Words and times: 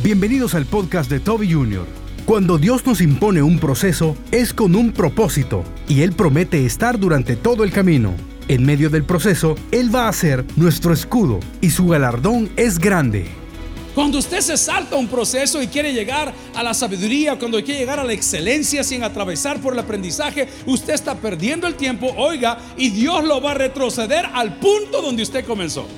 Bienvenidos 0.00 0.54
al 0.54 0.64
podcast 0.64 1.10
de 1.10 1.18
Toby 1.18 1.52
Jr. 1.52 1.84
Cuando 2.24 2.56
Dios 2.56 2.86
nos 2.86 3.00
impone 3.00 3.42
un 3.42 3.58
proceso, 3.58 4.16
es 4.30 4.54
con 4.54 4.76
un 4.76 4.92
propósito, 4.92 5.64
y 5.88 6.02
Él 6.02 6.12
promete 6.12 6.64
estar 6.64 7.00
durante 7.00 7.34
todo 7.34 7.64
el 7.64 7.72
camino. 7.72 8.14
En 8.46 8.64
medio 8.64 8.90
del 8.90 9.02
proceso, 9.02 9.56
Él 9.72 9.92
va 9.92 10.06
a 10.06 10.12
ser 10.12 10.44
nuestro 10.54 10.92
escudo, 10.92 11.40
y 11.60 11.70
su 11.70 11.88
galardón 11.88 12.48
es 12.54 12.78
grande. 12.78 13.26
Cuando 13.92 14.18
usted 14.18 14.38
se 14.38 14.56
salta 14.56 14.94
un 14.94 15.08
proceso 15.08 15.60
y 15.60 15.66
quiere 15.66 15.92
llegar 15.92 16.32
a 16.54 16.62
la 16.62 16.74
sabiduría, 16.74 17.36
cuando 17.36 17.60
quiere 17.64 17.80
llegar 17.80 17.98
a 17.98 18.04
la 18.04 18.12
excelencia 18.12 18.84
sin 18.84 19.02
atravesar 19.02 19.60
por 19.60 19.72
el 19.72 19.80
aprendizaje, 19.80 20.46
usted 20.66 20.94
está 20.94 21.16
perdiendo 21.16 21.66
el 21.66 21.74
tiempo, 21.74 22.14
oiga, 22.16 22.58
y 22.76 22.90
Dios 22.90 23.24
lo 23.24 23.40
va 23.40 23.50
a 23.50 23.54
retroceder 23.54 24.26
al 24.32 24.60
punto 24.60 25.02
donde 25.02 25.24
usted 25.24 25.44
comenzó. 25.44 25.88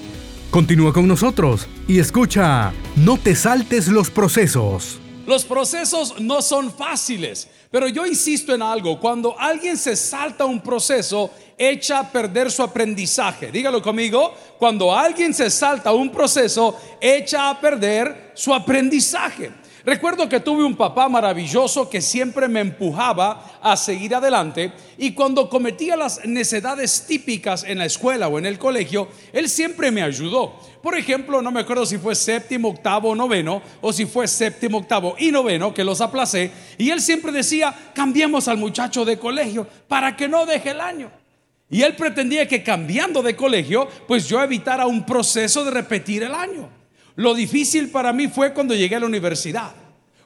Continúa 0.51 0.93
con 0.93 1.07
nosotros 1.07 1.69
y 1.87 2.01
escucha, 2.01 2.73
no 2.97 3.17
te 3.19 3.37
saltes 3.37 3.87
los 3.87 4.11
procesos. 4.11 4.99
Los 5.25 5.45
procesos 5.45 6.21
no 6.21 6.43
son 6.43 6.73
fáciles, 6.73 7.47
pero 7.71 7.87
yo 7.87 8.05
insisto 8.05 8.53
en 8.53 8.61
algo, 8.61 8.99
cuando 8.99 9.39
alguien 9.39 9.77
se 9.77 9.95
salta 9.95 10.45
un 10.45 10.61
proceso, 10.61 11.31
echa 11.57 12.01
a 12.01 12.11
perder 12.11 12.51
su 12.51 12.65
aprendizaje. 12.65 13.53
Dígalo 13.53 13.81
conmigo, 13.81 14.35
cuando 14.59 14.93
alguien 14.93 15.33
se 15.33 15.51
salta 15.51 15.93
un 15.93 16.11
proceso, 16.11 16.77
echa 17.01 17.49
a 17.49 17.61
perder 17.61 18.33
su 18.35 18.53
aprendizaje. 18.53 19.53
Recuerdo 19.85 20.29
que 20.29 20.41
tuve 20.41 20.63
un 20.63 20.77
papá 20.77 21.09
maravilloso 21.09 21.89
que 21.89 22.03
siempre 22.03 22.49
me 22.49 22.61
empujaba 22.61 23.59
a 23.63 23.77
seguir 23.77 24.15
adelante 24.15 24.73
y 24.99 25.13
cuando 25.13 25.49
cometía 25.49 25.97
las 25.97 26.25
necedades 26.27 27.07
típicas 27.07 27.65
en 27.65 27.79
la 27.79 27.87
escuela 27.87 28.29
o 28.29 28.39
en 28.39 28.45
el 28.45 28.59
colegio, 28.59 29.09
él 29.33 29.49
siempre 29.49 29.91
me 29.91 30.03
ayudó. 30.03 30.55
Por 30.83 30.97
ejemplo, 30.97 31.41
no 31.41 31.51
me 31.51 31.61
acuerdo 31.61 31.87
si 31.87 31.97
fue 31.97 32.15
séptimo, 32.15 32.69
octavo, 32.69 33.15
noveno 33.15 33.63
o 33.81 33.93
si 33.93 34.05
fue 34.05 34.29
séptimo, 34.29 34.79
octavo 34.79 35.17
y 35.19 35.31
noveno 35.31 35.73
que 35.73 35.85
los 35.85 36.01
aplacé 36.01 36.51
y 36.77 36.91
él 36.91 37.01
siempre 37.01 37.33
decía, 37.33 37.75
cambiemos 37.95 38.49
al 38.49 38.59
muchacho 38.59 39.05
de 39.05 39.19
colegio 39.19 39.67
para 39.89 40.15
que 40.15 40.29
no 40.29 40.45
deje 40.45 40.71
el 40.71 40.81
año. 40.81 41.11
Y 41.71 41.83
él 41.83 41.95
pretendía 41.95 42.49
que 42.49 42.63
cambiando 42.65 43.23
de 43.23 43.37
colegio, 43.37 43.89
pues 44.09 44.29
yo 44.29 44.43
evitara 44.43 44.87
un 44.87 45.07
proceso 45.07 45.65
de 45.65 45.71
repetir 45.71 46.25
el 46.25 46.35
año. 46.35 46.69
Lo 47.15 47.35
difícil 47.35 47.91
para 47.91 48.13
mí 48.13 48.29
fue 48.29 48.53
cuando 48.53 48.75
llegué 48.75 48.97
a 48.97 49.01
la 49.01 49.07
universidad, 49.07 49.73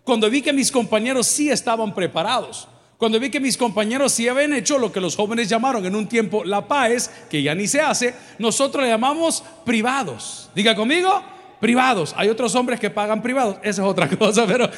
cuando 0.04 0.30
vi 0.30 0.42
que 0.42 0.52
mis 0.52 0.70
compañeros 0.70 1.26
sí 1.26 1.50
estaban 1.50 1.94
preparados, 1.94 2.68
cuando 2.98 3.18
vi 3.18 3.30
que 3.30 3.40
mis 3.40 3.56
compañeros 3.56 4.12
sí 4.12 4.28
habían 4.28 4.52
hecho 4.52 4.78
lo 4.78 4.92
que 4.92 5.00
los 5.00 5.16
jóvenes 5.16 5.48
llamaron 5.48 5.84
en 5.84 5.96
un 5.96 6.06
tiempo 6.06 6.44
la 6.44 6.66
PAES, 6.68 7.10
que 7.28 7.42
ya 7.42 7.54
ni 7.54 7.66
se 7.66 7.80
hace, 7.80 8.14
nosotros 8.38 8.84
le 8.84 8.90
llamamos 8.90 9.42
privados. 9.64 10.48
Diga 10.54 10.74
conmigo, 10.74 11.22
privados. 11.60 12.14
Hay 12.16 12.28
otros 12.28 12.54
hombres 12.54 12.78
que 12.78 12.90
pagan 12.90 13.22
privados, 13.22 13.56
esa 13.62 13.82
es 13.82 13.88
otra 13.88 14.08
cosa, 14.18 14.46
pero, 14.46 14.70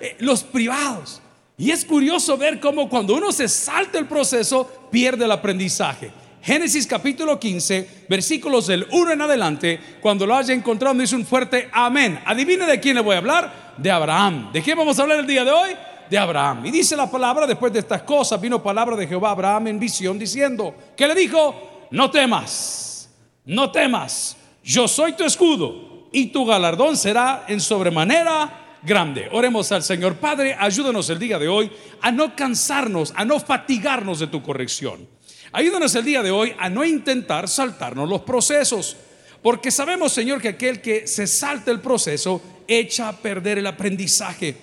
eh, 0.00 0.16
los 0.20 0.42
privados. 0.42 1.20
Y 1.58 1.70
es 1.70 1.84
curioso 1.84 2.38
ver 2.38 2.58
cómo 2.58 2.88
cuando 2.88 3.14
uno 3.14 3.32
se 3.32 3.46
salta 3.46 3.98
el 3.98 4.06
proceso, 4.06 4.88
pierde 4.90 5.26
el 5.26 5.32
aprendizaje. 5.32 6.10
Génesis 6.42 6.86
capítulo 6.86 7.38
15, 7.38 8.06
versículos 8.08 8.66
del 8.66 8.86
1 8.90 9.12
en 9.12 9.20
adelante, 9.20 9.78
cuando 10.00 10.26
lo 10.26 10.34
haya 10.34 10.54
encontrado, 10.54 10.94
dice 10.94 11.14
un 11.14 11.26
fuerte 11.26 11.68
amén. 11.70 12.18
Adivine 12.24 12.64
de 12.64 12.80
quién 12.80 12.94
le 12.94 13.02
voy 13.02 13.14
a 13.14 13.18
hablar, 13.18 13.74
de 13.76 13.90
Abraham. 13.90 14.50
¿De 14.50 14.62
quién 14.62 14.78
vamos 14.78 14.98
a 14.98 15.02
hablar 15.02 15.18
el 15.18 15.26
día 15.26 15.44
de 15.44 15.50
hoy? 15.50 15.70
De 16.08 16.16
Abraham. 16.16 16.64
Y 16.64 16.70
dice 16.70 16.96
la 16.96 17.10
palabra, 17.10 17.46
después 17.46 17.72
de 17.72 17.80
estas 17.80 18.02
cosas, 18.02 18.40
vino 18.40 18.62
palabra 18.62 18.96
de 18.96 19.06
Jehová 19.06 19.28
a 19.28 19.32
Abraham 19.32 19.68
en 19.68 19.78
visión 19.78 20.18
diciendo, 20.18 20.74
que 20.96 21.06
le 21.06 21.14
dijo, 21.14 21.88
no 21.90 22.10
temas, 22.10 23.10
no 23.44 23.70
temas, 23.70 24.36
yo 24.64 24.88
soy 24.88 25.12
tu 25.12 25.24
escudo 25.24 26.08
y 26.10 26.28
tu 26.28 26.46
galardón 26.46 26.96
será 26.96 27.44
en 27.48 27.60
sobremanera 27.60 28.78
grande. 28.82 29.28
Oremos 29.32 29.70
al 29.72 29.82
Señor. 29.82 30.16
Padre, 30.16 30.56
ayúdanos 30.58 31.08
el 31.10 31.18
día 31.18 31.38
de 31.38 31.48
hoy 31.48 31.70
a 32.00 32.10
no 32.10 32.34
cansarnos, 32.34 33.12
a 33.14 33.26
no 33.26 33.38
fatigarnos 33.38 34.20
de 34.20 34.26
tu 34.26 34.42
corrección. 34.42 35.06
Ayúdanos 35.52 35.94
el 35.94 36.04
día 36.04 36.22
de 36.22 36.30
hoy 36.30 36.54
a 36.58 36.68
no 36.68 36.84
intentar 36.84 37.48
saltarnos 37.48 38.08
los 38.08 38.22
procesos, 38.22 38.96
porque 39.42 39.70
sabemos, 39.70 40.12
Señor, 40.12 40.40
que 40.40 40.48
aquel 40.48 40.80
que 40.80 41.06
se 41.06 41.26
salta 41.26 41.70
el 41.70 41.80
proceso 41.80 42.40
echa 42.68 43.08
a 43.08 43.16
perder 43.16 43.58
el 43.58 43.66
aprendizaje. 43.66 44.56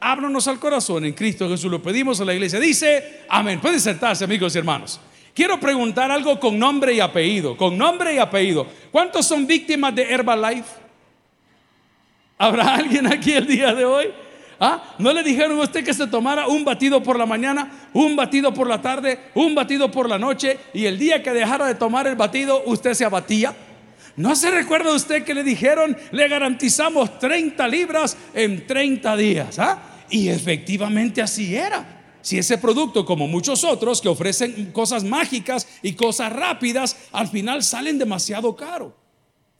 Ábranos 0.00 0.48
al 0.48 0.58
corazón 0.58 1.04
en 1.04 1.12
Cristo 1.12 1.48
Jesús, 1.48 1.70
lo 1.70 1.80
pedimos 1.80 2.20
a 2.20 2.24
la 2.24 2.34
iglesia. 2.34 2.58
Dice, 2.58 3.20
amén. 3.28 3.60
Pueden 3.60 3.78
sentarse, 3.78 4.24
amigos 4.24 4.54
y 4.54 4.58
hermanos. 4.58 5.00
Quiero 5.32 5.60
preguntar 5.60 6.10
algo 6.10 6.40
con 6.40 6.58
nombre 6.58 6.92
y 6.92 7.00
apellido, 7.00 7.56
con 7.56 7.78
nombre 7.78 8.14
y 8.14 8.18
apellido. 8.18 8.66
¿Cuántos 8.90 9.26
son 9.26 9.46
víctimas 9.46 9.94
de 9.94 10.02
Herbalife? 10.02 10.82
¿Habrá 12.36 12.74
alguien 12.74 13.06
aquí 13.06 13.32
el 13.32 13.46
día 13.46 13.72
de 13.72 13.84
hoy? 13.84 14.12
¿Ah? 14.64 14.94
¿No 14.98 15.12
le 15.12 15.24
dijeron 15.24 15.58
a 15.58 15.64
usted 15.64 15.84
que 15.84 15.92
se 15.92 16.06
tomara 16.06 16.46
un 16.46 16.64
batido 16.64 17.02
por 17.02 17.18
la 17.18 17.26
mañana, 17.26 17.88
un 17.92 18.14
batido 18.14 18.54
por 18.54 18.68
la 18.68 18.80
tarde, 18.80 19.18
un 19.34 19.56
batido 19.56 19.90
por 19.90 20.08
la 20.08 20.20
noche 20.20 20.56
y 20.72 20.86
el 20.86 21.00
día 21.00 21.20
que 21.20 21.32
dejara 21.32 21.66
de 21.66 21.74
tomar 21.74 22.06
el 22.06 22.14
batido 22.14 22.62
usted 22.66 22.94
se 22.94 23.04
abatía? 23.04 23.56
¿No 24.14 24.36
se 24.36 24.52
recuerda 24.52 24.94
usted 24.94 25.24
que 25.24 25.34
le 25.34 25.42
dijeron 25.42 25.96
le 26.12 26.28
garantizamos 26.28 27.18
30 27.18 27.66
libras 27.66 28.16
en 28.34 28.64
30 28.64 29.16
días? 29.16 29.58
¿ah? 29.58 29.82
Y 30.08 30.28
efectivamente 30.28 31.20
así 31.20 31.56
era. 31.56 32.20
Si 32.20 32.38
ese 32.38 32.56
producto, 32.56 33.04
como 33.04 33.26
muchos 33.26 33.64
otros 33.64 34.00
que 34.00 34.08
ofrecen 34.08 34.70
cosas 34.70 35.02
mágicas 35.02 35.66
y 35.82 35.94
cosas 35.94 36.32
rápidas, 36.32 37.08
al 37.10 37.26
final 37.26 37.64
salen 37.64 37.98
demasiado 37.98 38.54
caro. 38.54 38.96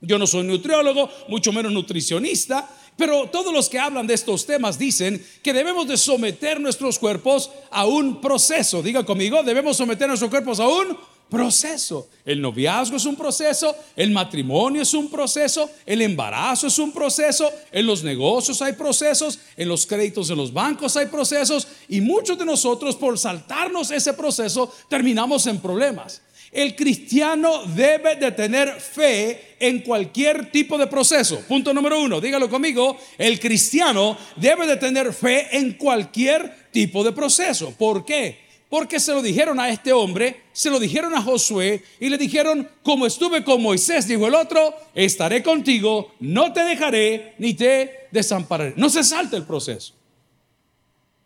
Yo 0.00 0.18
no 0.18 0.26
soy 0.26 0.44
nutriólogo, 0.44 1.08
mucho 1.28 1.52
menos 1.52 1.72
nutricionista, 1.72 2.68
pero 2.96 3.28
todos 3.30 3.52
los 3.52 3.68
que 3.68 3.78
hablan 3.78 4.06
de 4.06 4.14
estos 4.14 4.46
temas 4.46 4.78
dicen 4.78 5.24
que 5.42 5.52
debemos 5.52 5.88
de 5.88 5.96
someter 5.96 6.60
nuestros 6.60 6.98
cuerpos 6.98 7.50
a 7.70 7.86
un 7.86 8.20
proceso. 8.20 8.82
Diga 8.82 9.04
conmigo, 9.04 9.42
debemos 9.42 9.76
someter 9.76 10.08
nuestros 10.08 10.30
cuerpos 10.30 10.60
a 10.60 10.68
un 10.68 10.96
proceso. 11.32 12.08
El 12.26 12.42
noviazgo 12.42 12.98
es 12.98 13.06
un 13.06 13.16
proceso, 13.16 13.74
el 13.96 14.10
matrimonio 14.10 14.82
es 14.82 14.92
un 14.92 15.10
proceso, 15.10 15.70
el 15.86 16.02
embarazo 16.02 16.66
es 16.66 16.78
un 16.78 16.92
proceso, 16.92 17.50
en 17.72 17.86
los 17.86 18.04
negocios 18.04 18.60
hay 18.60 18.74
procesos, 18.74 19.38
en 19.56 19.66
los 19.66 19.86
créditos 19.86 20.28
de 20.28 20.36
los 20.36 20.52
bancos 20.52 20.94
hay 20.98 21.06
procesos 21.06 21.66
y 21.88 22.02
muchos 22.02 22.38
de 22.38 22.44
nosotros 22.44 22.96
por 22.96 23.18
saltarnos 23.18 23.90
ese 23.90 24.12
proceso 24.12 24.70
terminamos 24.90 25.46
en 25.46 25.58
problemas. 25.58 26.20
El 26.52 26.76
cristiano 26.76 27.64
debe 27.64 28.16
de 28.16 28.30
tener 28.30 28.78
fe 28.78 29.56
en 29.58 29.80
cualquier 29.80 30.52
tipo 30.52 30.76
de 30.76 30.86
proceso. 30.86 31.40
Punto 31.48 31.72
número 31.72 31.98
uno, 31.98 32.20
dígalo 32.20 32.50
conmigo. 32.50 32.98
El 33.16 33.40
cristiano 33.40 34.18
debe 34.36 34.66
de 34.66 34.76
tener 34.76 35.14
fe 35.14 35.48
en 35.56 35.72
cualquier 35.72 36.68
tipo 36.70 37.02
de 37.02 37.12
proceso. 37.12 37.74
¿Por 37.78 38.04
qué? 38.04 38.42
Porque 38.68 39.00
se 39.00 39.14
lo 39.14 39.22
dijeron 39.22 39.58
a 39.60 39.70
este 39.70 39.94
hombre, 39.94 40.42
se 40.52 40.68
lo 40.68 40.78
dijeron 40.78 41.14
a 41.14 41.22
Josué 41.22 41.82
y 41.98 42.10
le 42.10 42.18
dijeron, 42.18 42.68
como 42.82 43.06
estuve 43.06 43.42
con 43.42 43.62
Moisés, 43.62 44.06
dijo 44.06 44.26
el 44.26 44.34
otro, 44.34 44.74
estaré 44.94 45.42
contigo, 45.42 46.12
no 46.20 46.52
te 46.52 46.64
dejaré 46.64 47.34
ni 47.38 47.54
te 47.54 48.08
desampararé. 48.10 48.74
No 48.76 48.90
se 48.90 49.02
salte 49.04 49.36
el 49.36 49.44
proceso. 49.44 49.94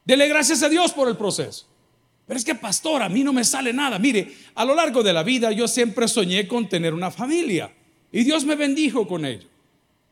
Dele 0.04 0.28
gracias 0.28 0.62
a 0.62 0.68
Dios 0.68 0.92
por 0.92 1.08
el 1.08 1.16
proceso. 1.16 1.66
Pero 2.26 2.38
es 2.38 2.44
que, 2.44 2.54
pastor, 2.56 3.02
a 3.02 3.08
mí 3.08 3.22
no 3.22 3.32
me 3.32 3.44
sale 3.44 3.72
nada. 3.72 3.98
Mire, 3.98 4.34
a 4.54 4.64
lo 4.64 4.74
largo 4.74 5.02
de 5.02 5.12
la 5.12 5.22
vida 5.22 5.52
yo 5.52 5.68
siempre 5.68 6.08
soñé 6.08 6.48
con 6.48 6.68
tener 6.68 6.92
una 6.92 7.10
familia. 7.10 7.72
Y 8.10 8.24
Dios 8.24 8.44
me 8.44 8.56
bendijo 8.56 9.06
con 9.06 9.24
ello. 9.24 9.46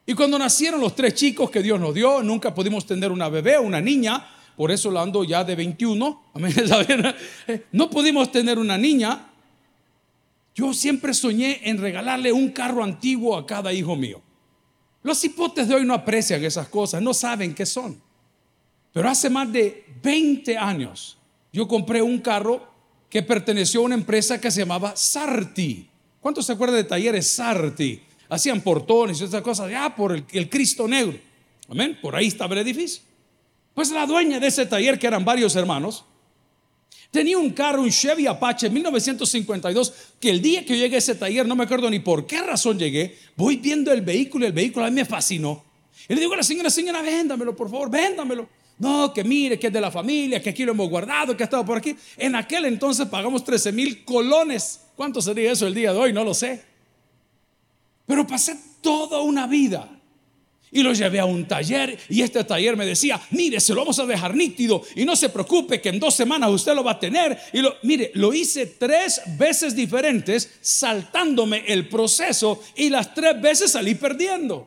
Y 0.06 0.14
cuando 0.14 0.38
nacieron 0.38 0.80
los 0.80 0.94
tres 0.94 1.14
chicos 1.14 1.50
que 1.50 1.62
Dios 1.62 1.80
nos 1.80 1.94
dio, 1.94 2.22
nunca 2.22 2.54
pudimos 2.54 2.86
tener 2.86 3.10
una 3.10 3.28
bebé, 3.28 3.58
una 3.58 3.80
niña. 3.80 4.28
Por 4.56 4.70
eso 4.70 4.90
la 4.90 5.02
ando 5.02 5.24
ya 5.24 5.42
de 5.42 5.56
21. 5.56 6.22
No 7.72 7.90
pudimos 7.90 8.30
tener 8.30 8.58
una 8.58 8.78
niña. 8.78 9.30
Yo 10.54 10.72
siempre 10.72 11.14
soñé 11.14 11.62
en 11.64 11.78
regalarle 11.78 12.30
un 12.30 12.50
carro 12.50 12.84
antiguo 12.84 13.36
a 13.36 13.44
cada 13.44 13.72
hijo 13.72 13.96
mío. 13.96 14.22
Los 15.02 15.22
hipotes 15.24 15.66
de 15.66 15.74
hoy 15.74 15.84
no 15.84 15.94
aprecian 15.94 16.44
esas 16.44 16.68
cosas, 16.68 17.02
no 17.02 17.12
saben 17.12 17.54
qué 17.54 17.66
son. 17.66 18.00
Pero 18.92 19.08
hace 19.08 19.28
más 19.28 19.50
de 19.52 19.84
20 20.00 20.56
años 20.56 21.18
yo 21.54 21.68
compré 21.68 22.02
un 22.02 22.18
carro 22.18 22.66
que 23.08 23.22
perteneció 23.22 23.80
a 23.80 23.84
una 23.84 23.94
empresa 23.94 24.40
que 24.40 24.50
se 24.50 24.62
llamaba 24.62 24.96
Sarti. 24.96 25.88
¿Cuántos 26.20 26.46
se 26.46 26.52
acuerdan 26.52 26.78
de 26.78 26.84
talleres 26.84 27.28
Sarti? 27.30 28.02
Hacían 28.28 28.60
portones 28.60 29.20
y 29.20 29.24
esas 29.24 29.40
cosas, 29.40 29.70
ya 29.70 29.94
por 29.94 30.16
el, 30.16 30.24
el 30.32 30.50
Cristo 30.50 30.88
Negro. 30.88 31.16
Amén. 31.68 31.96
Por 32.02 32.16
ahí 32.16 32.26
estaba 32.26 32.54
el 32.54 32.62
edificio. 32.62 33.04
Pues 33.72 33.92
la 33.92 34.04
dueña 34.04 34.40
de 34.40 34.48
ese 34.48 34.66
taller, 34.66 34.98
que 34.98 35.06
eran 35.06 35.24
varios 35.24 35.54
hermanos, 35.54 36.04
tenía 37.12 37.38
un 37.38 37.50
carro, 37.50 37.82
un 37.82 37.90
Chevy 37.90 38.26
Apache 38.26 38.68
1952, 38.68 39.92
que 40.18 40.30
el 40.30 40.42
día 40.42 40.64
que 40.64 40.76
yo 40.76 40.82
llegué 40.82 40.96
a 40.96 40.98
ese 40.98 41.14
taller, 41.14 41.46
no 41.46 41.54
me 41.54 41.62
acuerdo 41.62 41.88
ni 41.88 42.00
por 42.00 42.26
qué 42.26 42.42
razón 42.42 42.80
llegué, 42.80 43.16
voy 43.36 43.58
viendo 43.58 43.92
el 43.92 44.00
vehículo 44.00 44.44
y 44.44 44.48
el 44.48 44.54
vehículo 44.54 44.86
a 44.86 44.90
mí 44.90 44.96
me 44.96 45.04
fascinó. 45.04 45.64
Y 46.08 46.14
le 46.14 46.20
digo 46.20 46.34
a 46.34 46.38
la 46.38 46.42
señora, 46.42 46.68
señora, 46.68 47.00
véndamelo, 47.00 47.54
por 47.54 47.70
favor, 47.70 47.88
véndamelo. 47.88 48.48
No, 48.78 49.12
que 49.12 49.22
mire, 49.22 49.58
que 49.58 49.68
es 49.68 49.72
de 49.72 49.80
la 49.80 49.90
familia, 49.90 50.42
que 50.42 50.50
aquí 50.50 50.64
lo 50.64 50.72
hemos 50.72 50.88
guardado, 50.88 51.36
que 51.36 51.44
ha 51.44 51.46
estado 51.46 51.64
por 51.64 51.78
aquí. 51.78 51.94
En 52.16 52.34
aquel 52.34 52.64
entonces 52.64 53.06
pagamos 53.06 53.44
13 53.44 53.72
mil 53.72 54.04
colones. 54.04 54.80
¿Cuánto 54.96 55.22
sería 55.22 55.52
eso 55.52 55.66
el 55.66 55.74
día 55.74 55.92
de 55.92 55.98
hoy? 55.98 56.12
No 56.12 56.24
lo 56.24 56.34
sé. 56.34 56.62
Pero 58.06 58.26
pasé 58.26 58.56
toda 58.80 59.20
una 59.20 59.46
vida. 59.46 59.88
Y 60.72 60.82
lo 60.82 60.92
llevé 60.92 61.20
a 61.20 61.24
un 61.24 61.46
taller 61.46 61.96
y 62.08 62.22
este 62.22 62.42
taller 62.42 62.76
me 62.76 62.84
decía, 62.84 63.20
mire, 63.30 63.60
se 63.60 63.72
lo 63.72 63.82
vamos 63.82 63.96
a 64.00 64.06
dejar 64.06 64.34
nítido 64.34 64.82
y 64.96 65.04
no 65.04 65.14
se 65.14 65.28
preocupe 65.28 65.80
que 65.80 65.90
en 65.90 66.00
dos 66.00 66.16
semanas 66.16 66.50
usted 66.50 66.74
lo 66.74 66.82
va 66.82 66.92
a 66.92 66.98
tener. 66.98 67.38
Y 67.52 67.60
lo, 67.60 67.76
mire, 67.84 68.10
lo 68.14 68.34
hice 68.34 68.66
tres 68.66 69.20
veces 69.38 69.76
diferentes 69.76 70.50
saltándome 70.60 71.62
el 71.68 71.88
proceso 71.88 72.60
y 72.74 72.90
las 72.90 73.14
tres 73.14 73.40
veces 73.40 73.70
salí 73.70 73.94
perdiendo. 73.94 74.66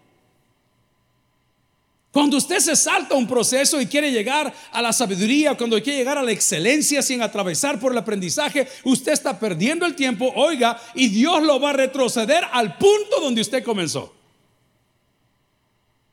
Cuando 2.17 2.37
usted 2.37 2.57
se 2.57 2.75
salta 2.75 3.13
un 3.13 3.27
proceso 3.27 3.79
y 3.79 3.85
quiere 3.85 4.11
llegar 4.11 4.51
a 4.71 4.81
la 4.81 4.91
sabiduría, 4.91 5.55
cuando 5.55 5.79
quiere 5.83 5.99
llegar 5.99 6.17
a 6.17 6.23
la 6.23 6.31
excelencia 6.31 7.03
sin 7.03 7.21
atravesar 7.21 7.79
por 7.79 7.91
el 7.91 7.97
aprendizaje, 7.99 8.67
usted 8.85 9.11
está 9.11 9.39
perdiendo 9.39 9.85
el 9.85 9.93
tiempo, 9.93 10.33
oiga, 10.35 10.81
y 10.95 11.09
Dios 11.09 11.43
lo 11.43 11.59
va 11.59 11.69
a 11.69 11.73
retroceder 11.73 12.43
al 12.51 12.75
punto 12.79 13.21
donde 13.21 13.41
usted 13.41 13.63
comenzó. 13.63 14.15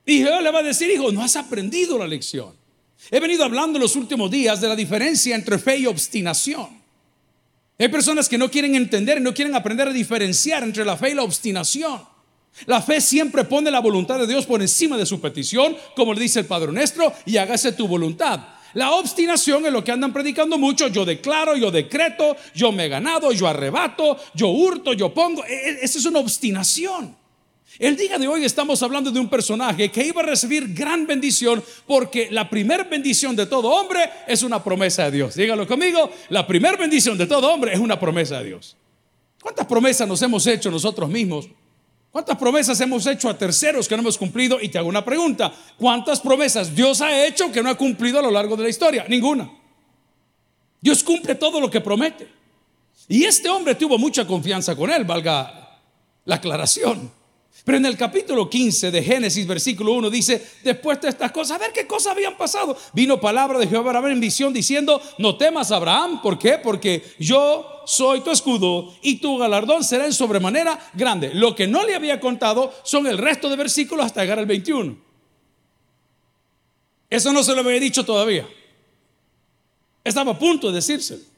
Y 0.05 0.19
Dios 0.19 0.43
le 0.43 0.51
va 0.51 0.59
a 0.59 0.62
decir, 0.62 0.91
hijo, 0.91 1.11
no 1.11 1.23
has 1.23 1.37
aprendido 1.37 1.97
la 1.97 2.07
lección. 2.07 2.53
He 3.11 3.19
venido 3.19 3.43
hablando 3.43 3.79
los 3.79 3.97
últimos 3.97 4.31
días 4.31 4.61
de 4.61 4.69
la 4.69 4.77
diferencia 4.77 5.35
entre 5.35 5.59
fe 5.59 5.79
y 5.79 5.87
obstinación. 5.87 6.69
Hay 7.79 7.89
personas 7.89 8.29
que 8.29 8.37
no 8.37 8.50
quieren 8.50 8.75
entender, 8.75 9.23
no 9.23 9.33
quieren 9.33 9.55
aprender 9.55 9.89
a 9.89 9.93
diferenciar 9.95 10.65
entre 10.65 10.85
la 10.85 10.99
fe 10.99 11.12
y 11.12 11.15
la 11.15 11.23
obstinación. 11.23 12.13
La 12.67 12.81
fe 12.81 13.01
siempre 13.01 13.45
pone 13.45 13.71
la 13.71 13.81
voluntad 13.81 14.19
de 14.19 14.27
Dios 14.27 14.47
por 14.47 14.61
encima 14.61 14.97
de 14.97 15.06
su 15.06 15.21
petición, 15.21 15.77
como 15.97 16.15
le 16.15 16.21
dice 16.21 16.41
el 16.41 16.47
Padre 16.47 16.73
Nuestro, 16.73 17.12
y 17.27 17.37
hágase 17.37 17.73
tu 17.73 17.89
voluntad. 17.89 18.41
La 18.75 18.93
obstinación 18.93 19.65
es 19.67 19.73
lo 19.73 19.85
que 19.85 19.93
andan 19.93 20.12
predicando 20.12 20.59
mucho. 20.59 20.89
Yo 20.89 21.05
declaro, 21.05 21.56
yo 21.56 21.71
decreto, 21.71 22.37
yo 22.55 22.73
me 22.73 22.87
he 22.87 22.89
ganado, 22.89 23.33
yo 23.33 23.47
arrebato, 23.47 24.17
yo 24.35 24.49
hurto, 24.49 24.93
yo 24.93 25.15
pongo. 25.15 25.45
E, 25.45 25.53
e, 25.55 25.79
esa 25.83 25.99
es 25.99 26.05
una 26.06 26.19
obstinación. 26.19 27.17
El 27.79 27.97
día 27.97 28.19
de 28.19 28.29
hoy 28.29 28.45
estamos 28.45 28.83
hablando 28.83 29.11
de 29.11 29.19
un 29.19 29.29
personaje 29.29 29.91
que 29.91 30.07
iba 30.07 30.23
a 30.23 30.25
recibir 30.25 30.73
gran 30.75 31.07
bendición 31.07 31.62
porque 31.87 32.29
la 32.31 32.49
primera 32.49 32.85
bendición 32.85 33.35
de 33.35 33.47
todo 33.47 33.69
hombre 33.69 34.09
es 34.29 34.43
una 34.45 34.62
promesa 34.62 35.07
de 35.07 35.12
Dios. 35.12 35.35
Dígalo 35.35 35.67
conmigo, 35.67 36.11
la 36.29 36.47
primera 36.47 36.77
bendición 36.77 37.19
de 37.19 37.27
todo 37.27 37.53
hombre 37.53 37.73
es 37.73 37.81
una 37.81 37.99
promesa 37.99 38.39
de 38.39 38.47
Dios. 38.47 38.77
¿Cuántas 39.41 39.67
promesas 39.67 40.07
nos 40.07 40.23
hemos 40.23 40.47
hecho 40.47 40.71
nosotros 40.71 41.11
mismos? 41.11 41.49
¿Cuántas 42.14 42.38
promesas 42.38 42.81
hemos 42.81 43.05
hecho 43.08 43.28
a 43.28 43.37
terceros 43.37 43.88
que 43.88 43.96
no 43.96 44.02
hemos 44.02 44.16
cumplido? 44.16 44.61
Y 44.62 44.69
te 44.69 44.78
hago 44.78 44.88
una 44.88 45.05
pregunta. 45.05 45.52
¿Cuántas 45.76 46.20
promesas 46.20 46.72
Dios 46.72 47.00
ha 47.00 47.26
hecho 47.26 47.50
que 47.50 47.61
no 47.61 47.69
ha 47.69 47.75
cumplido 47.75 48.20
a 48.20 48.22
lo 48.22 48.31
largo 48.31 48.56
de 48.56 48.62
la 48.62 48.69
historia? 48.69 49.05
Ninguna. 49.08 49.50
Dios 50.81 51.02
cumple 51.02 51.34
todo 51.34 51.61
lo 51.61 51.69
que 51.69 51.81
promete. 51.81 52.28
Y 53.08 53.25
este 53.25 53.49
hombre 53.49 53.75
tuvo 53.75 53.99
mucha 53.99 54.25
confianza 54.28 54.76
con 54.76 54.93
él, 54.93 55.05
valga 55.05 55.81
la 56.25 56.37
aclaración. 56.37 57.11
Pero 57.64 57.78
en 57.78 57.87
el 57.87 57.96
capítulo 57.96 58.50
15 58.50 58.90
de 58.90 59.02
Génesis, 59.02 59.46
versículo 59.46 59.93
1, 59.93 60.11
dice, 60.11 60.46
después 60.62 61.00
de 61.00 61.08
estas 61.08 61.32
cosas, 61.32 61.56
a 61.56 61.58
ver 61.58 61.72
qué 61.72 61.87
cosas 61.87 62.12
habían 62.12 62.37
pasado. 62.37 62.76
Vino 62.93 63.19
palabra 63.19 63.58
de 63.58 63.66
Jehová 63.66 63.88
Abraham 63.88 64.12
en 64.12 64.20
visión 64.20 64.52
diciendo, 64.52 65.00
no 65.16 65.38
temas 65.38 65.70
Abraham, 65.70 66.20
¿por 66.20 66.38
qué? 66.38 66.58
Porque 66.62 67.02
yo 67.19 67.82
soy 67.87 68.20
tu 68.20 68.31
escudo 68.31 68.93
y 69.00 69.16
tu 69.16 69.38
galardón 69.38 69.82
será 69.82 70.05
en 70.05 70.12
sobremanera 70.12 70.78
grande. 70.93 71.32
Lo 71.32 71.55
que 71.55 71.66
no 71.66 71.87
le 71.87 71.94
había 71.94 72.20
contado 72.20 72.70
son 72.82 73.06
el 73.06 73.16
resto 73.16 73.49
de 73.49 73.56
versículos 73.56 74.05
hasta 74.05 74.20
llegar 74.20 74.38
al 74.38 74.46
21. 74.46 74.99
Eso 77.08 77.32
no 77.32 77.43
se 77.43 77.55
lo 77.55 77.61
había 77.61 77.81
dicho 77.81 78.05
todavía. 78.05 78.46
Estaba 80.05 80.32
a 80.32 80.38
punto 80.38 80.69
de 80.69 80.75
decírselo. 80.75 81.34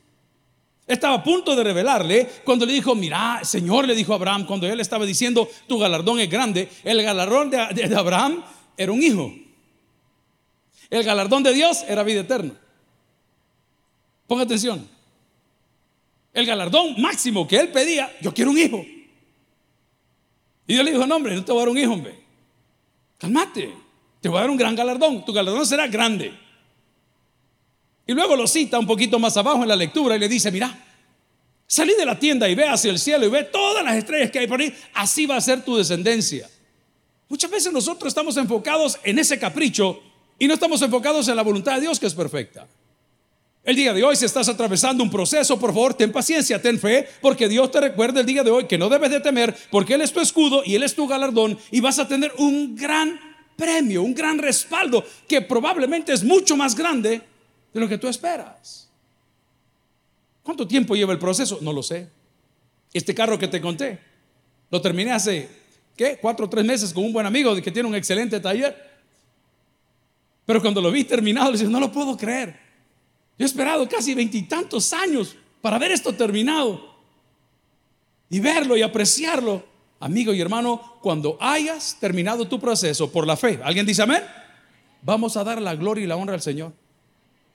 Estaba 0.87 1.17
a 1.17 1.23
punto 1.23 1.56
de 1.56 1.65
revelarle 1.65 2.29
cuando 2.44 2.65
le 2.65 2.73
dijo, 2.73 2.94
mira, 2.94 3.41
Señor, 3.43 3.88
le 3.88 3.94
dijo 3.94 4.12
a 4.12 4.17
Abraham, 4.17 4.47
cuando 4.47 4.69
él 4.69 4.79
estaba 4.79 5.05
diciendo, 5.05 5.49
tu 5.67 5.79
galardón 5.79 6.21
es 6.21 6.31
grande, 6.31 6.69
el 6.85 7.03
galardón 7.03 7.50
de, 7.50 7.97
Abraham 7.97 8.44
era 8.77 8.93
un 8.93 9.03
hijo. 9.03 9.35
El 10.88 11.03
galardón 11.03 11.43
de 11.43 11.53
Dios 11.53 11.85
era 11.88 12.05
vida 12.05 12.21
eterna. 12.21 12.53
Ponga 14.29 14.44
atención. 14.44 14.88
El 16.33 16.47
galardón 16.47 17.00
máximo 17.00 17.49
que 17.49 17.56
él 17.56 17.73
pedía, 17.73 18.15
yo 18.21 18.33
quiero 18.33 18.53
un 18.53 18.59
hijo. 18.59 18.85
Y 20.69 20.75
Dios 20.75 20.85
le 20.85 20.93
dijo, 20.93 21.05
no 21.05 21.17
hombre, 21.17 21.35
no 21.35 21.44
te 21.44 21.50
voy 21.50 21.62
a 21.62 21.65
dar 21.65 21.69
un 21.71 21.79
hijo, 21.79 21.93
hombre. 21.93 22.15
Cálmate, 23.19 23.73
te 24.21 24.29
voy 24.29 24.38
a 24.38 24.43
dar 24.43 24.50
un 24.50 24.56
gran 24.56 24.77
galardón. 24.77 25.25
Tu 25.25 25.33
galardón 25.33 25.67
será 25.67 25.88
grande. 25.88 26.46
Y 28.06 28.12
luego 28.12 28.37
lo 28.37 28.47
cita 28.47 28.79
un 28.79 28.87
poquito 28.87 29.19
más 29.19 29.37
abajo 29.37 29.62
en 29.62 29.69
la 29.69 29.76
lectura 29.76 30.17
y 30.17 30.19
le 30.19 30.29
dice, 30.29 30.50
mira, 30.53 30.73
salí 31.67 31.94
de 31.94 32.06
la 32.06 32.19
tienda 32.19 32.49
y 32.49 32.55
ve 32.55 32.67
hacia 32.69 32.91
el 32.91 32.99
cielo 32.99 33.26
y 33.26 33.29
ve 33.29 33.44
todas 33.44 33.85
las 33.85 33.97
estrellas 33.97 34.31
que 34.31 34.38
hay 34.38 34.47
por 34.47 34.61
ahí, 34.61 34.73
así 34.94 35.26
va 35.26 35.37
a 35.37 35.41
ser 35.41 35.64
tu 35.64 35.76
descendencia. 35.76 36.49
Muchas 37.29 37.50
veces 37.50 37.73
nosotros 37.73 38.08
estamos 38.08 38.37
enfocados 38.37 38.99
en 39.03 39.19
ese 39.19 39.38
capricho 39.38 40.00
y 40.38 40.47
no 40.47 40.55
estamos 40.55 40.81
enfocados 40.82 41.26
en 41.29 41.35
la 41.35 41.43
voluntad 41.43 41.75
de 41.75 41.81
Dios 41.81 41.99
que 41.99 42.06
es 42.06 42.14
perfecta. 42.14 42.69
El 43.64 43.75
día 43.75 43.93
de 43.93 44.05
hoy, 44.05 44.14
si 44.14 44.25
estás 44.25 44.49
atravesando 44.49 45.02
un 45.02 45.11
proceso, 45.11 45.59
por 45.59 45.70
favor, 45.70 45.94
ten 45.94 46.12
paciencia, 46.12 46.62
ten 46.62 46.79
fe, 46.79 47.09
porque 47.20 47.49
Dios 47.49 47.69
te 47.73 47.81
recuerda 47.81 48.20
el 48.20 48.26
día 48.26 48.44
de 48.44 48.50
hoy 48.52 48.69
que 48.69 48.79
no 48.79 48.88
debes 48.88 49.11
de 49.11 49.19
temer, 49.19 49.56
porque 49.73 49.94
Él 49.94 50.02
es 50.02 50.12
tu 50.12 50.20
escudo 50.20 50.62
y 50.64 50.76
Él 50.76 50.85
es 50.85 50.94
tu 50.94 51.09
galardón 51.09 51.59
y 51.73 51.81
vas 51.81 51.99
a 51.99 52.06
tener 52.06 52.32
un 52.38 52.76
gran 52.76 53.19
premio, 53.56 54.05
un 54.05 54.14
gran 54.14 54.38
respaldo 54.38 55.05
que 55.26 55.41
probablemente 55.41 56.12
es 56.12 56.23
mucho 56.23 56.56
más 56.56 56.76
grande 56.76 57.23
de 57.76 57.82
lo 57.82 57.88
que 57.88 57.99
tú 57.99 58.08
esperas. 58.08 58.88
¿Cuánto 60.43 60.67
tiempo 60.67 60.96
lleva 60.96 61.12
el 61.12 61.19
proceso? 61.19 61.58
No 61.61 61.73
lo 61.73 61.82
sé. 61.82 62.08
Este 62.93 63.14
carro 63.14 63.38
que 63.38 63.49
te 63.49 63.61
conté, 63.61 63.99
lo 64.70 64.81
terminé 64.81 65.12
hace, 65.12 65.49
¿qué? 65.94 66.19
Cuatro 66.20 66.46
o 66.46 66.49
tres 66.49 66.64
meses 66.64 66.94
con 66.94 67.05
un 67.05 67.12
buen 67.12 67.26
amigo 67.26 67.55
que 67.61 67.70
tiene 67.70 67.88
un 67.88 67.94
excelente 67.94 68.40
taller. 68.40 68.75
Pero 70.46 70.62
cuando 70.62 70.81
lo 70.81 70.90
vi 70.90 71.05
terminado, 71.05 71.50
le 71.50 71.58
dije, 71.58 71.70
no 71.70 71.78
lo 71.78 71.93
puedo 71.93 72.17
creer. 72.17 72.58
Yo 73.38 73.44
he 73.44 73.46
esperado 73.46 73.87
casi 73.88 74.14
veintitantos 74.14 74.93
años 74.94 75.37
para 75.61 75.78
ver 75.78 75.93
esto 75.93 76.14
terminado 76.14 76.96
y 78.31 78.40
verlo 78.40 78.76
y 78.76 78.82
apreciarlo. 78.82 79.62
Amigo 80.00 80.32
y 80.32 80.40
hermano, 80.40 80.99
cuando 81.02 81.37
hayas 81.40 81.99
terminado 82.00 82.49
tu 82.49 82.58
proceso 82.58 83.12
por 83.12 83.26
la 83.26 83.37
fe, 83.37 83.61
¿alguien 83.62 83.84
dice 83.84 84.02
amén? 84.02 84.23
Vamos 85.02 85.37
a 85.37 85.44
dar 85.44 85.61
la 85.61 85.75
gloria 85.75 86.05
y 86.05 86.06
la 86.06 86.17
honra 86.17 86.34
al 86.34 86.43
Señor 86.43 86.86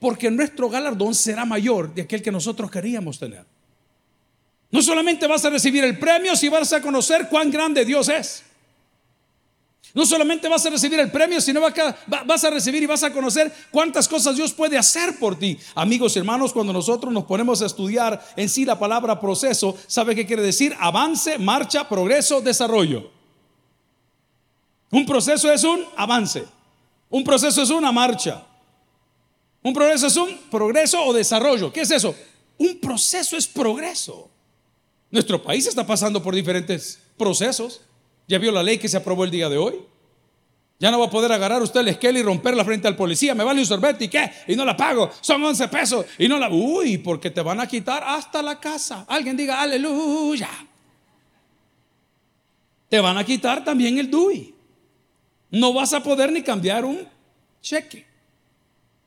porque 0.02 0.32
nuestro 0.32 0.68
galardón 0.68 1.14
será 1.14 1.46
mayor 1.46 1.94
de 1.94 2.02
aquel 2.02 2.24
que 2.24 2.32
nosotros 2.32 2.72
queríamos 2.72 3.20
tener. 3.20 3.46
No 4.72 4.82
solamente 4.82 5.28
vas 5.28 5.46
a 5.46 5.52
recibir 5.52 5.84
el 5.84 6.00
premio, 6.00 6.36
si 6.36 6.50
vas 6.50 6.74
a 6.74 6.82
conocer 6.82 7.30
cuán 7.30 7.52
grande 7.52 7.86
Dios 7.86 8.10
es. 8.10 8.42
No 9.94 10.04
solamente 10.04 10.48
vas 10.48 10.66
a 10.66 10.72
recibir 10.72 11.00
el 11.00 11.12
premio, 11.12 11.40
sino 11.40 11.62
vas 11.62 12.44
a 12.44 12.50
recibir 12.50 12.82
y 12.82 12.88
vas 12.88 13.04
a 13.04 13.14
conocer 13.14 13.54
cuántas 13.70 14.08
cosas 14.08 14.36
Dios 14.36 14.54
puede 14.54 14.76
hacer 14.76 15.20
por 15.20 15.38
ti. 15.38 15.60
Amigos 15.76 16.16
y 16.16 16.20
hermanos, 16.20 16.52
cuando 16.52 16.74
nosotros 16.74 17.14
nos 17.14 17.26
ponemos 17.26 17.62
a 17.62 17.68
estudiar 17.68 18.26
en 18.36 18.50
sí 18.50 18.66
la 18.66 18.80
palabra 18.80 19.20
proceso, 19.20 19.78
¿sabe 19.86 20.16
qué 20.16 20.26
quiere 20.26 20.42
decir? 20.42 20.76
Avance, 20.80 21.38
marcha, 21.38 21.88
progreso, 21.88 22.42
desarrollo. 22.42 23.12
Un 24.90 25.06
proceso 25.06 25.52
es 25.54 25.64
un 25.64 25.86
avance. 25.96 26.44
Un 27.08 27.24
proceso 27.24 27.62
es 27.62 27.70
una 27.70 27.92
marcha. 27.92 28.48
Un 29.64 29.74
progreso 29.74 30.08
es 30.08 30.16
un 30.16 30.38
progreso 30.50 31.04
o 31.04 31.14
desarrollo. 31.14 31.72
¿Qué 31.72 31.82
es 31.82 31.92
eso? 31.92 32.16
Un 32.58 32.80
proceso 32.80 33.38
es 33.38 33.48
progreso. 33.48 34.30
Nuestro 35.12 35.42
país 35.42 35.68
está 35.68 35.86
pasando 35.86 36.24
por 36.24 36.34
diferentes 36.34 37.00
procesos. 37.18 37.82
Ya 38.28 38.38
vio 38.38 38.52
la 38.52 38.64
ley 38.64 38.78
que 38.78 38.90
se 38.90 38.98
aprobó 38.98 39.24
el 39.24 39.32
día 39.32 39.50
de 39.50 39.58
hoy. 39.58 39.76
Ya 40.80 40.90
no 40.90 41.00
va 41.00 41.06
a 41.06 41.10
poder 41.12 41.32
agarrar 41.32 41.62
usted 41.62 41.82
el 41.82 41.90
esquela 41.90 42.18
y 42.18 42.24
romperla 42.24 42.66
frente 42.66 42.88
al 42.88 42.96
policía. 42.96 43.36
Me 43.36 43.44
vale 43.44 43.60
un 43.60 43.68
sorbete 43.68 44.06
y 44.06 44.08
qué? 44.08 44.32
Y 44.48 44.56
no 44.56 44.66
la 44.66 44.76
pago. 44.76 45.12
Son 45.22 45.44
11 45.44 45.68
pesos. 45.68 46.06
Y 46.18 46.28
no 46.28 46.40
la. 46.40 46.50
Uy, 46.50 46.98
porque 46.98 47.30
te 47.30 47.42
van 47.42 47.60
a 47.60 47.68
quitar 47.68 48.04
hasta 48.04 48.42
la 48.42 48.60
casa. 48.60 49.06
Alguien 49.08 49.38
diga 49.38 49.62
aleluya. 49.62 50.50
Te 52.90 53.00
van 53.00 53.18
a 53.18 53.24
quitar 53.24 53.64
también 53.64 54.00
el 54.00 54.10
DUI. 54.10 54.56
No 55.52 55.72
vas 55.72 55.94
a 55.94 56.02
poder 56.02 56.32
ni 56.32 56.42
cambiar 56.42 56.84
un 56.84 57.08
cheque. 57.62 58.11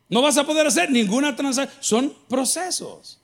No 0.08 0.23
vas 0.23 0.37
a 0.37 0.44
poder 0.44 0.66
hacer 0.66 0.90
ninguna 0.90 1.34
transacción. 1.34 1.78
Son 1.80 2.14
procesos. 2.28 3.20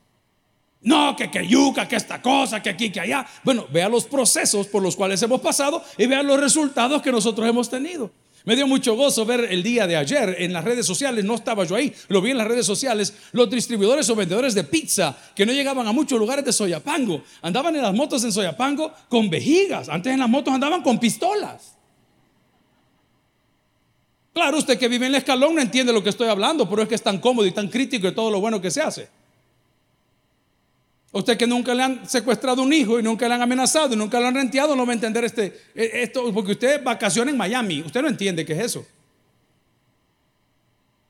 No, 0.83 1.15
que 1.15 1.31
que 1.31 1.47
yuca, 1.47 1.87
que 1.87 1.97
esta 1.97 2.23
cosa, 2.23 2.63
que 2.63 2.71
aquí, 2.71 2.91
que 2.91 3.01
allá. 3.01 3.27
Bueno, 3.45 3.67
vea 3.71 3.89
los 3.89 4.05
procesos 4.05 4.67
por 4.67 4.83
los 4.83 4.97
cuales 4.97 5.23
hemos 5.23 5.41
pasado 5.41 5.85
y 5.99 6.07
vea 6.07 6.23
los 6.23 6.41
resultados 6.41 7.03
que 7.03 7.13
nosotros 7.13 7.47
hemos 7.47 7.69
tenido. 7.69 8.11
Me 8.45 8.57
dio 8.57 8.67
mucho 8.67 8.97
gozo 8.97 9.27
ver 9.27 9.49
el 9.51 9.63
día 9.63 9.87
de 9.87 9.97
ayer 9.97 10.37
en 10.39 10.55
las 10.55 10.65
redes 10.65 10.87
sociales, 10.87 11.27
no 11.27 11.35
estaba 11.35 11.65
yo 11.65 11.77
ahí, 11.77 11.93
lo 12.09 12.23
vi 12.23 12.31
en 12.31 12.39
las 12.39 12.49
redes 12.49 12.65
sociales, 12.65 13.13
los 13.33 13.51
distribuidores 13.51 14.09
o 14.09 14.17
vendedores 14.17 14.55
de 14.55 14.65
pizza 14.65 15.15
que 15.37 15.45
no 15.45 15.53
llegaban 15.53 15.87
a 15.87 15.93
muchos 15.93 16.19
lugares 16.19 16.45
de 16.47 16.53
Soyapango, 16.53 17.23
andaban 17.43 17.77
en 17.77 17.83
las 17.83 17.93
motos 17.93 18.25
en 18.25 18.33
Soyapango 18.33 18.95
con 19.11 19.29
vejigas, 19.29 19.91
antes 19.91 20.15
en 20.15 20.21
las 20.21 20.29
motos 20.31 20.55
andaban 20.55 20.83
con 20.83 20.99
pistolas. 20.99 21.77
Claro, 24.33 24.59
usted 24.59 24.79
que 24.79 24.89
vive 24.89 25.07
en 25.07 25.13
el 25.13 25.19
escalón 25.19 25.55
no 25.55 25.61
entiende 25.61 25.93
lo 25.93 26.03
que 26.03 26.11
estoy 26.11 26.29
hablando, 26.29 26.69
pero 26.69 26.83
es 26.83 26.89
que 26.89 26.95
es 26.95 27.03
tan 27.03 27.19
cómodo 27.19 27.47
y 27.47 27.51
tan 27.51 27.69
crítico 27.69 28.07
de 28.07 28.13
todo 28.13 28.31
lo 28.31 28.41
bueno 28.41 28.61
que 28.61 28.71
se 28.71 28.81
hace. 28.81 29.09
Usted 31.13 31.37
que 31.37 31.47
nunca 31.47 31.75
le 31.75 31.83
han 31.83 32.09
secuestrado 32.09 32.63
un 32.63 32.73
hijo 32.73 33.01
y 33.01 33.03
nunca 33.03 33.27
le 33.27 33.35
han 33.35 33.43
amenazado 33.43 33.95
y 33.95 33.97
nunca 33.97 34.21
lo 34.21 34.29
han 34.29 34.35
renteado, 34.35 34.77
no 34.77 34.87
va 34.87 34.93
a 34.93 34.95
entender 34.95 35.25
este, 35.25 35.47
e, 35.75 36.03
esto, 36.03 36.33
porque 36.33 36.53
usted 36.53 36.83
vacaciona 36.85 37.33
en 37.33 37.37
Miami, 37.37 37.83
usted 37.83 38.01
no 38.01 38.09
entiende 38.09 38.47
qué 38.47 38.53
es 38.53 38.61
eso. 38.61 38.87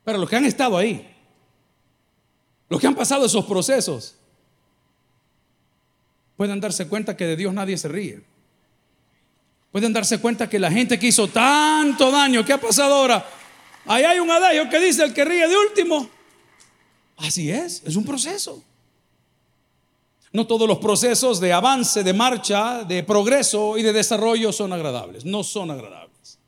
Pero 0.02 0.16
los 0.16 0.28
que 0.28 0.36
han 0.36 0.46
estado 0.46 0.78
ahí, 0.78 1.06
los 2.70 2.80
que 2.80 2.86
han 2.86 2.94
pasado 2.94 3.26
esos 3.26 3.44
procesos, 3.44 4.14
pueden 6.38 6.58
darse 6.60 6.88
cuenta 6.88 7.14
que 7.14 7.26
de 7.26 7.36
Dios 7.36 7.52
nadie 7.52 7.76
se 7.76 7.88
ríe. 7.88 8.22
Pueden 9.72 9.92
darse 9.92 10.18
cuenta 10.18 10.48
que 10.48 10.58
la 10.58 10.70
gente 10.70 10.98
que 10.98 11.06
hizo 11.06 11.28
tanto 11.28 12.10
daño, 12.10 12.44
¿qué 12.44 12.52
ha 12.52 12.60
pasado 12.60 12.94
ahora? 12.94 13.24
Ahí 13.86 14.04
hay 14.04 14.18
un 14.18 14.30
adagio 14.30 14.68
que 14.68 14.80
dice 14.80 15.04
el 15.04 15.14
que 15.14 15.24
ríe 15.24 15.46
de 15.46 15.56
último. 15.56 16.08
Así 17.16 17.50
es, 17.50 17.82
es 17.84 17.96
un 17.96 18.04
proceso. 18.04 18.64
No 20.32 20.46
todos 20.46 20.68
los 20.68 20.78
procesos 20.78 21.40
de 21.40 21.52
avance, 21.52 22.02
de 22.02 22.12
marcha, 22.12 22.84
de 22.84 23.02
progreso 23.02 23.76
y 23.76 23.82
de 23.82 23.92
desarrollo 23.92 24.52
son 24.52 24.72
agradables. 24.72 25.24
No 25.24 25.42
son 25.42 25.70
agradables. 25.70 26.38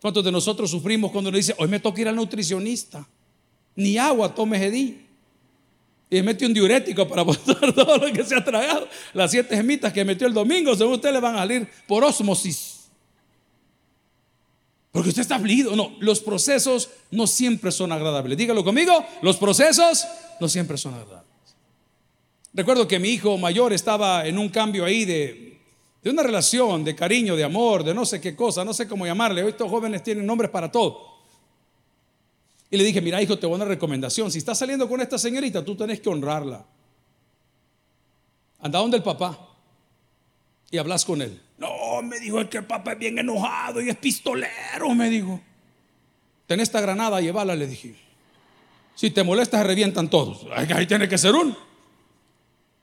¿Cuántos 0.00 0.24
de 0.24 0.32
nosotros 0.32 0.70
sufrimos 0.70 1.10
cuando 1.10 1.30
le 1.30 1.38
dice, 1.38 1.54
hoy 1.58 1.68
me 1.68 1.80
toca 1.80 2.00
ir 2.00 2.08
al 2.08 2.16
nutricionista? 2.16 3.06
Ni 3.76 3.98
agua 3.98 4.34
tome 4.34 4.58
Gedí. 4.58 5.07
Y 6.10 6.22
mete 6.22 6.46
un 6.46 6.54
diurético 6.54 7.06
para 7.06 7.22
botar 7.24 7.72
todo 7.72 7.98
lo 7.98 8.12
que 8.12 8.24
se 8.24 8.34
ha 8.34 8.44
tragado. 8.44 8.88
Las 9.12 9.30
siete 9.30 9.56
gemitas 9.56 9.92
que 9.92 10.04
metió 10.04 10.26
el 10.26 10.32
domingo, 10.32 10.74
según 10.74 10.94
usted 10.94 11.12
le 11.12 11.20
van 11.20 11.36
a 11.36 11.38
salir 11.40 11.68
por 11.86 12.02
osmosis. 12.04 12.78
Porque 14.90 15.10
usted 15.10 15.22
está 15.22 15.36
afligido. 15.36 15.76
No, 15.76 15.96
los 16.00 16.20
procesos 16.20 16.90
no 17.10 17.26
siempre 17.26 17.70
son 17.70 17.92
agradables. 17.92 18.36
Dígalo 18.38 18.64
conmigo, 18.64 19.04
los 19.22 19.36
procesos 19.36 20.06
no 20.40 20.48
siempre 20.48 20.78
son 20.78 20.94
agradables. 20.94 21.28
Recuerdo 22.54 22.88
que 22.88 22.98
mi 22.98 23.10
hijo 23.10 23.36
mayor 23.36 23.72
estaba 23.72 24.26
en 24.26 24.38
un 24.38 24.48
cambio 24.48 24.84
ahí 24.84 25.04
de, 25.04 25.58
de 26.02 26.10
una 26.10 26.22
relación, 26.22 26.82
de 26.82 26.96
cariño, 26.96 27.36
de 27.36 27.44
amor, 27.44 27.84
de 27.84 27.94
no 27.94 28.06
sé 28.06 28.20
qué 28.20 28.34
cosa, 28.34 28.64
no 28.64 28.72
sé 28.72 28.88
cómo 28.88 29.06
llamarle. 29.06 29.46
Estos 29.46 29.70
jóvenes 29.70 30.02
tienen 30.02 30.24
nombres 30.24 30.50
para 30.50 30.72
todo. 30.72 31.07
Y 32.70 32.76
le 32.76 32.84
dije, 32.84 33.00
mira 33.00 33.22
hijo, 33.22 33.38
te 33.38 33.46
voy 33.46 33.54
a 33.54 33.56
una 33.56 33.64
recomendación. 33.64 34.30
Si 34.30 34.38
estás 34.38 34.58
saliendo 34.58 34.88
con 34.88 35.00
esta 35.00 35.18
señorita, 35.18 35.64
tú 35.64 35.74
tenés 35.74 36.00
que 36.00 36.08
honrarla. 36.08 36.66
Anda 38.60 38.78
donde 38.78 38.98
el 38.98 39.02
papá 39.02 39.38
y 40.70 40.78
hablas 40.78 41.04
con 41.04 41.22
él. 41.22 41.40
No, 41.56 42.02
me 42.02 42.18
dijo, 42.20 42.40
es 42.40 42.48
que 42.48 42.58
el 42.58 42.66
papá 42.66 42.92
es 42.92 42.98
bien 42.98 43.18
enojado 43.18 43.80
y 43.80 43.88
es 43.88 43.96
pistolero, 43.96 44.94
me 44.94 45.08
dijo. 45.08 45.40
Ten 46.46 46.60
esta 46.60 46.80
granada, 46.80 47.20
llévala, 47.20 47.56
le 47.56 47.66
dije. 47.66 47.94
Si 48.94 49.10
te 49.10 49.22
molesta, 49.22 49.58
se 49.58 49.64
revientan 49.64 50.10
todos. 50.10 50.46
Ahí 50.54 50.86
tiene 50.86 51.08
que 51.08 51.18
ser 51.18 51.34
uno. 51.34 51.56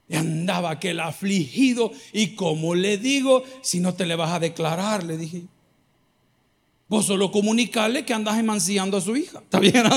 Y 0.07 0.15
andaba 0.15 0.71
aquel 0.71 0.99
afligido. 0.99 1.91
Y 2.13 2.35
como 2.35 2.75
le 2.75 2.97
digo, 2.97 3.43
si 3.61 3.79
no 3.79 3.93
te 3.93 4.05
le 4.05 4.15
vas 4.15 4.31
a 4.31 4.39
declarar, 4.39 5.03
le 5.03 5.17
dije. 5.17 5.43
Vos 6.87 7.07
solo 7.07 7.31
comunicarle 7.31 8.05
que 8.05 8.13
andas 8.13 8.37
emanciando 8.37 8.97
a 8.97 9.01
su 9.01 9.15
hija. 9.15 9.39
¿Está 9.39 9.59
bien? 9.59 9.85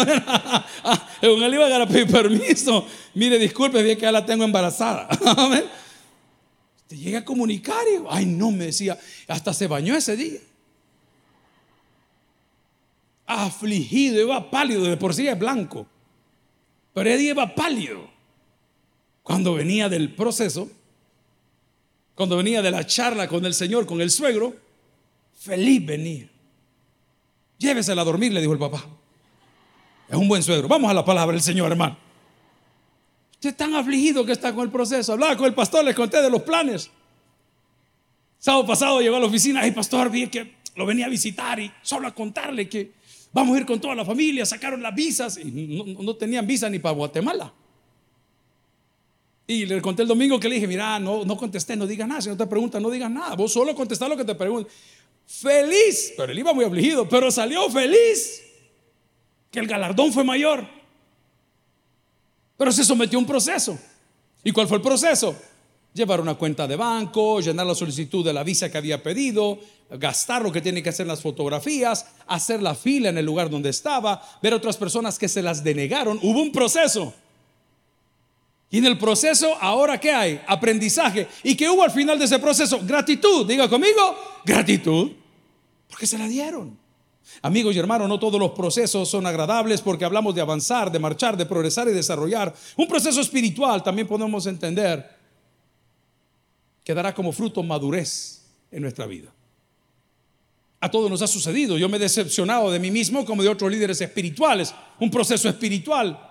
Ah, 0.85 1.09
en 1.21 1.42
él 1.42 1.54
iba 1.54 1.83
a 1.83 1.87
pedir 1.87 2.11
permiso. 2.11 2.87
Mire, 3.14 3.38
disculpe, 3.38 3.83
bien 3.83 3.97
que 3.97 4.02
ya 4.02 4.12
la 4.12 4.25
tengo 4.25 4.45
embarazada. 4.45 5.09
Te 6.87 6.97
llega 6.97 7.18
a 7.18 7.25
comunicar 7.25 7.85
y, 7.87 8.02
ay, 8.09 8.25
no, 8.25 8.50
me 8.50 8.66
decía, 8.66 8.99
hasta 9.26 9.52
se 9.52 9.66
bañó 9.66 9.95
ese 9.95 10.16
día. 10.16 10.40
Afligido, 13.26 14.23
iba 14.23 14.50
pálido, 14.50 14.85
de 14.85 14.97
por 14.97 15.14
sí 15.14 15.28
es 15.28 15.38
blanco. 15.38 15.87
Pero 16.95 17.16
día 17.16 17.30
iba 17.30 17.54
pálido 17.54 18.09
cuando 19.23 19.54
venía 19.54 19.90
del 19.90 20.14
proceso, 20.14 20.71
cuando 22.14 22.38
venía 22.38 22.62
de 22.62 22.71
la 22.71 22.87
charla 22.87 23.28
con 23.28 23.45
el 23.45 23.52
Señor, 23.52 23.85
con 23.85 24.00
el 24.00 24.11
suegro, 24.11 24.57
feliz 25.35 25.85
venía. 25.85 26.30
Llévesela 27.58 28.02
a 28.02 28.04
dormir, 28.04 28.32
le 28.32 28.40
dijo 28.40 28.52
el 28.52 28.58
papá. 28.58 28.84
Es 30.08 30.16
un 30.16 30.28
buen 30.28 30.42
suegro. 30.42 30.68
Vamos 30.68 30.90
a 30.90 30.94
la 30.94 31.04
palabra 31.04 31.32
del 31.32 31.42
Señor, 31.42 31.70
hermano. 31.70 31.96
Usted 33.34 33.54
tan 33.54 33.74
afligido 33.74 34.24
que 34.24 34.32
está 34.32 34.54
con 34.54 34.64
el 34.64 34.70
proceso. 34.70 35.12
Hablaba 35.12 35.36
con 35.36 35.46
el 35.46 35.54
pastor, 35.54 35.84
le 35.84 35.94
conté 35.94 36.22
de 36.22 36.30
los 36.30 36.42
planes. 36.42 36.90
Sábado 38.38 38.66
pasado 38.66 39.00
llegó 39.00 39.16
a 39.16 39.20
la 39.20 39.26
oficina, 39.26 39.66
y 39.66 39.72
pastor, 39.72 40.10
vi 40.10 40.28
que 40.28 40.58
lo 40.76 40.86
venía 40.86 41.06
a 41.06 41.08
visitar 41.08 41.58
y 41.58 41.70
solo 41.82 42.06
a 42.06 42.14
contarle 42.14 42.68
que 42.68 42.92
vamos 43.32 43.56
a 43.56 43.60
ir 43.60 43.66
con 43.66 43.80
toda 43.80 43.94
la 43.96 44.04
familia, 44.04 44.46
sacaron 44.46 44.80
las 44.80 44.94
visas 44.94 45.38
y 45.38 45.96
no, 46.00 46.14
tenían 46.14 46.46
visa 46.46 46.70
ni 46.70 46.78
para 46.78 46.94
Guatemala. 46.94 47.52
Y 49.46 49.66
le 49.66 49.80
conté 49.80 50.02
el 50.02 50.08
domingo 50.08 50.38
que 50.38 50.48
le 50.48 50.56
dije, 50.56 50.66
mira, 50.66 51.00
no, 51.00 51.24
no 51.24 51.36
contesté, 51.36 51.74
no 51.74 51.86
digas 51.86 52.06
nada. 52.06 52.20
Si 52.20 52.28
no 52.28 52.36
te 52.36 52.46
preguntan, 52.46 52.82
no 52.82 52.90
digas 52.90 53.10
nada. 53.10 53.34
Vos 53.34 53.52
solo 53.52 53.74
contestás 53.74 54.08
lo 54.08 54.16
que 54.16 54.24
te 54.24 54.34
preguntan. 54.34 54.70
Feliz, 55.28 56.14
pero 56.16 56.32
él 56.32 56.38
iba 56.38 56.54
muy 56.54 56.64
afligido, 56.64 57.06
pero 57.06 57.30
salió 57.30 57.68
feliz. 57.68 58.42
Que 59.50 59.61
el 59.61 59.66
galardón 59.66 60.11
fue 60.11 60.25
mayor. 60.25 60.66
Pero 62.56 62.73
se 62.73 62.82
sometió 62.82 63.18
a 63.18 63.20
un 63.20 63.26
proceso. 63.26 63.78
¿Y 64.42 64.52
cuál 64.52 64.66
fue 64.66 64.78
el 64.78 64.82
proceso? 64.82 65.37
Llevar 65.92 66.23
una 66.23 66.35
cuenta 66.35 66.66
de 66.66 66.76
banco, 66.76 67.40
llenar 67.40 67.66
la 67.66 67.75
solicitud 67.75 68.25
de 68.25 68.32
la 68.32 68.42
visa 68.42 68.70
que 68.70 68.78
había 68.78 69.02
pedido, 69.02 69.58
gastar 69.90 70.40
lo 70.42 70.50
que 70.50 70.62
tiene 70.62 70.82
que 70.82 70.88
hacer 70.88 71.04
en 71.04 71.08
las 71.08 71.20
fotografías, 71.20 72.06
hacer 72.26 72.62
la 72.62 72.75
fila 72.75 73.11
en 73.11 73.18
el 73.18 73.26
lugar 73.26 73.50
donde 73.50 73.68
estaba, 73.68 74.23
ver 74.42 74.54
a 74.54 74.56
otras 74.56 74.78
personas 74.78 75.18
que 75.18 75.28
se 75.28 75.42
las 75.42 75.62
denegaron. 75.62 76.18
Hubo 76.23 76.40
un 76.40 76.52
proceso. 76.52 77.12
Y 78.70 78.78
en 78.78 78.87
el 78.87 78.98
proceso, 78.98 79.56
ahora 79.60 79.98
qué 79.98 80.12
hay? 80.12 80.40
Aprendizaje. 80.46 81.26
¿Y 81.42 81.56
qué 81.56 81.70
hubo 81.70 81.82
al 81.82 81.90
final 81.90 82.18
de 82.18 82.26
ese 82.26 82.38
proceso? 82.38 82.80
Gratitud. 82.82 83.46
Diga 83.46 83.68
conmigo, 83.68 84.16
gratitud. 84.44 85.12
Porque 85.88 86.06
se 86.06 86.18
la 86.18 86.28
dieron. 86.28 86.76
Amigos 87.42 87.75
y 87.75 87.78
hermanos, 87.78 88.08
no 88.08 88.18
todos 88.18 88.38
los 88.38 88.50
procesos 88.50 89.08
son 89.08 89.26
agradables 89.26 89.80
porque 89.80 90.04
hablamos 90.04 90.34
de 90.34 90.40
avanzar, 90.40 90.90
de 90.90 90.98
marchar, 90.98 91.37
de 91.37 91.46
progresar 91.46 91.88
y 91.88 91.92
desarrollar. 91.92 92.54
Un 92.76 92.88
proceso 92.88 93.20
espiritual 93.20 93.82
también 93.82 94.06
podemos 94.06 94.46
entender 94.46 95.16
que 96.84 96.94
dará 96.94 97.14
como 97.14 97.32
fruto 97.32 97.62
madurez 97.62 98.42
en 98.70 98.82
nuestra 98.82 99.06
vida. 99.06 99.32
A 100.80 100.90
todos 100.90 101.10
nos 101.10 101.22
ha 101.22 101.26
sucedido. 101.26 101.78
Yo 101.78 101.88
me 101.88 101.96
he 101.96 102.00
decepcionado 102.00 102.70
de 102.70 102.78
mí 102.78 102.90
mismo 102.90 103.25
como 103.25 103.42
de 103.42 103.48
otros 103.48 103.70
líderes 103.70 104.00
espirituales. 104.00 104.75
Un 105.00 105.10
proceso 105.10 105.48
espiritual 105.48 106.27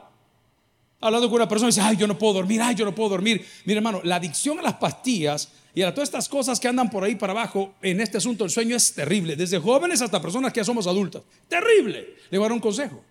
Hablando 1.00 1.28
con 1.30 1.36
una 1.36 1.48
persona 1.48 1.70
y 1.70 1.72
dice, 1.72 1.82
ay, 1.82 1.96
yo 1.96 2.08
no 2.08 2.18
puedo 2.18 2.34
dormir, 2.34 2.62
ay, 2.62 2.74
yo 2.74 2.84
no 2.84 2.96
puedo 2.96 3.10
dormir. 3.10 3.46
Mira, 3.66 3.78
hermano, 3.78 4.02
la 4.04 4.16
adicción 4.16 4.58
a 4.58 4.64
las 4.64 4.74
pastillas 4.76 5.52
y 5.76 5.84
a 5.84 5.94
todas 5.94 6.10
estas 6.10 6.28
cosas 6.28 6.60
que 6.60 6.68
andan 6.68 6.90
por 6.90 7.04
ahí 7.04 7.16
para 7.16 7.34
abajo 7.34 7.76
en 7.84 8.02
este 8.02 8.18
asunto 8.18 8.44
del 8.44 8.50
sueño 8.50 8.76
es 8.76 8.94
terrible. 8.96 9.36
Desde 9.36 9.60
jóvenes 9.60 10.02
hasta 10.02 10.20
personas 10.20 10.52
que 10.52 10.60
ya 10.60 10.64
somos 10.64 10.88
adultas. 10.88 11.22
Terrible. 11.48 12.16
Le 12.32 12.38
voy 12.40 12.46
a 12.46 12.50
dar 12.50 12.54
un 12.54 12.60
consejo. 12.60 13.04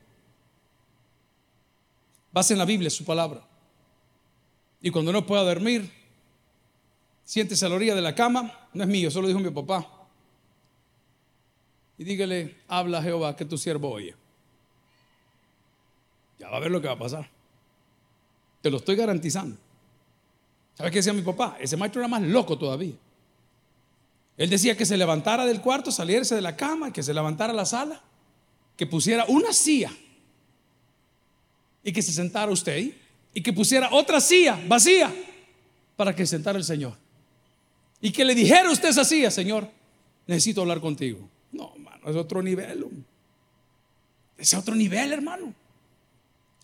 Vas 2.33 2.50
en 2.50 2.59
la 2.59 2.64
Biblia, 2.64 2.90
su 2.90 3.05
palabra. 3.05 3.47
Y 4.83 4.90
cuando 4.90 5.12
no 5.12 5.25
pueda 5.25 5.45
dormir, 5.45 5.88
siéntese 7.25 7.66
a 7.66 7.69
la 7.69 7.76
orilla 7.76 7.95
de 7.95 8.02
la 8.02 8.16
cama. 8.16 8.69
No 8.75 8.83
es 8.83 8.88
mío, 8.88 9.12
solo 9.12 9.28
dijo 9.28 9.38
mi 9.38 9.50
papá. 9.50 9.88
Y 11.99 12.05
dígale, 12.05 12.57
habla 12.66 13.00
Jehová, 13.00 13.37
que 13.37 13.45
tu 13.45 13.57
siervo 13.57 13.90
oye. 13.90 14.16
Ya 16.38 16.50
va 16.50 16.57
a 16.57 16.61
ver 16.61 16.73
lo 16.73 16.81
que 16.81 16.88
va 16.88 16.95
a 16.95 16.99
pasar. 16.99 17.36
Te 18.66 18.70
lo 18.73 18.78
estoy 18.78 18.96
garantizando. 18.96 19.56
¿Sabes 20.75 20.90
qué 20.90 20.99
decía 20.99 21.12
mi 21.12 21.23
papá? 21.23 21.56
Ese 21.61 21.76
maestro 21.76 22.00
era 22.00 22.08
más 22.08 22.20
loco 22.23 22.58
todavía. 22.58 22.94
Él 24.37 24.50
decía 24.50 24.76
que 24.76 24.85
se 24.85 24.96
levantara 24.96 25.46
del 25.46 25.61
cuarto, 25.61 25.92
saliese 25.92 26.35
de 26.35 26.40
la 26.40 26.56
cama, 26.56 26.92
que 26.92 27.04
se 27.04 27.14
levantara 27.14 27.52
a 27.52 27.54
la 27.54 27.64
sala, 27.64 28.02
que 28.76 28.85
pusiera 28.85 29.25
una 29.28 29.52
silla 29.52 29.92
y 31.85 31.92
que 31.92 32.02
se 32.02 32.12
sentara 32.12 32.50
usted 32.50 32.73
ahí 32.73 33.00
y 33.32 33.40
que 33.40 33.52
pusiera 33.52 33.88
otra 33.92 34.20
silla 34.20 34.61
vacía 34.66 35.14
para 35.94 36.12
que 36.12 36.26
sentara 36.26 36.58
el 36.58 36.64
Señor. 36.64 36.94
Y 38.00 38.11
que 38.11 38.25
le 38.25 38.35
dijera 38.35 38.68
usted 38.68 38.88
esa 38.88 39.04
silla, 39.04 39.30
Señor, 39.30 39.70
necesito 40.26 40.62
hablar 40.62 40.80
contigo. 40.80 41.20
No, 41.52 41.73
hermano, 41.76 42.11
es 42.11 42.16
otro 42.16 42.42
nivel. 42.42 42.85
Es 44.37 44.54
otro 44.54 44.75
nivel, 44.75 45.12
hermano. 45.12 45.54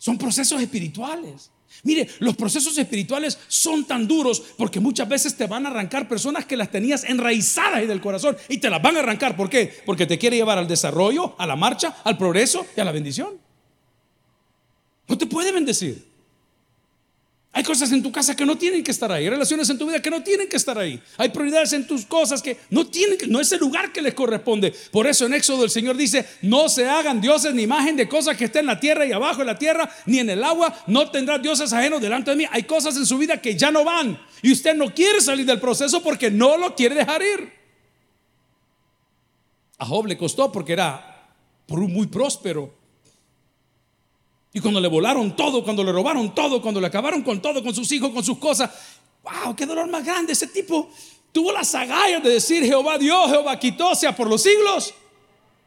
Son 0.03 0.17
procesos 0.17 0.61
espirituales. 0.61 1.49
Mire, 1.83 2.09
los 2.19 2.35
procesos 2.35 2.77
espirituales 2.77 3.39
son 3.47 3.85
tan 3.85 4.05
duros 4.05 4.43
porque 4.57 4.81
muchas 4.81 5.07
veces 5.07 5.37
te 5.37 5.47
van 5.47 5.65
a 5.65 5.69
arrancar 5.69 6.09
personas 6.09 6.43
que 6.43 6.57
las 6.57 6.69
tenías 6.69 7.05
enraizadas 7.05 7.75
ahí 7.75 7.87
del 7.87 8.01
corazón 8.01 8.35
y 8.49 8.57
te 8.57 8.69
las 8.69 8.81
van 8.81 8.97
a 8.97 8.99
arrancar. 8.99 9.37
¿Por 9.37 9.49
qué? 9.49 9.73
Porque 9.85 10.05
te 10.05 10.17
quiere 10.17 10.35
llevar 10.35 10.57
al 10.57 10.67
desarrollo, 10.67 11.35
a 11.37 11.47
la 11.47 11.55
marcha, 11.55 11.95
al 12.03 12.17
progreso 12.17 12.65
y 12.75 12.81
a 12.81 12.83
la 12.83 12.91
bendición. 12.91 13.29
No 15.07 15.17
te 15.17 15.25
puede 15.25 15.53
bendecir. 15.53 16.05
Hay 17.55 17.63
cosas 17.63 17.91
en 17.91 18.01
tu 18.01 18.11
casa 18.11 18.35
que 18.35 18.47
no 18.47 18.57
tienen 18.57 18.83
que 18.83 18.89
estar 18.89 19.11
ahí, 19.11 19.29
relaciones 19.29 19.69
en 19.69 19.77
tu 19.77 19.85
vida 19.85 20.01
que 20.01 20.09
no 20.09 20.23
tienen 20.23 20.49
que 20.49 20.57
estar 20.57 20.75
ahí. 20.75 20.99
Hay 21.17 21.29
prioridades 21.29 21.71
en 21.73 21.85
tus 21.85 22.03
cosas 22.03 22.41
que 22.41 22.57
no 22.71 22.87
tienen 22.87 23.15
no 23.27 23.39
es 23.39 23.51
el 23.51 23.59
lugar 23.59 23.93
que 23.93 24.01
les 24.01 24.15
corresponde. 24.15 24.73
Por 24.91 25.05
eso 25.05 25.27
en 25.27 25.35
Éxodo 25.35 25.63
el 25.63 25.69
Señor 25.69 25.95
dice, 25.95 26.27
no 26.41 26.67
se 26.67 26.89
hagan 26.89 27.21
dioses 27.21 27.53
ni 27.53 27.61
imagen 27.61 27.95
de 27.95 28.09
cosas 28.09 28.35
que 28.35 28.45
estén 28.45 28.61
en 28.61 28.65
la 28.65 28.79
tierra 28.79 29.05
y 29.05 29.11
abajo 29.11 29.39
de 29.39 29.45
la 29.45 29.59
tierra, 29.59 29.87
ni 30.07 30.17
en 30.17 30.31
el 30.31 30.43
agua, 30.43 30.75
no 30.87 31.11
tendrás 31.11 31.43
dioses 31.43 31.71
ajenos 31.71 32.01
delante 32.01 32.31
de 32.31 32.37
mí. 32.37 32.45
Hay 32.49 32.63
cosas 32.63 32.97
en 32.97 33.05
su 33.05 33.19
vida 33.19 33.39
que 33.39 33.55
ya 33.55 33.69
no 33.69 33.83
van 33.83 34.19
y 34.41 34.51
usted 34.51 34.75
no 34.75 34.91
quiere 34.91 35.21
salir 35.21 35.45
del 35.45 35.59
proceso 35.59 36.01
porque 36.01 36.31
no 36.31 36.57
lo 36.57 36.75
quiere 36.75 36.95
dejar 36.95 37.21
ir. 37.21 37.53
A 39.77 39.85
Job 39.85 40.07
le 40.07 40.17
costó 40.17 40.51
porque 40.51 40.73
era 40.73 41.29
muy 41.67 42.07
próspero, 42.07 42.73
y 44.53 44.59
cuando 44.59 44.79
le 44.79 44.87
volaron 44.87 45.35
todo, 45.35 45.63
cuando 45.63 45.83
le 45.83 45.91
robaron 45.91 46.33
todo, 46.35 46.61
cuando 46.61 46.79
le 46.79 46.85
acabaron 46.85 47.23
con 47.23 47.41
todo, 47.41 47.63
con 47.63 47.73
sus 47.73 47.91
hijos, 47.91 48.11
con 48.11 48.23
sus 48.23 48.37
cosas, 48.37 48.69
wow, 49.23 49.55
qué 49.55 49.65
dolor 49.65 49.87
más 49.89 50.05
grande. 50.05 50.33
Ese 50.33 50.45
tipo 50.45 50.91
tuvo 51.31 51.51
las 51.51 51.73
agallas 51.73 52.21
de 52.21 52.29
decir, 52.29 52.63
Jehová 52.63 52.99
dio, 52.99 53.27
Jehová 53.27 53.57
quitó, 53.57 53.95
sea 53.95 54.15
por 54.15 54.29
los 54.29 54.43
siglos. 54.43 54.93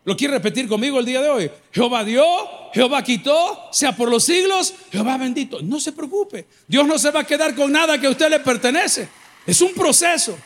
¿Lo 0.05 0.17
quiere 0.17 0.35
repetir 0.35 0.69
conmigo 0.69 1.01
el 1.01 1.05
día 1.05 1.21
de 1.21 1.29
hoy? 1.29 1.51
Jehová 1.73 2.05
dio, 2.05 2.25
Jehová 2.73 3.03
quitó, 3.03 3.69
sea 3.73 3.97
por 3.97 4.09
los 4.09 4.23
siglos, 4.23 4.73
Jehová 4.93 5.17
bendito. 5.17 5.61
No 5.63 5.81
se 5.81 5.91
preocupe, 5.91 6.47
Dios 6.69 6.87
no 6.87 6.97
se 6.97 7.11
va 7.11 7.21
a 7.21 7.27
quedar 7.27 7.57
con 7.57 7.73
nada 7.73 8.01
que 8.01 8.07
a 8.07 8.11
usted 8.11 8.31
le 8.31 8.39
pertenece. 8.39 9.09
Es 9.45 9.61
un 9.61 9.75
proceso. 9.75 10.39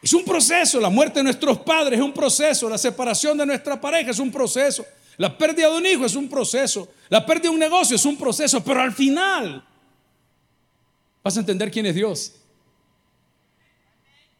Es 0.00 0.12
un 0.12 0.24
proceso. 0.24 0.78
La 0.78 0.90
muerte 0.90 1.18
de 1.18 1.24
nuestros 1.24 1.58
padres 1.58 1.98
es 1.98 2.04
un 2.04 2.12
proceso. 2.12 2.68
La 2.68 2.78
separación 2.78 3.36
de 3.36 3.46
nuestra 3.46 3.80
pareja 3.80 4.12
es 4.12 4.18
un 4.20 4.30
proceso. 4.30 4.86
La 5.18 5.36
pérdida 5.36 5.70
de 5.70 5.76
un 5.76 5.86
hijo 5.86 6.04
es 6.04 6.14
un 6.14 6.28
proceso. 6.28 6.88
La 7.08 7.24
pérdida 7.24 7.44
de 7.44 7.54
un 7.54 7.58
negocio 7.58 7.96
es 7.96 8.04
un 8.04 8.16
proceso. 8.16 8.62
Pero 8.62 8.82
al 8.82 8.92
final 8.92 9.64
vas 11.22 11.36
a 11.36 11.40
entender 11.40 11.70
quién 11.70 11.86
es 11.86 11.94
Dios. 11.94 12.34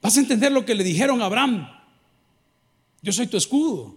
Vas 0.02 0.16
a 0.16 0.20
entender 0.20 0.52
lo 0.52 0.64
que 0.64 0.74
le 0.74 0.84
dijeron 0.84 1.22
a 1.22 1.26
Abraham. 1.26 1.68
Yo 3.02 3.12
soy 3.12 3.26
tu 3.26 3.36
escudo. 3.36 3.94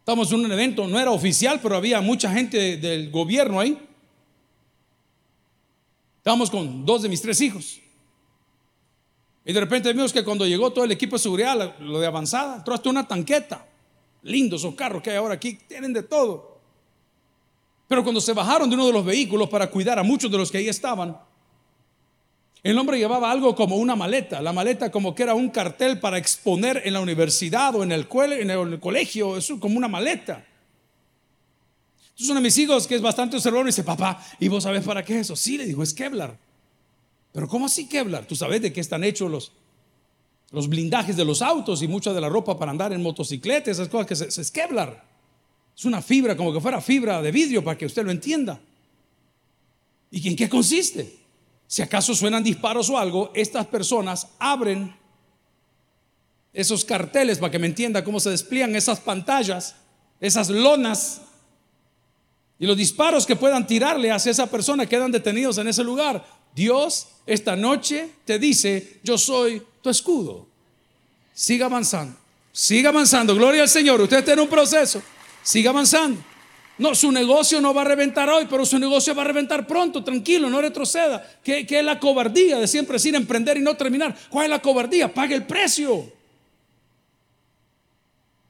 Estamos 0.00 0.30
en 0.32 0.44
un 0.44 0.50
evento, 0.50 0.86
no 0.88 0.98
era 0.98 1.12
oficial, 1.12 1.60
pero 1.62 1.76
había 1.76 2.00
mucha 2.00 2.30
gente 2.32 2.76
del 2.76 3.10
gobierno 3.10 3.60
ahí. 3.60 3.78
Estábamos 6.18 6.50
con 6.50 6.84
dos 6.84 7.02
de 7.02 7.08
mis 7.08 7.22
tres 7.22 7.40
hijos. 7.40 7.80
Y 9.44 9.52
de 9.52 9.60
repente 9.60 9.92
vimos 9.92 10.12
que 10.12 10.24
cuando 10.24 10.46
llegó 10.46 10.72
todo 10.72 10.84
el 10.84 10.92
equipo 10.92 11.16
de 11.16 11.22
seguridad, 11.22 11.78
lo 11.80 12.00
de 12.00 12.06
avanzada, 12.06 12.56
entró 12.56 12.74
hasta 12.74 12.90
una 12.90 13.06
tanqueta. 13.06 13.66
Lindos 14.22 14.60
esos 14.60 14.74
carros 14.74 15.02
que 15.02 15.10
hay 15.10 15.16
ahora 15.16 15.34
aquí, 15.34 15.54
tienen 15.54 15.92
de 15.92 16.02
todo. 16.02 16.60
Pero 17.88 18.02
cuando 18.02 18.20
se 18.20 18.32
bajaron 18.32 18.70
de 18.70 18.74
uno 18.74 18.86
de 18.86 18.92
los 18.92 19.04
vehículos 19.04 19.48
para 19.48 19.68
cuidar 19.68 19.98
a 19.98 20.02
muchos 20.02 20.30
de 20.30 20.38
los 20.38 20.50
que 20.50 20.58
ahí 20.58 20.68
estaban, 20.68 21.16
el 22.62 22.78
hombre 22.78 22.96
llevaba 22.96 23.30
algo 23.30 23.56
como 23.56 23.76
una 23.76 23.96
maleta, 23.96 24.40
la 24.40 24.52
maleta 24.52 24.90
como 24.90 25.14
que 25.14 25.24
era 25.24 25.34
un 25.34 25.50
cartel 25.50 25.98
para 25.98 26.16
exponer 26.16 26.82
en 26.84 26.92
la 26.92 27.00
universidad 27.00 27.74
o 27.74 27.82
en 27.82 27.90
el, 27.90 28.06
colegio, 28.06 29.36
eso 29.36 29.58
como 29.58 29.76
una 29.76 29.88
maleta. 29.88 30.46
Entonces 32.10 32.28
uno 32.28 32.36
de 32.36 32.44
mis 32.44 32.56
hijos, 32.58 32.86
que 32.86 32.94
es 32.94 33.02
bastante 33.02 33.36
observador, 33.36 33.66
dice, 33.66 33.82
papá, 33.82 34.24
¿y 34.38 34.46
vos 34.46 34.62
sabés 34.62 34.84
para 34.84 35.04
qué 35.04 35.14
es 35.14 35.22
eso? 35.22 35.34
Sí, 35.34 35.58
le 35.58 35.66
dijo, 35.66 35.82
es 35.82 35.92
Kevlar. 35.92 36.38
Pero 37.32 37.48
¿cómo 37.48 37.66
así 37.66 37.88
Kevlar? 37.88 38.26
¿Tú 38.26 38.36
sabes 38.36 38.62
de 38.62 38.72
qué 38.72 38.80
están 38.80 39.02
hechos 39.02 39.28
los, 39.28 39.52
los 40.52 40.68
blindajes 40.68 41.16
de 41.16 41.24
los 41.24 41.42
autos 41.42 41.82
y 41.82 41.88
mucha 41.88 42.12
de 42.12 42.20
la 42.20 42.28
ropa 42.28 42.58
para 42.58 42.70
andar 42.70 42.92
en 42.92 43.02
motocicletas, 43.02 43.72
esas 43.72 43.88
cosas 43.88 44.06
que 44.06 44.16
se, 44.16 44.30
se 44.30 44.42
es 44.42 44.50
Kevlar. 44.50 45.02
Es 45.76 45.84
una 45.86 46.02
fibra, 46.02 46.36
como 46.36 46.52
que 46.52 46.60
fuera 46.60 46.80
fibra 46.80 47.22
de 47.22 47.32
vidrio 47.32 47.64
para 47.64 47.76
que 47.76 47.86
usted 47.86 48.04
lo 48.04 48.10
entienda. 48.10 48.60
¿Y 50.10 50.28
en 50.28 50.36
qué 50.36 50.48
consiste? 50.48 51.16
Si 51.66 51.80
acaso 51.80 52.14
suenan 52.14 52.44
disparos 52.44 52.90
o 52.90 52.98
algo, 52.98 53.32
estas 53.34 53.66
personas 53.66 54.28
abren 54.38 54.94
esos 56.52 56.84
carteles 56.84 57.38
para 57.38 57.50
que 57.50 57.58
me 57.58 57.66
entienda 57.66 58.04
cómo 58.04 58.20
se 58.20 58.28
despliegan 58.28 58.76
esas 58.76 59.00
pantallas, 59.00 59.74
esas 60.20 60.50
lonas, 60.50 61.22
y 62.58 62.66
los 62.66 62.76
disparos 62.76 63.26
que 63.26 63.34
puedan 63.34 63.66
tirarle 63.66 64.12
hacia 64.12 64.30
esa 64.30 64.48
persona 64.48 64.86
quedan 64.86 65.10
detenidos 65.10 65.58
en 65.58 65.66
ese 65.66 65.82
lugar. 65.82 66.24
Dios 66.54 67.08
esta 67.26 67.56
noche 67.56 68.10
te 68.24 68.38
dice, 68.38 69.00
yo 69.02 69.18
soy 69.18 69.62
tu 69.82 69.90
escudo. 69.90 70.46
Siga 71.34 71.66
avanzando, 71.66 72.16
siga 72.52 72.88
avanzando. 72.88 73.34
Gloria 73.34 73.62
al 73.62 73.68
Señor. 73.68 74.00
Usted 74.00 74.18
está 74.18 74.32
en 74.32 74.40
un 74.40 74.48
proceso. 74.48 75.02
Siga 75.42 75.70
avanzando. 75.70 76.22
No, 76.78 76.94
su 76.94 77.12
negocio 77.12 77.60
no 77.60 77.74
va 77.74 77.82
a 77.82 77.84
reventar 77.84 78.28
hoy, 78.30 78.46
pero 78.48 78.64
su 78.64 78.78
negocio 78.78 79.14
va 79.14 79.22
a 79.22 79.26
reventar 79.26 79.66
pronto, 79.66 80.02
tranquilo, 80.02 80.48
no 80.48 80.60
retroceda. 80.60 81.24
¿Qué, 81.44 81.66
es 81.68 81.84
la 81.84 81.98
cobardía 81.98 82.58
de 82.58 82.66
siempre 82.66 82.94
decir 82.94 83.14
emprender 83.14 83.56
y 83.58 83.60
no 83.60 83.76
terminar? 83.76 84.16
¿Cuál 84.30 84.44
es 84.44 84.50
la 84.50 84.62
cobardía? 84.62 85.12
Pague 85.12 85.34
el 85.34 85.44
precio. 85.44 86.10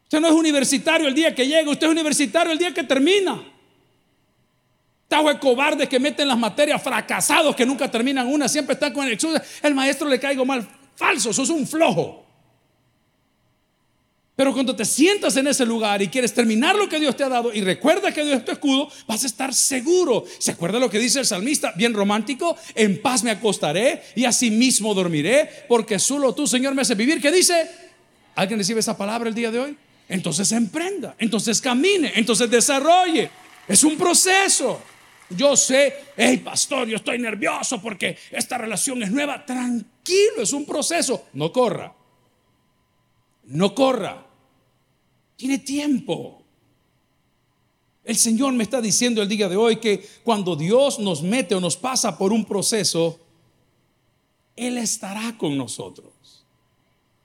Usted 0.04 0.20
no 0.20 0.28
es 0.28 0.34
universitario 0.34 1.08
el 1.08 1.14
día 1.14 1.34
que 1.34 1.46
llega, 1.46 1.68
usted 1.70 1.86
es 1.86 1.92
universitario 1.92 2.52
el 2.52 2.58
día 2.58 2.72
que 2.72 2.84
termina. 2.84 3.42
Tajo 5.08 5.28
de 5.28 5.38
cobardes 5.38 5.88
que 5.88 5.98
meten 5.98 6.28
las 6.28 6.38
materias, 6.38 6.82
fracasados 6.82 7.56
que 7.56 7.66
nunca 7.66 7.90
terminan 7.90 8.28
una, 8.28 8.48
siempre 8.48 8.74
están 8.74 8.92
con 8.92 9.04
el 9.04 9.12
excusa. 9.12 9.42
El 9.62 9.74
maestro 9.74 10.08
le 10.08 10.20
caigo 10.20 10.44
mal. 10.44 10.66
Falso, 10.96 11.32
sos 11.32 11.50
un 11.50 11.66
flojo. 11.66 12.22
Pero 14.34 14.54
cuando 14.54 14.74
te 14.74 14.84
sientas 14.84 15.36
en 15.36 15.46
ese 15.46 15.66
lugar 15.66 16.00
y 16.00 16.08
quieres 16.08 16.32
terminar 16.32 16.74
lo 16.74 16.88
que 16.88 16.98
Dios 16.98 17.14
te 17.16 17.22
ha 17.22 17.28
dado 17.28 17.52
y 17.52 17.60
recuerda 17.60 18.12
que 18.12 18.24
Dios 18.24 18.38
es 18.38 18.44
tu 18.44 18.52
escudo, 18.52 18.88
vas 19.06 19.22
a 19.24 19.26
estar 19.26 19.54
seguro. 19.54 20.24
¿Se 20.38 20.52
acuerda 20.52 20.78
lo 20.78 20.88
que 20.88 20.98
dice 20.98 21.20
el 21.20 21.26
salmista? 21.26 21.72
Bien 21.76 21.92
romántico. 21.92 22.56
En 22.74 23.00
paz 23.02 23.22
me 23.22 23.30
acostaré 23.30 24.02
y 24.16 24.24
así 24.24 24.50
mismo 24.50 24.94
dormiré, 24.94 25.66
porque 25.68 25.98
solo 25.98 26.34
tú, 26.34 26.46
Señor, 26.46 26.74
me 26.74 26.82
hace 26.82 26.94
vivir. 26.94 27.20
¿Qué 27.20 27.30
dice? 27.30 27.70
¿Alguien 28.34 28.58
recibe 28.58 28.80
esa 28.80 28.96
palabra 28.96 29.28
el 29.28 29.34
día 29.34 29.50
de 29.50 29.60
hoy? 29.60 29.76
Entonces 30.08 30.50
emprenda, 30.52 31.14
entonces 31.18 31.60
camine, 31.60 32.12
entonces 32.16 32.50
desarrolle. 32.50 33.30
Es 33.68 33.84
un 33.84 33.96
proceso. 33.96 34.80
Yo 35.36 35.56
sé, 35.56 35.94
hey 36.16 36.38
pastor, 36.38 36.88
yo 36.88 36.96
estoy 36.96 37.18
nervioso 37.18 37.80
porque 37.80 38.16
esta 38.30 38.58
relación 38.58 39.02
es 39.02 39.10
nueva. 39.10 39.44
Tranquilo, 39.44 40.42
es 40.42 40.52
un 40.52 40.64
proceso. 40.64 41.26
No 41.32 41.52
corra. 41.52 41.94
No 43.44 43.74
corra. 43.74 44.26
Tiene 45.36 45.58
tiempo. 45.58 46.42
El 48.04 48.16
Señor 48.16 48.52
me 48.52 48.64
está 48.64 48.80
diciendo 48.80 49.22
el 49.22 49.28
día 49.28 49.48
de 49.48 49.56
hoy 49.56 49.76
que 49.76 50.06
cuando 50.24 50.56
Dios 50.56 50.98
nos 50.98 51.22
mete 51.22 51.54
o 51.54 51.60
nos 51.60 51.76
pasa 51.76 52.18
por 52.18 52.32
un 52.32 52.44
proceso, 52.44 53.20
Él 54.56 54.78
estará 54.78 55.36
con 55.38 55.56
nosotros. 55.56 56.11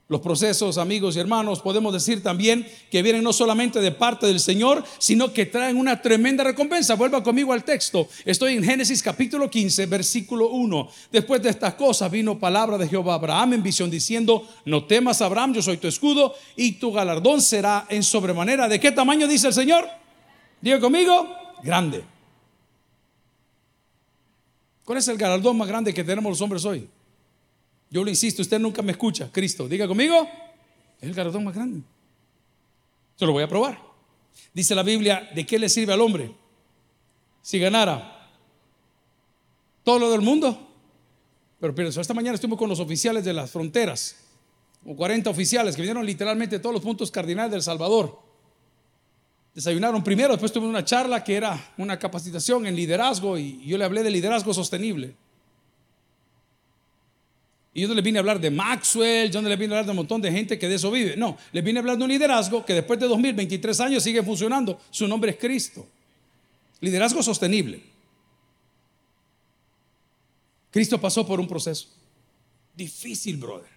Los 0.09 0.21
procesos, 0.21 0.77
amigos 0.77 1.17
y 1.17 1.19
hermanos, 1.19 1.59
podemos 1.59 1.91
decir 1.91 2.23
también 2.23 2.65
que 2.89 3.01
vienen 3.01 3.23
no 3.23 3.33
solamente 3.33 3.81
de 3.81 3.91
parte 3.91 4.25
del 4.25 4.39
Señor, 4.39 4.85
sino 4.99 5.33
que 5.33 5.45
traen 5.45 5.75
una 5.75 6.01
tremenda 6.01 6.45
recompensa. 6.45 6.95
Vuelva 6.95 7.21
conmigo 7.21 7.51
al 7.51 7.65
texto. 7.65 8.07
Estoy 8.23 8.53
en 8.53 8.63
Génesis 8.63 9.03
capítulo 9.03 9.49
15, 9.49 9.85
versículo 9.85 10.47
1. 10.49 10.89
Después 11.11 11.43
de 11.43 11.49
estas 11.49 11.73
cosas 11.73 12.09
vino 12.09 12.39
palabra 12.39 12.77
de 12.77 12.87
Jehová 12.87 13.13
a 13.13 13.15
Abraham 13.15 13.53
en 13.53 13.63
visión 13.63 13.91
diciendo, 13.91 14.47
no 14.63 14.85
temas 14.85 15.21
Abraham, 15.21 15.55
yo 15.55 15.61
soy 15.61 15.75
tu 15.75 15.89
escudo 15.89 16.33
y 16.55 16.73
tu 16.73 16.93
galardón 16.93 17.41
será 17.41 17.85
en 17.89 18.01
sobremanera. 18.01 18.69
¿De 18.69 18.79
qué 18.79 18.93
tamaño 18.93 19.27
dice 19.27 19.47
el 19.47 19.53
Señor? 19.53 19.89
Diga 20.61 20.79
conmigo, 20.79 21.27
grande. 21.61 22.05
¿Cuál 24.85 24.99
es 24.99 25.07
el 25.09 25.17
galardón 25.17 25.57
más 25.57 25.67
grande 25.67 25.93
que 25.93 26.05
tenemos 26.05 26.29
los 26.29 26.39
hombres 26.39 26.63
hoy? 26.63 26.87
Yo 27.89 28.03
lo 28.03 28.09
insisto, 28.09 28.41
usted 28.41 28.59
nunca 28.59 28.81
me 28.81 28.91
escucha. 28.91 29.29
Cristo, 29.31 29.67
diga 29.67 29.87
conmigo, 29.87 30.27
es 30.99 31.09
el 31.09 31.13
galardón 31.13 31.43
más 31.43 31.55
grande. 31.55 31.81
Se 33.15 33.25
lo 33.25 33.31
voy 33.31 33.43
a 33.43 33.47
probar. 33.47 33.79
Dice 34.53 34.75
la 34.75 34.83
Biblia, 34.83 35.29
¿de 35.33 35.45
qué 35.45 35.57
le 35.57 35.69
sirve 35.69 35.93
al 35.93 36.01
hombre 36.01 36.31
si 37.41 37.59
ganara 37.59 38.29
todo 39.83 39.99
lo 39.99 40.11
del 40.11 40.21
mundo? 40.21 40.67
Pero, 41.59 41.73
pero 41.73 41.89
esta 41.89 42.13
mañana 42.13 42.35
estuvimos 42.35 42.59
con 42.59 42.69
los 42.69 42.79
oficiales 42.79 43.23
de 43.23 43.33
las 43.33 43.49
fronteras, 43.49 44.17
con 44.83 44.95
40 44.95 45.29
oficiales 45.29 45.75
que 45.75 45.81
vinieron 45.81 46.05
literalmente 46.05 46.59
todos 46.59 46.73
los 46.73 46.83
puntos 46.83 47.09
cardinales 47.09 47.51
del 47.51 47.63
Salvador. 47.63 48.19
Desayunaron 49.55 50.03
primero, 50.03 50.33
después 50.33 50.51
tuvimos 50.51 50.69
una 50.69 50.85
charla 50.85 51.23
que 51.23 51.35
era 51.35 51.73
una 51.77 51.97
capacitación 51.97 52.67
en 52.67 52.75
liderazgo 52.75 53.39
y 53.39 53.65
yo 53.65 53.77
le 53.77 53.85
hablé 53.85 54.03
de 54.03 54.11
liderazgo 54.11 54.53
sostenible. 54.53 55.15
Y 57.77 57.81
yo 57.81 57.87
no 57.87 57.93
les 57.93 58.03
vine 58.03 58.17
a 58.17 58.21
hablar 58.21 58.41
de 58.41 58.49
Maxwell, 58.49 59.29
yo 59.29 59.39
no 59.39 59.47
les 59.47 59.59
vine 59.59 59.71
a 59.71 59.77
hablar 59.77 59.85
de 59.85 59.91
un 59.91 59.97
montón 59.97 60.19
de 60.19 60.31
gente 60.31 60.57
que 60.57 60.67
de 60.67 60.73
eso 60.73 60.89
vive. 60.89 61.15
No, 61.15 61.37
les 61.51 61.63
vine 61.63 61.77
a 61.77 61.81
hablar 61.81 61.95
de 61.95 62.05
un 62.05 62.09
liderazgo 62.09 62.65
que 62.65 62.73
después 62.73 62.99
de 62.99 63.07
2023 63.07 63.79
años 63.81 64.01
sigue 64.01 64.23
funcionando. 64.23 64.81
Su 64.89 65.07
nombre 65.07 65.29
es 65.29 65.37
Cristo. 65.37 65.85
Liderazgo 66.81 67.21
sostenible. 67.21 67.83
Cristo 70.71 70.99
pasó 70.99 71.27
por 71.27 71.39
un 71.39 71.47
proceso 71.47 71.89
difícil, 72.75 73.37
brother. 73.37 73.69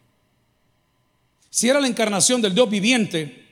Si 1.51 1.69
era 1.69 1.79
la 1.79 1.87
encarnación 1.87 2.41
del 2.41 2.55
Dios 2.55 2.71
viviente, 2.71 3.49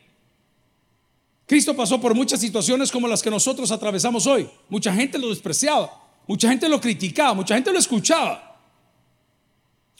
Cristo 1.45 1.77
pasó 1.77 2.01
por 2.01 2.15
muchas 2.15 2.41
situaciones 2.41 2.91
como 2.91 3.07
las 3.07 3.23
que 3.23 3.29
nosotros 3.29 3.71
atravesamos 3.71 4.27
hoy. 4.27 4.49
Mucha 4.71 4.95
gente 4.95 5.19
lo 5.19 5.29
despreciaba. 5.29 5.93
Mucha 6.27 6.49
gente 6.49 6.71
lo 6.71 6.81
criticaba, 6.81 7.35
mucha 7.35 7.55
gente 7.55 7.71
lo 7.71 7.79
escuchaba. 7.79 8.48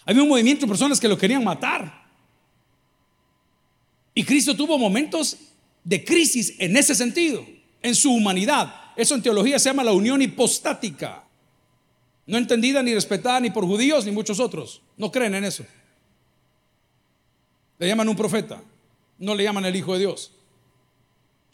Había 0.09 0.23
un 0.23 0.29
movimiento 0.31 0.65
de 0.65 0.69
personas 0.69 0.99
que 0.99 1.07
lo 1.07 1.19
querían 1.19 1.45
matar. 1.45 2.09
Y 4.15 4.25
Cristo 4.25 4.57
tuvo 4.57 4.79
momentos 4.79 5.37
de 5.85 6.03
crisis 6.03 6.55
en 6.59 6.79
ese 6.79 6.95
sentido, 6.95 7.45
en 7.83 7.95
su 7.95 8.11
humanidad. 8.11 8.75
Eso 8.97 9.15
en 9.15 9.23
teología 9.23 9.59
se 9.59 9.69
llama 9.69 9.85
la 9.85 9.93
unión 9.93 10.23
hipostática. 10.23 11.25
No 12.25 12.39
entendida 12.39 12.83
ni 12.83 12.95
respetada 12.95 13.39
ni 13.39 13.51
por 13.51 13.67
judíos 13.67 14.07
ni 14.07 14.11
muchos 14.11 14.41
otros. 14.41 14.81
No 14.97 15.13
creen 15.13 15.35
en 15.35 15.45
eso. 15.45 15.67
Le 17.79 17.87
llaman 17.87 18.09
un 18.09 18.17
profeta, 18.17 18.63
no 19.19 19.35
le 19.35 19.45
llaman 19.45 19.67
el 19.67 19.77
Hijo 19.77 19.93
de 19.93 19.99
Dios. 19.99 20.33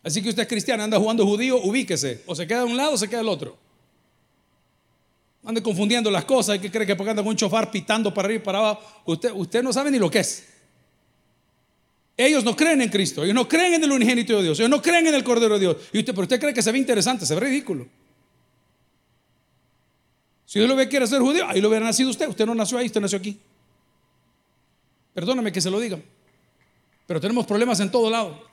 Así 0.04 0.22
que 0.22 0.28
usted 0.28 0.42
es 0.42 0.48
cristiano, 0.48 0.84
anda 0.84 1.00
jugando 1.00 1.26
judío, 1.26 1.60
ubíquese. 1.60 2.22
O 2.26 2.36
se 2.36 2.46
queda 2.46 2.60
de 2.60 2.66
un 2.66 2.76
lado 2.76 2.92
o 2.92 2.98
se 2.98 3.08
queda 3.08 3.18
del 3.18 3.30
otro. 3.30 3.63
Ande 5.44 5.62
confundiendo 5.62 6.10
las 6.10 6.24
cosas. 6.24 6.58
Que 6.58 6.70
creer 6.70 6.86
que 6.86 6.96
porque 6.96 7.10
anda 7.10 7.22
con 7.22 7.30
un 7.30 7.36
chofar 7.36 7.70
pitando 7.70 8.12
para 8.12 8.26
arriba 8.26 8.42
y 8.42 8.44
para 8.44 8.58
abajo. 8.58 8.82
Usted, 9.04 9.32
usted 9.32 9.62
no 9.62 9.72
sabe 9.72 9.90
ni 9.90 9.98
lo 9.98 10.10
que 10.10 10.20
es. 10.20 10.48
Ellos 12.16 12.44
no 12.44 12.54
creen 12.54 12.80
en 12.80 12.88
Cristo. 12.88 13.24
Ellos 13.24 13.34
no 13.34 13.48
creen 13.48 13.74
en 13.74 13.84
el 13.84 13.92
unigénito 13.92 14.36
de 14.36 14.42
Dios. 14.44 14.58
Ellos 14.58 14.70
no 14.70 14.80
creen 14.80 15.06
en 15.06 15.14
el 15.14 15.24
Cordero 15.24 15.54
de 15.54 15.60
Dios. 15.60 15.76
Y 15.92 15.98
usted, 15.98 16.12
pero 16.12 16.22
usted 16.22 16.40
cree 16.40 16.54
que 16.54 16.62
se 16.62 16.72
ve 16.72 16.78
interesante, 16.78 17.26
se 17.26 17.34
ve 17.34 17.40
ridículo. 17.40 17.86
Si 20.46 20.58
Dios 20.58 20.68
lo 20.68 20.76
ve 20.76 20.88
quiere 20.88 21.06
ser 21.06 21.20
judío, 21.20 21.48
ahí 21.48 21.60
lo 21.60 21.68
hubiera 21.68 21.84
nacido 21.84 22.10
usted. 22.10 22.28
Usted 22.28 22.46
no 22.46 22.54
nació 22.54 22.78
ahí, 22.78 22.86
usted 22.86 23.00
nació 23.00 23.18
aquí. 23.18 23.38
Perdóname 25.12 25.50
que 25.50 25.60
se 25.60 25.70
lo 25.70 25.80
diga. 25.80 25.98
Pero 27.06 27.20
tenemos 27.20 27.46
problemas 27.46 27.80
en 27.80 27.90
todo 27.90 28.08
lado. 28.08 28.46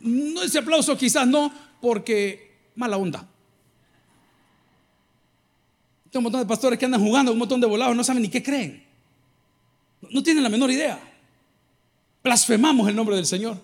No, 0.00 0.42
ese 0.42 0.58
aplauso 0.58 0.96
quizás 0.98 1.26
no, 1.26 1.52
porque 1.80 2.56
mala 2.74 2.96
onda. 2.96 3.26
Un 6.14 6.22
montón 6.22 6.40
de 6.40 6.46
pastores 6.46 6.78
que 6.78 6.84
andan 6.84 7.02
jugando, 7.02 7.32
un 7.32 7.38
montón 7.38 7.60
de 7.60 7.66
volados, 7.66 7.94
no 7.94 8.02
saben 8.02 8.22
ni 8.22 8.28
qué 8.28 8.42
creen. 8.42 8.84
No 10.10 10.22
tienen 10.22 10.42
la 10.42 10.48
menor 10.48 10.70
idea. 10.70 10.98
Blasfemamos 12.22 12.88
el 12.88 12.96
nombre 12.96 13.16
del 13.16 13.26
Señor. 13.26 13.60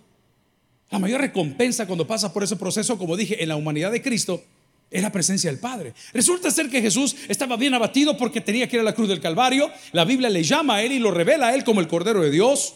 La 0.90 0.98
mayor 0.98 1.20
recompensa 1.20 1.86
cuando 1.86 2.06
pasas 2.06 2.30
por 2.32 2.44
ese 2.44 2.56
proceso, 2.56 2.98
como 2.98 3.16
dije, 3.16 3.42
en 3.42 3.48
la 3.48 3.56
humanidad 3.56 3.90
de 3.90 4.02
Cristo, 4.02 4.44
es 4.90 5.02
la 5.02 5.10
presencia 5.10 5.50
del 5.50 5.58
Padre. 5.58 5.94
Resulta 6.12 6.50
ser 6.50 6.68
que 6.68 6.80
Jesús 6.80 7.16
estaba 7.28 7.56
bien 7.56 7.74
abatido 7.74 8.16
porque 8.16 8.40
tenía 8.40 8.68
que 8.68 8.76
ir 8.76 8.80
a 8.80 8.84
la 8.84 8.94
cruz 8.94 9.08
del 9.08 9.20
Calvario. 9.20 9.70
La 9.92 10.04
Biblia 10.04 10.30
le 10.30 10.44
llama 10.44 10.76
a 10.76 10.82
él 10.82 10.92
y 10.92 10.98
lo 10.98 11.10
revela 11.10 11.48
a 11.48 11.54
él 11.54 11.64
como 11.64 11.80
el 11.80 11.88
Cordero 11.88 12.22
de 12.22 12.30
Dios. 12.30 12.74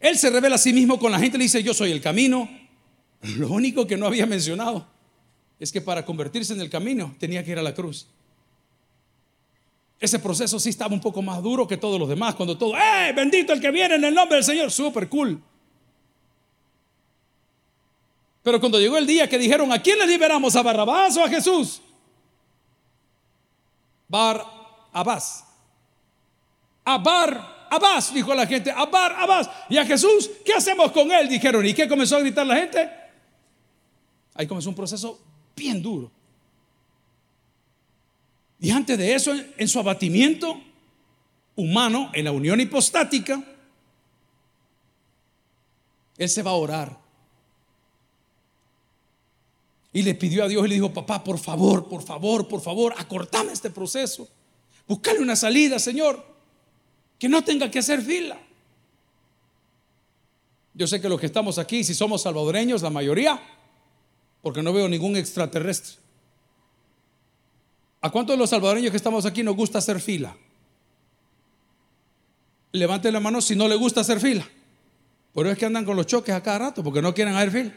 Él 0.00 0.16
se 0.16 0.30
revela 0.30 0.54
a 0.54 0.58
sí 0.58 0.72
mismo 0.72 0.98
con 0.98 1.12
la 1.12 1.18
gente, 1.18 1.36
le 1.36 1.44
dice, 1.44 1.62
yo 1.62 1.74
soy 1.74 1.90
el 1.90 2.00
camino. 2.00 2.48
Lo 3.36 3.50
único 3.50 3.86
que 3.86 3.96
no 3.96 4.06
había 4.06 4.26
mencionado 4.26 4.86
es 5.58 5.72
que 5.72 5.80
para 5.80 6.04
convertirse 6.04 6.52
en 6.52 6.60
el 6.60 6.70
camino 6.70 7.14
tenía 7.18 7.44
que 7.44 7.50
ir 7.50 7.58
a 7.58 7.62
la 7.62 7.74
cruz. 7.74 8.06
Ese 10.00 10.18
proceso 10.18 10.60
sí 10.60 10.70
estaba 10.70 10.94
un 10.94 11.00
poco 11.00 11.22
más 11.22 11.42
duro 11.42 11.66
que 11.66 11.76
todos 11.76 11.98
los 11.98 12.08
demás, 12.08 12.34
cuando 12.34 12.56
todo, 12.56 12.76
¡eh! 12.76 13.12
Bendito 13.14 13.52
el 13.52 13.60
que 13.60 13.70
viene 13.70 13.96
en 13.96 14.04
el 14.04 14.14
nombre 14.14 14.36
del 14.36 14.44
Señor, 14.44 14.70
súper 14.70 15.08
cool. 15.08 15.42
Pero 18.42 18.60
cuando 18.60 18.78
llegó 18.78 18.96
el 18.96 19.06
día 19.06 19.28
que 19.28 19.36
dijeron, 19.38 19.72
¿a 19.72 19.82
quién 19.82 19.98
le 19.98 20.06
liberamos? 20.06 20.54
¿A 20.54 20.62
Barrabás 20.62 21.16
o 21.16 21.24
a 21.24 21.28
Jesús? 21.28 21.82
Bar 24.06 24.44
Abás. 24.92 25.44
A 26.84 26.96
Bar 26.98 27.58
Abás, 27.70 28.14
dijo 28.14 28.34
la 28.34 28.46
gente, 28.46 28.70
Abar, 28.70 29.12
Abás. 29.12 29.50
Y 29.68 29.76
a 29.76 29.84
Jesús, 29.84 30.30
¿qué 30.44 30.54
hacemos 30.54 30.90
con 30.92 31.10
él? 31.12 31.28
Dijeron, 31.28 31.64
¿y 31.66 31.74
qué 31.74 31.88
comenzó 31.88 32.16
a 32.16 32.20
gritar 32.20 32.46
la 32.46 32.56
gente? 32.56 32.90
Ahí 34.34 34.46
comenzó 34.46 34.70
un 34.70 34.74
proceso 34.74 35.20
bien 35.54 35.82
duro. 35.82 36.10
Y 38.60 38.70
antes 38.70 38.98
de 38.98 39.14
eso, 39.14 39.32
en 39.56 39.68
su 39.68 39.78
abatimiento 39.78 40.60
humano, 41.56 42.10
en 42.14 42.24
la 42.24 42.32
unión 42.32 42.60
hipostática, 42.60 43.42
él 46.16 46.28
se 46.28 46.42
va 46.42 46.50
a 46.50 46.54
orar. 46.54 46.98
Y 49.92 50.02
le 50.02 50.14
pidió 50.14 50.44
a 50.44 50.48
Dios 50.48 50.64
y 50.66 50.68
le 50.68 50.74
dijo, 50.74 50.92
papá, 50.92 51.22
por 51.22 51.38
favor, 51.38 51.88
por 51.88 52.02
favor, 52.02 52.46
por 52.48 52.60
favor, 52.60 52.94
acortame 52.96 53.52
este 53.52 53.70
proceso. 53.70 54.28
Buscale 54.86 55.20
una 55.20 55.36
salida, 55.36 55.78
Señor 55.78 56.38
que 57.18 57.28
no 57.28 57.42
tenga 57.42 57.70
que 57.70 57.80
hacer 57.80 58.00
fila. 58.00 58.38
Yo 60.74 60.86
sé 60.86 61.00
que 61.00 61.08
los 61.08 61.18
que 61.18 61.26
estamos 61.26 61.58
aquí, 61.58 61.82
si 61.82 61.94
somos 61.94 62.22
salvadoreños, 62.22 62.82
la 62.82 62.90
mayoría, 62.90 63.40
porque 64.42 64.62
no 64.62 64.72
veo 64.72 64.88
ningún 64.88 65.16
extraterrestre. 65.16 65.96
¿A 68.00 68.10
cuántos 68.10 68.34
de 68.34 68.38
los 68.38 68.50
salvadoreños 68.50 68.90
que 68.90 68.96
estamos 68.96 69.26
aquí 69.26 69.42
nos 69.42 69.56
gusta 69.56 69.78
hacer 69.78 70.00
fila? 70.00 70.36
Levanten 72.72 73.12
la 73.12 73.20
mano 73.20 73.40
si 73.40 73.56
no 73.56 73.66
le 73.66 73.74
gusta 73.74 74.02
hacer 74.02 74.20
fila. 74.20 74.46
Por 75.32 75.46
eso 75.46 75.52
es 75.52 75.58
que 75.58 75.66
andan 75.66 75.84
con 75.84 75.96
los 75.96 76.06
choques 76.06 76.34
a 76.34 76.42
cada 76.42 76.58
rato, 76.58 76.82
porque 76.82 77.02
no 77.02 77.14
quieren 77.14 77.34
hacer 77.34 77.50
fila. 77.50 77.74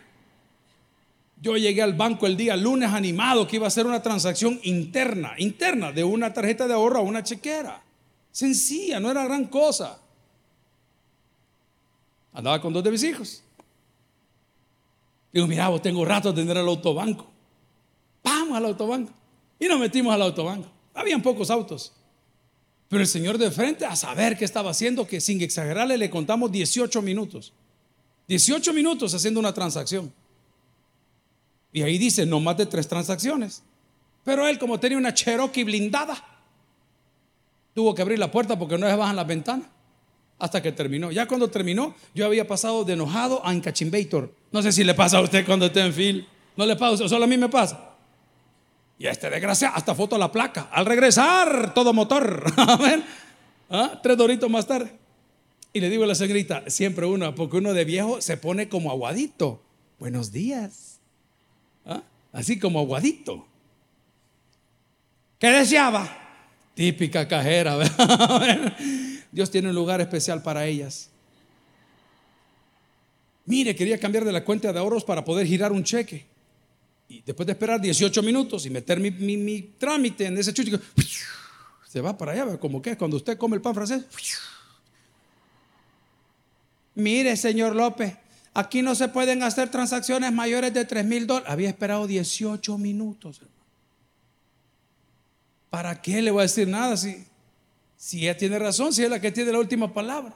Yo 1.41 1.57
llegué 1.57 1.81
al 1.81 1.93
banco 1.93 2.27
el 2.27 2.38
día 2.38 2.55
lunes 2.55 2.89
animado 2.91 3.47
que 3.47 3.55
iba 3.55 3.65
a 3.65 3.69
hacer 3.69 3.88
una 3.88 4.01
transacción 4.01 4.60
interna, 4.63 5.34
interna, 5.39 5.91
de 5.91 6.03
una 6.03 6.34
tarjeta 6.34 6.67
de 6.67 6.75
ahorro 6.75 6.99
a 6.99 7.01
una 7.01 7.23
chequera. 7.23 7.81
Sencilla, 8.31 8.99
no 8.99 9.10
era 9.10 9.23
gran 9.23 9.45
cosa. 9.45 9.99
Andaba 12.34 12.62
con 12.62 12.71
dos 12.73 12.84
de 12.84 12.91
mis 12.91 13.03
hijos. 13.03 13.43
Digo, 15.34 15.47
mira, 15.47 15.67
vos 15.69 15.81
tengo 15.81 16.05
rato 16.05 16.31
de 16.31 16.41
tener 16.41 16.57
al 16.57 16.67
autobanco. 16.67 17.25
Vamos 18.23 18.57
al 18.57 18.65
autobanco. 18.65 19.12
Y 19.62 19.67
nos 19.67 19.80
metimos 19.80 20.13
al 20.13 20.24
autobanco. 20.24 20.69
Habían 20.93 21.21
pocos 21.21 21.50
autos. 21.50 21.93
Pero 22.89 23.02
el 23.02 23.08
señor 23.08 23.38
de 23.38 23.50
frente, 23.50 23.86
a 23.86 23.95
saber 23.95 24.38
qué 24.38 24.43
estaba 24.43 24.71
haciendo, 24.71 25.08
que 25.08 25.21
sin 25.21 25.41
exagerarle 25.41 25.97
le 25.97 26.10
contamos 26.10 26.52
18 26.52 27.02
minutos. 27.02 27.54
18 28.28 28.74
minutos 28.74 29.13
haciendo 29.13 29.39
una 29.39 29.54
transacción. 29.54 30.12
Y 31.71 31.84
ahí 31.84 31.97
dice, 31.97 32.26
no 32.26 32.41
más 32.41 32.58
de 32.58 32.65
tres 32.65 32.89
transacciones. 32.89 33.63
Pero 34.26 34.45
él, 34.45 34.60
como 34.60 34.78
tenía 34.78 34.97
una 34.97 35.13
Cherokee 35.13 35.63
blindada, 35.63 36.21
Tuvo 37.74 37.95
que 37.95 38.02
abrir 38.02 38.19
la 38.19 38.32
puerta 38.32 38.60
porque 38.60 38.78
no 38.78 38.88
se 38.88 38.95
bajan 38.95 39.15
las 39.15 39.28
ventanas. 39.28 39.67
Hasta 40.39 40.62
que 40.62 40.71
terminó. 40.71 41.12
Ya 41.12 41.28
cuando 41.28 41.50
terminó, 41.50 41.95
yo 42.15 42.26
había 42.26 42.47
pasado 42.47 42.84
de 42.84 42.93
enojado 42.93 43.45
a 43.45 43.54
encachimbator. 43.54 44.34
No 44.52 44.62
sé 44.62 44.71
si 44.71 44.84
le 44.84 44.93
pasa 44.93 45.19
a 45.19 45.21
usted 45.21 45.45
cuando 45.45 45.67
está 45.67 45.86
en 45.86 45.93
fil. 45.93 46.28
No 46.58 46.65
le 46.65 46.76
pasa, 46.76 47.08
solo 47.08 47.26
a 47.26 47.28
mí 47.28 47.38
me 47.38 47.47
pasa. 47.47 47.90
Y 49.02 49.08
a 49.08 49.12
este 49.12 49.32
desgracia, 49.32 49.70
hasta 49.70 49.96
foto 49.96 50.16
a 50.16 50.20
la 50.20 50.32
placa. 50.32 50.70
Al 50.72 50.86
regresar, 50.86 51.74
todo 51.74 51.92
motor. 51.92 52.46
¿Ah? 53.72 54.00
Tres 54.04 54.16
doritos 54.16 54.48
más 54.48 54.68
tarde. 54.68 54.92
Y 55.74 55.80
le 55.80 55.90
digo 55.90 56.04
a 56.04 56.08
la 56.08 56.14
señorita, 56.14 56.66
siempre 56.68 57.08
uno, 57.08 57.34
porque 57.34 57.58
uno 57.58 57.74
de 57.74 57.84
viejo 57.84 58.22
se 58.22 58.38
pone 58.38 58.70
como 58.70 58.92
aguadito. 58.92 59.60
Buenos 59.98 60.32
días. 60.32 61.00
¿Ah? 61.84 62.04
Así 62.32 62.60
como 62.60 62.78
aguadito. 62.78 63.48
¿Qué 65.40 65.48
deseaba? 65.48 66.08
Típica 66.76 67.28
cajera. 67.28 67.80
Dios 69.32 69.50
tiene 69.50 69.70
un 69.70 69.76
lugar 69.76 70.00
especial 70.02 70.44
para 70.44 70.68
ellas. 70.68 71.10
Mire, 73.48 73.76
quería 73.76 73.98
cambiar 73.98 74.26
de 74.26 74.32
la 74.32 74.46
cuenta 74.46 74.72
de 74.72 74.78
ahorros 74.78 75.04
para 75.04 75.26
poder 75.26 75.48
girar 75.48 75.72
un 75.72 75.84
cheque. 75.84 76.30
Después 77.25 77.45
de 77.45 77.53
esperar 77.53 77.79
18 77.79 78.23
minutos 78.23 78.65
y 78.65 78.69
meter 78.69 78.99
mi, 78.99 79.62
trámite 79.77 80.25
en 80.25 80.38
ese 80.38 80.53
chuchico, 80.53 80.79
se 81.88 82.01
va 82.01 82.17
para 82.17 82.31
allá, 82.31 82.57
como 82.57 82.81
que 82.81 82.97
cuando 82.97 83.17
usted 83.17 83.38
come 83.38 83.55
el 83.55 83.62
pan 83.62 83.75
francés. 83.75 84.03
Mire, 86.95 87.38
señor 87.38 87.75
López, 87.75 88.15
aquí 88.53 88.81
no 88.81 88.95
se 88.95 89.07
pueden 89.07 89.43
hacer 89.43 89.69
transacciones 89.69 90.31
mayores 90.34 90.73
de 90.73 90.84
3 90.84 91.05
mil 91.05 91.27
dólares. 91.27 91.51
Había 91.51 91.69
esperado 91.69 92.07
18 92.07 92.77
minutos. 92.77 93.41
¿Para 95.69 96.01
qué 96.01 96.21
le 96.21 96.31
voy 96.31 96.39
a 96.39 96.43
decir 96.43 96.67
nada 96.67 96.97
si, 96.97 97.25
si 97.95 98.23
ella 98.23 98.36
tiene 98.36 98.60
razón, 98.60 98.91
si 98.91 99.03
es 99.03 99.10
la 99.10 99.21
que 99.21 99.31
tiene 99.31 99.51
la 99.51 99.60
última 99.60 99.93
palabra? 99.93 100.36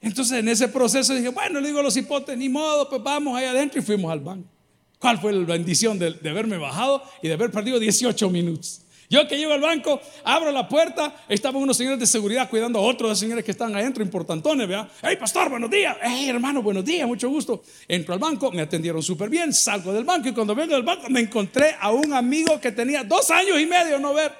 Entonces 0.00 0.38
en 0.38 0.48
ese 0.48 0.68
proceso 0.68 1.14
dije, 1.14 1.30
bueno, 1.30 1.60
le 1.60 1.68
digo 1.68 1.80
a 1.80 1.82
los 1.82 1.96
hipotes, 1.96 2.36
ni 2.36 2.48
modo, 2.48 2.88
pues 2.88 3.02
vamos 3.02 3.36
ahí 3.36 3.46
adentro 3.46 3.80
y 3.80 3.84
fuimos 3.84 4.12
al 4.12 4.20
banco. 4.20 4.57
¿Cuál 4.98 5.18
fue 5.18 5.32
la 5.32 5.44
bendición 5.44 5.98
de, 5.98 6.12
de 6.12 6.30
haberme 6.30 6.58
bajado 6.58 7.02
y 7.22 7.28
de 7.28 7.34
haber 7.34 7.50
perdido 7.50 7.78
18 7.78 8.30
minutos? 8.30 8.82
Yo 9.10 9.26
que 9.26 9.38
llego 9.38 9.54
al 9.54 9.60
banco, 9.60 10.00
abro 10.22 10.52
la 10.52 10.68
puerta, 10.68 11.14
estaban 11.30 11.62
unos 11.62 11.78
señores 11.78 11.98
de 11.98 12.06
seguridad 12.06 12.50
cuidando 12.50 12.78
a 12.78 12.82
otros 12.82 13.18
señores 13.18 13.42
que 13.42 13.52
están 13.52 13.74
adentro, 13.74 14.02
importantones, 14.02 14.68
¿vea? 14.68 14.86
Hey, 15.02 15.16
pastor, 15.18 15.48
buenos 15.48 15.70
días. 15.70 15.96
Hey, 16.02 16.28
hermano, 16.28 16.62
buenos 16.62 16.84
días, 16.84 17.08
mucho 17.08 17.30
gusto. 17.30 17.62
Entro 17.86 18.12
al 18.12 18.20
banco, 18.20 18.52
me 18.52 18.60
atendieron 18.60 19.02
súper 19.02 19.30
bien, 19.30 19.54
salgo 19.54 19.94
del 19.94 20.04
banco 20.04 20.28
y 20.28 20.32
cuando 20.32 20.54
vengo 20.54 20.74
del 20.74 20.82
banco 20.82 21.08
me 21.08 21.20
encontré 21.20 21.74
a 21.80 21.90
un 21.90 22.12
amigo 22.12 22.60
que 22.60 22.70
tenía 22.70 23.02
dos 23.02 23.30
años 23.30 23.58
y 23.58 23.64
medio 23.64 23.98
no 23.98 24.12
ver. 24.12 24.30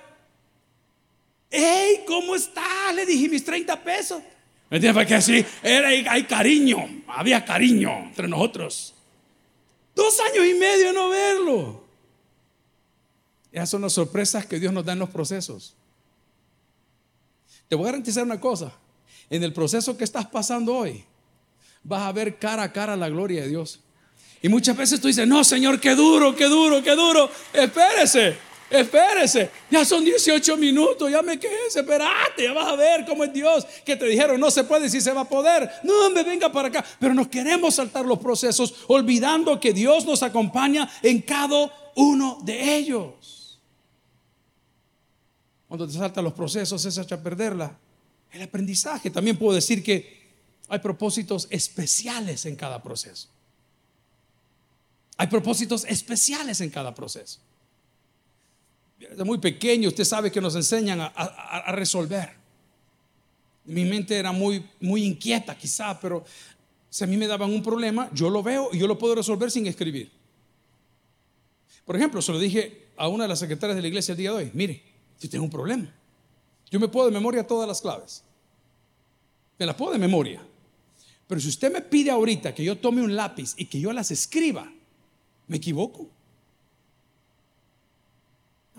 Hey, 1.50 2.00
¿cómo 2.06 2.34
está? 2.34 2.92
Le 2.94 3.06
dije 3.06 3.26
mis 3.30 3.42
30 3.42 3.82
pesos. 3.82 4.22
¿Me 4.68 4.76
entiendes? 4.76 5.02
Porque 5.02 5.14
así 5.14 5.42
era, 5.62 5.88
hay 5.88 6.24
cariño, 6.24 7.04
había 7.06 7.42
cariño 7.42 7.90
entre 8.00 8.28
nosotros. 8.28 8.97
Dos 9.98 10.20
años 10.20 10.46
y 10.46 10.54
medio 10.54 10.92
no 10.92 11.08
verlo. 11.08 11.82
Esas 13.50 13.68
son 13.68 13.82
las 13.82 13.94
sorpresas 13.94 14.46
que 14.46 14.60
Dios 14.60 14.72
nos 14.72 14.84
da 14.84 14.92
en 14.92 15.00
los 15.00 15.10
procesos. 15.10 15.74
Te 17.66 17.74
voy 17.74 17.82
a 17.82 17.90
garantizar 17.90 18.22
una 18.22 18.40
cosa. 18.40 18.72
En 19.28 19.42
el 19.42 19.52
proceso 19.52 19.98
que 19.98 20.04
estás 20.04 20.24
pasando 20.26 20.72
hoy, 20.72 21.04
vas 21.82 22.02
a 22.02 22.12
ver 22.12 22.38
cara 22.38 22.62
a 22.62 22.72
cara 22.72 22.94
la 22.94 23.08
gloria 23.08 23.42
de 23.42 23.48
Dios. 23.48 23.80
Y 24.40 24.48
muchas 24.48 24.76
veces 24.76 25.00
tú 25.00 25.08
dices, 25.08 25.26
no, 25.26 25.42
Señor, 25.42 25.80
qué 25.80 25.96
duro, 25.96 26.36
qué 26.36 26.44
duro, 26.44 26.80
qué 26.80 26.94
duro. 26.94 27.28
Espérese. 27.52 28.38
Espérese, 28.70 29.50
ya 29.70 29.82
son 29.84 30.04
18 30.04 30.56
minutos, 30.58 31.10
ya 31.10 31.22
me 31.22 31.38
quedé, 31.38 31.68
espérate, 31.74 32.42
ya 32.42 32.52
vas 32.52 32.68
a 32.68 32.76
ver 32.76 33.06
cómo 33.06 33.24
es 33.24 33.32
Dios. 33.32 33.66
Que 33.84 33.96
te 33.96 34.04
dijeron, 34.04 34.38
no 34.38 34.50
se 34.50 34.64
puede, 34.64 34.90
si 34.90 35.00
se 35.00 35.12
va 35.12 35.22
a 35.22 35.28
poder. 35.28 35.70
No, 35.82 36.10
me 36.10 36.22
venga 36.22 36.52
para 36.52 36.68
acá. 36.68 36.84
Pero 37.00 37.14
nos 37.14 37.28
queremos 37.28 37.76
saltar 37.76 38.04
los 38.04 38.18
procesos, 38.18 38.74
olvidando 38.88 39.58
que 39.58 39.72
Dios 39.72 40.04
nos 40.04 40.22
acompaña 40.22 40.90
en 41.02 41.22
cada 41.22 41.72
uno 41.96 42.40
de 42.44 42.76
ellos. 42.76 43.58
Cuando 45.66 45.86
te 45.86 45.94
saltan 45.94 46.24
los 46.24 46.34
procesos, 46.34 46.84
es 46.84 46.98
hecha 46.98 47.22
perderla. 47.22 47.78
El 48.30 48.42
aprendizaje. 48.42 49.10
También 49.10 49.38
puedo 49.38 49.54
decir 49.54 49.82
que 49.82 50.28
hay 50.68 50.78
propósitos 50.80 51.46
especiales 51.50 52.44
en 52.44 52.54
cada 52.54 52.82
proceso. 52.82 53.28
Hay 55.16 55.26
propósitos 55.28 55.86
especiales 55.86 56.60
en 56.60 56.68
cada 56.68 56.94
proceso 56.94 57.40
desde 58.98 59.24
muy 59.24 59.38
pequeño 59.38 59.88
usted 59.88 60.04
sabe 60.04 60.30
que 60.30 60.40
nos 60.40 60.56
enseñan 60.56 61.00
a, 61.00 61.72
resolver. 61.72 62.36
Mi 63.64 63.84
mente 63.84 64.16
era 64.16 64.32
muy, 64.32 64.64
muy 64.80 65.04
inquieta 65.04 65.56
quizá, 65.56 65.98
pero 66.00 66.24
si 66.90 67.04
a 67.04 67.06
mí 67.06 67.16
me 67.16 67.26
daban 67.26 67.50
un 67.50 67.62
problema, 67.62 68.10
yo 68.12 68.30
lo 68.30 68.42
veo 68.42 68.70
y 68.72 68.78
yo 68.78 68.86
lo 68.86 68.98
puedo 68.98 69.14
resolver 69.14 69.50
sin 69.50 69.66
escribir. 69.66 70.10
Por 71.84 71.96
ejemplo, 71.96 72.20
se 72.20 72.32
lo 72.32 72.38
dije 72.38 72.88
a 72.96 73.08
una 73.08 73.24
de 73.24 73.28
las 73.28 73.38
secretarias 73.38 73.76
de 73.76 73.82
la 73.82 73.88
iglesia 73.88 74.12
el 74.12 74.18
día 74.18 74.30
de 74.30 74.36
hoy, 74.36 74.50
mire, 74.54 74.82
yo 75.20 75.28
tengo 75.28 75.44
un 75.44 75.50
problema. 75.50 75.92
Yo 76.70 76.80
me 76.80 76.88
puedo 76.88 77.06
de 77.06 77.12
memoria 77.12 77.46
todas 77.46 77.68
las 77.68 77.80
claves. 77.80 78.24
Me 79.58 79.66
las 79.66 79.74
puedo 79.74 79.92
de 79.92 79.98
memoria. 79.98 80.42
Pero 81.26 81.40
si 81.40 81.48
usted 81.48 81.72
me 81.72 81.82
pide 81.82 82.10
ahorita 82.10 82.54
que 82.54 82.64
yo 82.64 82.78
tome 82.78 83.02
un 83.02 83.14
lápiz 83.14 83.54
y 83.56 83.66
que 83.66 83.80
yo 83.80 83.92
las 83.92 84.10
escriba, 84.10 84.72
me 85.46 85.58
equivoco. 85.58 86.08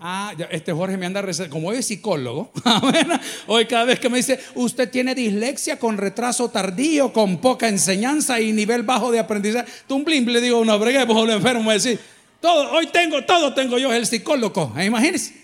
Ah, 0.02 0.34
este 0.50 0.72
Jorge 0.72 0.96
me 0.96 1.04
anda 1.04 1.22
como 1.50 1.68
hoy 1.68 1.76
es 1.76 1.86
psicólogo. 1.86 2.50
Hoy 3.46 3.66
cada 3.66 3.84
vez 3.84 4.00
que 4.00 4.08
me 4.08 4.16
dice, 4.16 4.40
usted 4.54 4.90
tiene 4.90 5.14
dislexia 5.14 5.78
con 5.78 5.98
retraso 5.98 6.48
tardío, 6.48 7.12
con 7.12 7.38
poca 7.38 7.68
enseñanza 7.68 8.40
y 8.40 8.52
nivel 8.52 8.82
bajo 8.82 9.12
de 9.12 9.18
aprendizaje. 9.18 9.70
Tumblim, 9.86 10.24
le 10.24 10.40
digo, 10.40 10.64
no, 10.64 10.78
bregué, 10.78 11.04
pues 11.04 11.18
lo 11.18 11.30
enfermo, 11.30 11.64
me 11.64 11.74
decir, 11.74 12.00
todo, 12.40 12.72
hoy 12.72 12.86
tengo, 12.86 13.22
todo 13.26 13.52
tengo 13.52 13.76
yo, 13.76 13.92
el 13.92 14.06
psicólogo. 14.06 14.72
¿Eh? 14.78 14.86
Imagínense. 14.86 15.38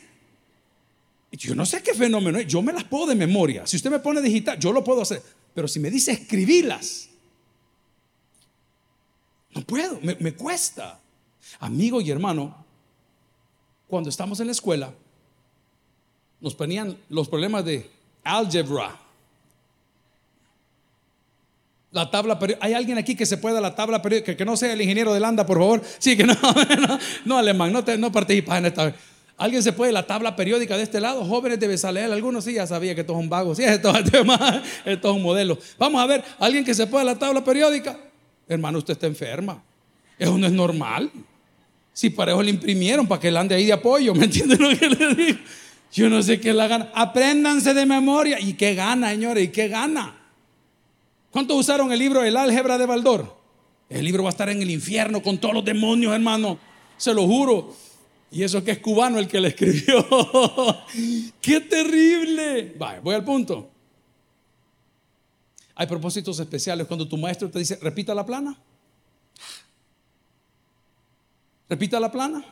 Yo 1.33 1.55
no 1.55 1.66
sé 1.66 1.83
qué 1.83 1.92
fenómeno 1.92 2.38
es, 2.38 2.47
yo 2.47 2.62
me 2.62 2.73
las 2.73 2.85
puedo 2.85 3.05
de 3.07 3.14
memoria. 3.14 3.66
Si 3.66 3.77
usted 3.77 3.90
me 3.90 3.99
pone 3.99 4.23
digital, 4.23 4.59
yo 4.59 4.73
lo 4.73 4.83
puedo 4.83 5.03
hacer. 5.03 5.23
Pero 5.55 5.69
si 5.69 5.81
me 5.81 5.90
dice 5.90 6.12
escribirlas, 6.12 7.11
no 9.51 9.61
puedo, 9.61 10.01
me 10.01 10.33
cuesta. 10.33 10.99
Amigo 11.61 12.01
y 12.01 12.11
hermano, 12.11 12.65
cuando 13.88 14.11
estamos 14.11 14.40
en 14.40 14.46
la 14.46 14.53
escuela, 14.53 14.92
nos 16.40 16.55
ponían 16.55 16.96
los 17.09 17.29
problemas 17.29 17.64
de 17.64 17.88
álgebra. 18.25 19.01
La 21.92 22.11
tabla 22.11 22.38
¿Hay 22.61 22.75
alguien 22.75 22.99
aquí 22.99 23.14
que 23.14 23.25
se 23.25 23.38
pueda 23.38 23.61
la 23.61 23.75
tabla 23.75 24.03
periódica? 24.03 24.37
Que, 24.37 24.44
no 24.44 24.57
sea 24.57 24.72
el 24.72 24.83
ingeniero 24.83 25.14
de 25.14 25.20
Landa, 25.20 25.46
por 25.46 25.59
favor. 25.59 25.83
Sí, 25.99 26.16
que 26.16 26.25
no, 26.25 26.35
no, 27.25 27.38
alemán, 27.38 27.72
no, 27.72 27.83
no 27.96 28.12
participas 28.12 28.59
en 28.59 28.66
esta. 28.66 28.94
¿Alguien 29.38 29.62
se 29.62 29.72
puede 29.72 29.92
la 29.92 30.07
tabla 30.07 30.35
periódica 30.35 30.77
de 30.77 30.83
este 30.83 31.01
lado? 31.01 31.25
Jóvenes 31.25 31.61
de 31.61 31.68
Besaleel, 31.68 32.12
algunos 32.12 32.44
sí, 32.44 32.55
ya 32.55 32.66
sabía 32.66 32.94
que 32.94 33.05
todos 33.05 33.20
son 33.20 33.29
vagos. 33.29 33.59
Sí, 33.59 33.64
esto 33.64 33.92
es 33.96 35.05
un 35.05 35.22
modelo. 35.22 35.59
Vamos 35.79 36.03
a 36.03 36.07
ver, 36.07 36.25
¿alguien 36.38 36.64
que 36.64 36.75
se 36.75 36.87
pueda 36.87 37.05
la 37.05 37.18
tabla 37.18 37.44
periódica? 37.44 37.99
Hermano, 38.49 38.79
usted 38.79 38.92
está 38.92 39.07
enferma. 39.07 39.62
Eso 40.18 40.37
no 40.37 40.46
es 40.46 40.53
normal. 40.53 41.11
Si 41.96 42.11
parejo 42.11 42.42
le 42.42 42.50
imprimieron 42.50 43.06
para 43.06 43.18
que 43.18 43.28
él 43.28 43.37
ande 43.38 43.54
ahí 43.54 43.64
de 43.64 43.72
apoyo, 43.72 44.14
¿me 44.14 44.26
entienden 44.26 44.61
lo 44.61 44.68
que 44.78 44.87
le 44.87 45.14
digo? 45.14 45.38
Yo 45.90 46.11
no 46.11 46.22
sé 46.22 46.38
qué 46.38 46.52
la 46.52 46.68
gana. 46.68 46.90
Apréndanse 46.94 47.72
de 47.72 47.87
memoria. 47.87 48.38
¿Y 48.38 48.52
qué 48.52 48.74
gana, 48.74 49.09
señores? 49.12 49.44
¿Y 49.44 49.48
qué 49.48 49.68
gana? 49.68 50.14
¿Cuántos 51.30 51.56
usaron 51.59 51.90
el 51.90 51.98
libro 51.98 52.22
El 52.22 52.37
álgebra 52.37 52.76
de 52.76 52.85
Baldor? 52.85 53.35
El 53.88 54.04
libro 54.04 54.24
va 54.24 54.28
a 54.28 54.32
estar 54.32 54.50
en 54.50 54.61
el 54.61 54.70
infierno 54.70 55.22
con 55.22 55.38
todos 55.38 55.54
los 55.54 55.64
demonios, 55.64 56.12
hermano. 56.12 56.59
Se 56.98 57.14
lo 57.14 57.26
juro. 57.26 57.74
Y 58.30 58.42
eso 58.42 58.62
que 58.62 58.72
es 58.72 58.78
cubano 58.80 59.18
el 59.18 59.26
que 59.26 59.40
le 59.40 59.48
escribió. 59.48 60.06
¡Qué 61.40 61.61
terrible! 61.61 62.74
Vale, 62.78 63.00
voy 63.00 63.14
al 63.14 63.24
punto. 63.24 63.70
Hay 65.74 65.87
propósitos 65.87 66.38
especiales 66.40 66.87
cuando 66.87 67.09
tu 67.09 67.16
maestro 67.16 67.50
te 67.50 67.59
dice, 67.59 67.78
repita 67.80 68.14
la 68.14 68.26
plana. 68.26 68.54
Repita 71.68 71.98
la 72.00 72.11
plana. 72.11 72.44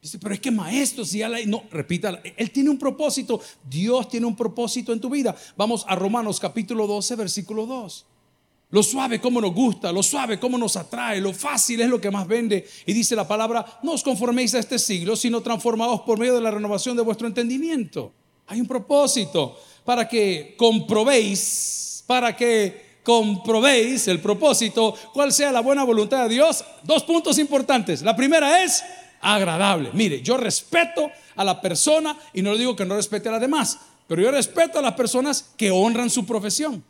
Dice, 0.00 0.18
pero 0.18 0.32
es 0.32 0.40
que 0.40 0.50
maestro, 0.50 1.04
si 1.04 1.18
ya 1.18 1.28
la... 1.28 1.44
No, 1.44 1.64
repita, 1.70 2.20
Él 2.36 2.50
tiene 2.50 2.70
un 2.70 2.78
propósito. 2.78 3.40
Dios 3.68 4.08
tiene 4.08 4.26
un 4.26 4.36
propósito 4.36 4.92
en 4.92 5.00
tu 5.00 5.10
vida. 5.10 5.34
Vamos 5.56 5.84
a 5.88 5.94
Romanos 5.96 6.38
capítulo 6.38 6.86
12, 6.86 7.16
versículo 7.16 7.66
2. 7.66 8.06
Lo 8.70 8.82
suave 8.82 9.18
como 9.20 9.40
nos 9.40 9.54
gusta, 9.54 9.90
lo 9.90 10.02
suave 10.02 10.38
como 10.38 10.58
nos 10.58 10.76
atrae, 10.76 11.22
lo 11.22 11.32
fácil 11.32 11.80
es 11.80 11.88
lo 11.88 12.00
que 12.00 12.10
más 12.10 12.26
vende. 12.26 12.66
Y 12.84 12.92
dice 12.92 13.16
la 13.16 13.26
palabra, 13.26 13.80
no 13.82 13.92
os 13.92 14.02
conforméis 14.02 14.54
a 14.54 14.58
este 14.58 14.78
siglo, 14.78 15.16
sino 15.16 15.40
transformados 15.40 16.02
por 16.02 16.18
medio 16.18 16.34
de 16.34 16.42
la 16.42 16.50
renovación 16.50 16.94
de 16.94 17.02
vuestro 17.02 17.26
entendimiento. 17.26 18.12
Hay 18.46 18.60
un 18.60 18.66
propósito 18.66 19.58
para 19.84 20.06
que 20.06 20.54
comprobéis, 20.58 22.04
para 22.06 22.36
que 22.36 22.87
comprobéis 23.08 24.06
el 24.08 24.20
propósito, 24.20 24.94
cuál 25.14 25.32
sea 25.32 25.50
la 25.50 25.60
buena 25.60 25.82
voluntad 25.82 26.24
de 26.24 26.34
Dios. 26.34 26.62
Dos 26.82 27.04
puntos 27.04 27.38
importantes. 27.38 28.02
La 28.02 28.14
primera 28.14 28.62
es 28.62 28.84
agradable. 29.22 29.88
Mire, 29.94 30.20
yo 30.20 30.36
respeto 30.36 31.10
a 31.34 31.42
la 31.42 31.58
persona 31.58 32.14
y 32.34 32.42
no 32.42 32.52
le 32.52 32.58
digo 32.58 32.76
que 32.76 32.84
no 32.84 32.96
respete 32.96 33.30
a 33.30 33.32
las 33.32 33.40
demás, 33.40 33.78
pero 34.06 34.20
yo 34.20 34.30
respeto 34.30 34.78
a 34.78 34.82
las 34.82 34.92
personas 34.92 35.42
que 35.56 35.70
honran 35.70 36.10
su 36.10 36.26
profesión. 36.26 36.84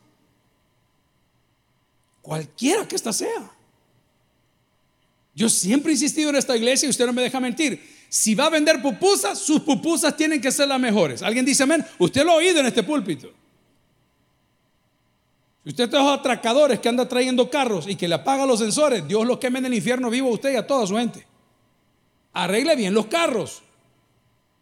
Cualquiera 2.20 2.88
que 2.88 2.96
ésta 2.96 3.12
sea. 3.12 3.52
Yo 5.36 5.48
siempre 5.48 5.92
he 5.92 5.94
insistido 5.94 6.30
en 6.30 6.36
esta 6.36 6.56
iglesia 6.56 6.88
y 6.88 6.90
usted 6.90 7.06
no 7.06 7.12
me 7.12 7.22
deja 7.22 7.38
mentir. 7.38 7.80
Si 8.08 8.34
va 8.34 8.46
a 8.46 8.50
vender 8.50 8.82
pupusas, 8.82 9.38
sus 9.38 9.60
pupusas 9.60 10.16
tienen 10.16 10.40
que 10.40 10.50
ser 10.50 10.66
las 10.66 10.80
mejores. 10.80 11.22
¿Alguien 11.22 11.44
dice 11.44 11.62
amén? 11.62 11.86
Usted 11.96 12.24
lo 12.24 12.32
ha 12.32 12.36
oído 12.38 12.58
en 12.58 12.66
este 12.66 12.82
púlpito. 12.82 13.32
Usted 15.68 15.84
usted 15.84 15.98
los 15.98 16.18
atracadores 16.18 16.80
que 16.80 16.88
anda 16.88 17.06
trayendo 17.06 17.50
carros 17.50 17.86
y 17.86 17.94
que 17.94 18.08
le 18.08 18.14
apaga 18.14 18.46
los 18.46 18.58
sensores, 18.58 19.06
Dios 19.06 19.26
los 19.26 19.36
queme 19.36 19.58
en 19.58 19.66
el 19.66 19.74
infierno 19.74 20.08
vivo 20.08 20.30
a 20.30 20.32
usted 20.32 20.54
y 20.54 20.56
a 20.56 20.66
toda 20.66 20.86
su 20.86 20.96
gente. 20.96 21.26
Arregle 22.32 22.74
bien 22.74 22.94
los 22.94 23.04
carros. 23.04 23.62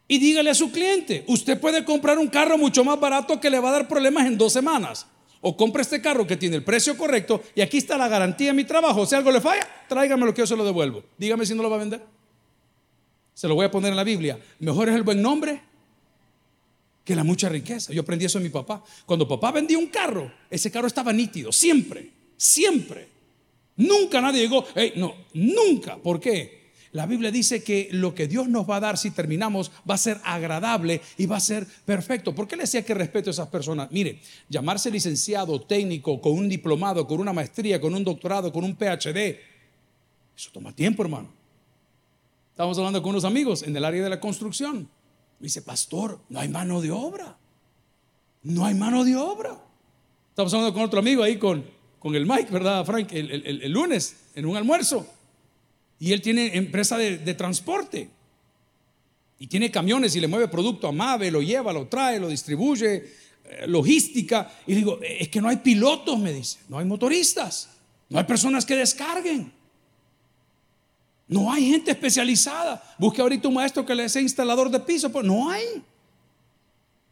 Y 0.09 0.19
dígale 0.19 0.51
a 0.51 0.55
su 0.57 0.73
cliente, 0.73 1.25
usted 1.29 1.61
puede 1.61 1.85
comprar 1.85 2.19
un 2.19 2.27
carro 2.27 2.59
mucho 2.59 2.83
más 2.83 2.99
barato 2.99 3.41
que 3.41 3.51
le 3.51 3.61
va 3.61 3.69
a 3.69 3.73
dar 3.73 3.87
problemas 3.87 4.27
en 4.27 4.37
dos 4.37 4.53
semanas. 4.53 5.07
O 5.43 5.57
compre 5.57 5.83
este 5.83 6.03
carro 6.03 6.27
que 6.27 6.37
tiene 6.37 6.57
el 6.57 6.65
precio 6.65 6.99
correcto 6.99 7.41
y 7.55 7.61
aquí 7.61 7.79
está 7.79 7.97
la 7.97 8.09
garantía 8.09 8.49
de 8.49 8.55
mi 8.55 8.65
trabajo. 8.65 9.07
Si 9.07 9.15
algo 9.15 9.31
le 9.31 9.41
falla, 9.41 9.65
tráigame 9.89 10.27
lo 10.27 10.35
que 10.35 10.43
yo 10.43 10.47
se 10.49 10.57
lo 10.57 10.65
devuelvo. 10.65 11.05
Dígame 11.17 11.47
si 11.47 11.55
no 11.55 11.63
lo 11.63 11.71
va 11.71 11.77
a 11.77 11.81
vender. 11.81 12.05
Se 13.33 13.47
lo 13.47 13.55
voy 13.55 13.67
a 13.67 13.71
poner 13.71 13.93
en 13.93 13.97
la 13.97 14.05
Biblia. 14.05 14.41
Mejor 14.59 14.89
es 14.89 14.97
el 14.97 15.05
buen 15.05 15.23
nombre 15.23 15.63
que 17.07 17.15
la 17.15 17.23
mucha 17.23 17.49
riqueza. 17.49 17.93
Yo 17.93 18.03
aprendí 18.03 18.25
eso 18.25 18.39
de 18.39 18.45
mi 18.45 18.51
papá. 18.51 18.83
Cuando 19.07 19.29
papá 19.29 19.53
vendía 19.53 19.79
un 19.79 19.87
carro, 19.87 20.31
ese 20.51 20.73
carro 20.73 20.89
estaba 20.89 21.13
nítido, 21.13 21.53
siempre, 21.53 22.11
siempre. 22.37 23.09
Nunca 23.77 24.21
nadie 24.21 24.43
llegó, 24.43 24.67
no, 24.97 25.15
nunca. 25.33 25.97
¿Por 25.99 26.19
qué? 26.19 26.67
La 26.91 27.07
Biblia 27.07 27.31
dice 27.31 27.63
que 27.63 27.89
lo 27.93 28.13
que 28.13 28.27
Dios 28.27 28.49
nos 28.49 28.69
va 28.69 28.77
a 28.77 28.81
dar 28.81 28.99
si 28.99 29.13
terminamos 29.13 29.71
va 29.89 29.95
a 29.95 29.99
ser 29.99 30.19
agradable 30.25 31.01
y 31.17 31.27
va 31.27 31.37
a 31.37 31.41
ser 31.41 31.65
perfecto. 31.85 32.35
¿Por 32.35 32.49
qué 32.49 32.57
le 32.57 32.63
decía 32.63 32.85
que 32.85 32.95
respeto 32.95 33.31
a 33.31 33.33
esas 33.33 33.49
personas? 33.49 33.89
Mire, 33.93 34.19
llamarse 34.49 34.91
licenciado, 34.91 35.61
técnico, 35.61 36.21
con 36.21 36.33
un 36.33 36.49
diplomado, 36.49 37.07
con 37.07 37.21
una 37.21 37.33
maestría, 37.33 37.81
con 37.81 37.95
un 37.95 38.03
doctorado, 38.03 38.53
con 38.53 38.65
un 38.65 38.75
PhD, 38.75 39.39
eso 40.37 40.51
toma 40.53 40.75
tiempo, 40.75 41.03
hermano. 41.03 41.29
Estamos 42.51 42.77
hablando 42.79 43.01
con 43.01 43.11
unos 43.11 43.25
amigos 43.25 43.63
en 43.63 43.77
el 43.77 43.85
área 43.85 44.03
de 44.03 44.11
la 44.11 44.19
construcción. 44.19 44.89
Me 45.39 45.45
dice, 45.45 45.63
pastor, 45.63 46.21
no 46.29 46.41
hay 46.41 46.49
mano 46.49 46.81
de 46.81 46.91
obra. 46.91 47.37
No 48.43 48.65
hay 48.65 48.75
mano 48.75 49.05
de 49.05 49.17
obra. 49.17 49.59
Estamos 50.31 50.53
hablando 50.55 50.73
con 50.73 50.83
otro 50.83 50.99
amigo 51.01 51.23
ahí, 51.23 51.39
con, 51.39 51.65
con 51.99 52.15
el 52.15 52.27
Mike, 52.27 52.51
¿verdad, 52.51 52.85
Frank? 52.85 53.09
El, 53.13 53.71
lunes, 53.71 54.17
en 54.35 54.47
un 54.47 54.57
almuerzo. 54.57 55.07
Y 55.99 56.13
él 56.13 56.23
tiene 56.23 56.57
empresa 56.57 56.97
de, 56.97 57.35
transporte. 57.35 58.09
Y 59.39 59.49
tiene 59.49 59.71
camiones 59.71 60.17
y 60.17 60.21
le 60.21 60.29
mueve 60.29 60.49
producto 60.49 60.89
a 60.89 60.93
Mave, 60.93 61.31
lo 61.31 61.43
lleva, 61.43 61.73
lo 61.73 61.89
trae, 61.89 62.19
lo 62.19 62.29
distribuye, 62.29 62.95
eh, 63.45 63.67
logística. 63.67 64.51
Y 64.67 64.75
digo, 64.75 64.99
es 65.03 65.29
que 65.29 65.41
no 65.41 65.49
hay 65.49 65.57
pilotos, 65.57 66.19
me 66.19 66.33
dice. 66.33 66.59
No 66.69 66.79
hay 66.79 66.87
motoristas. 66.87 67.71
No 68.09 68.19
hay 68.19 68.25
personas 68.25 68.65
que 68.65 68.77
descarguen. 68.77 69.53
No 71.29 71.53
hay 71.53 71.71
gente 71.71 71.91
especializada. 71.91 72.83
Busque 72.99 73.21
ahorita 73.21 73.49
un 73.49 73.55
maestro 73.55 73.85
que 73.85 73.95
le 73.95 74.09
sea 74.09 74.23
instalador 74.23 74.71
de 74.71 74.81
piso, 74.81 75.11
pues 75.11 75.25
no 75.25 75.51
hay. 75.51 75.83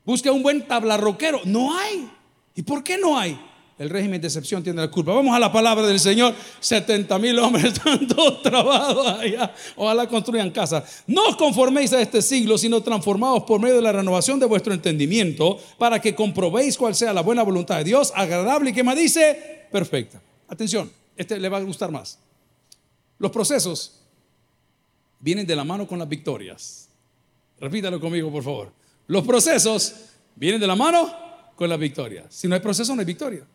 Busque 0.05 0.31
un 0.31 0.43
buen 0.43 0.67
tablarroquero, 0.67 1.41
no 1.45 1.77
hay. 1.77 2.09
¿Y 2.55 2.63
por 2.63 2.85
qué 2.85 2.97
no 2.99 3.19
hay? 3.19 3.39
El 3.77 3.91
régimen 3.91 4.21
de 4.21 4.29
excepción 4.29 4.63
tiene 4.63 4.81
la 4.81 4.89
culpa. 4.89 5.13
Vamos 5.13 5.35
a 5.35 5.41
la 5.41 5.51
palabra 5.51 5.85
del 5.85 5.99
Señor. 5.99 6.33
70 6.61 7.19
mil 7.19 7.37
hombres 7.41 7.65
están 7.73 8.07
todos 8.07 8.41
trabados 8.43 9.05
allá. 9.19 9.53
Ojalá 9.75 10.09
construyan 10.09 10.53
casa. 10.53 10.85
No 11.09 11.27
os 11.27 11.37
conforméis 11.37 11.93
a 11.93 12.01
este 12.01 12.23
siglo, 12.23 12.57
sino 12.57 12.83
transformados 12.83 13.43
por 13.43 13.61
medio 13.61 13.75
de 13.75 13.83
la 13.83 13.91
renovación 13.91 14.39
de 14.39 14.47
vuestro 14.47 14.73
entendimiento, 14.73 15.59
para 15.77 16.01
que 16.01 16.15
comprobéis 16.15 16.79
cuál 16.79 16.95
sea 16.95 17.13
la 17.13 17.23
buena 17.23 17.43
voluntad 17.43 17.79
de 17.79 17.85
Dios, 17.85 18.13
agradable 18.15 18.71
y 18.71 18.73
que 18.73 18.85
me 18.85 18.95
dice 18.95 19.67
perfecta. 19.73 20.23
Atención, 20.47 20.93
este 21.17 21.41
le 21.41 21.49
va 21.49 21.59
a 21.59 21.63
gustar 21.63 21.91
más. 21.91 22.21
Los 23.19 23.33
procesos 23.33 24.04
vienen 25.25 25.47
de 25.47 25.57
la 25.57 25.65
mano 25.65 25.89
con 25.89 25.99
las 25.99 26.07
victorias. 26.07 26.91
Repítalo 27.59 27.99
conmigo, 27.99 28.31
por 28.31 28.45
favor. 28.45 28.73
Los 29.07 29.27
procesos 29.27 29.95
vienen 30.37 30.61
de 30.61 30.67
la 30.67 30.77
mano 30.77 31.11
con 31.57 31.71
las 31.71 31.79
victorias. 31.79 32.27
Si 32.29 32.47
no 32.47 32.55
hay 32.55 32.61
proceso, 32.61 32.95
no 32.95 33.01
hay 33.01 33.07
victoria. 33.07 33.47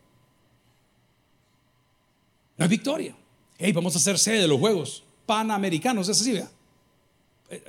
No 2.58 2.64
hay 2.66 2.70
victoria. 2.70 3.16
Hey, 3.60 3.72
vamos 3.72 3.94
a 3.94 4.00
hacer 4.00 4.18
sede 4.18 4.42
de 4.42 4.48
los 4.48 4.60
Juegos 4.60 5.04
Panamericanos, 5.28 6.10
es 6.10 6.20
así, 6.20 6.32
vea. 6.32 6.50
Eh, 7.52 7.64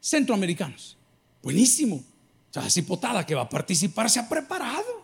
centroamericanos. 0.00 0.96
Buenísimo. 1.42 1.96
O 1.96 2.52
sea, 2.54 2.66
esa 2.66 2.80
hipotada 2.80 3.26
que 3.26 3.34
va 3.34 3.42
a 3.42 3.48
participar 3.50 4.08
se 4.08 4.18
ha 4.18 4.26
preparado. 4.26 4.97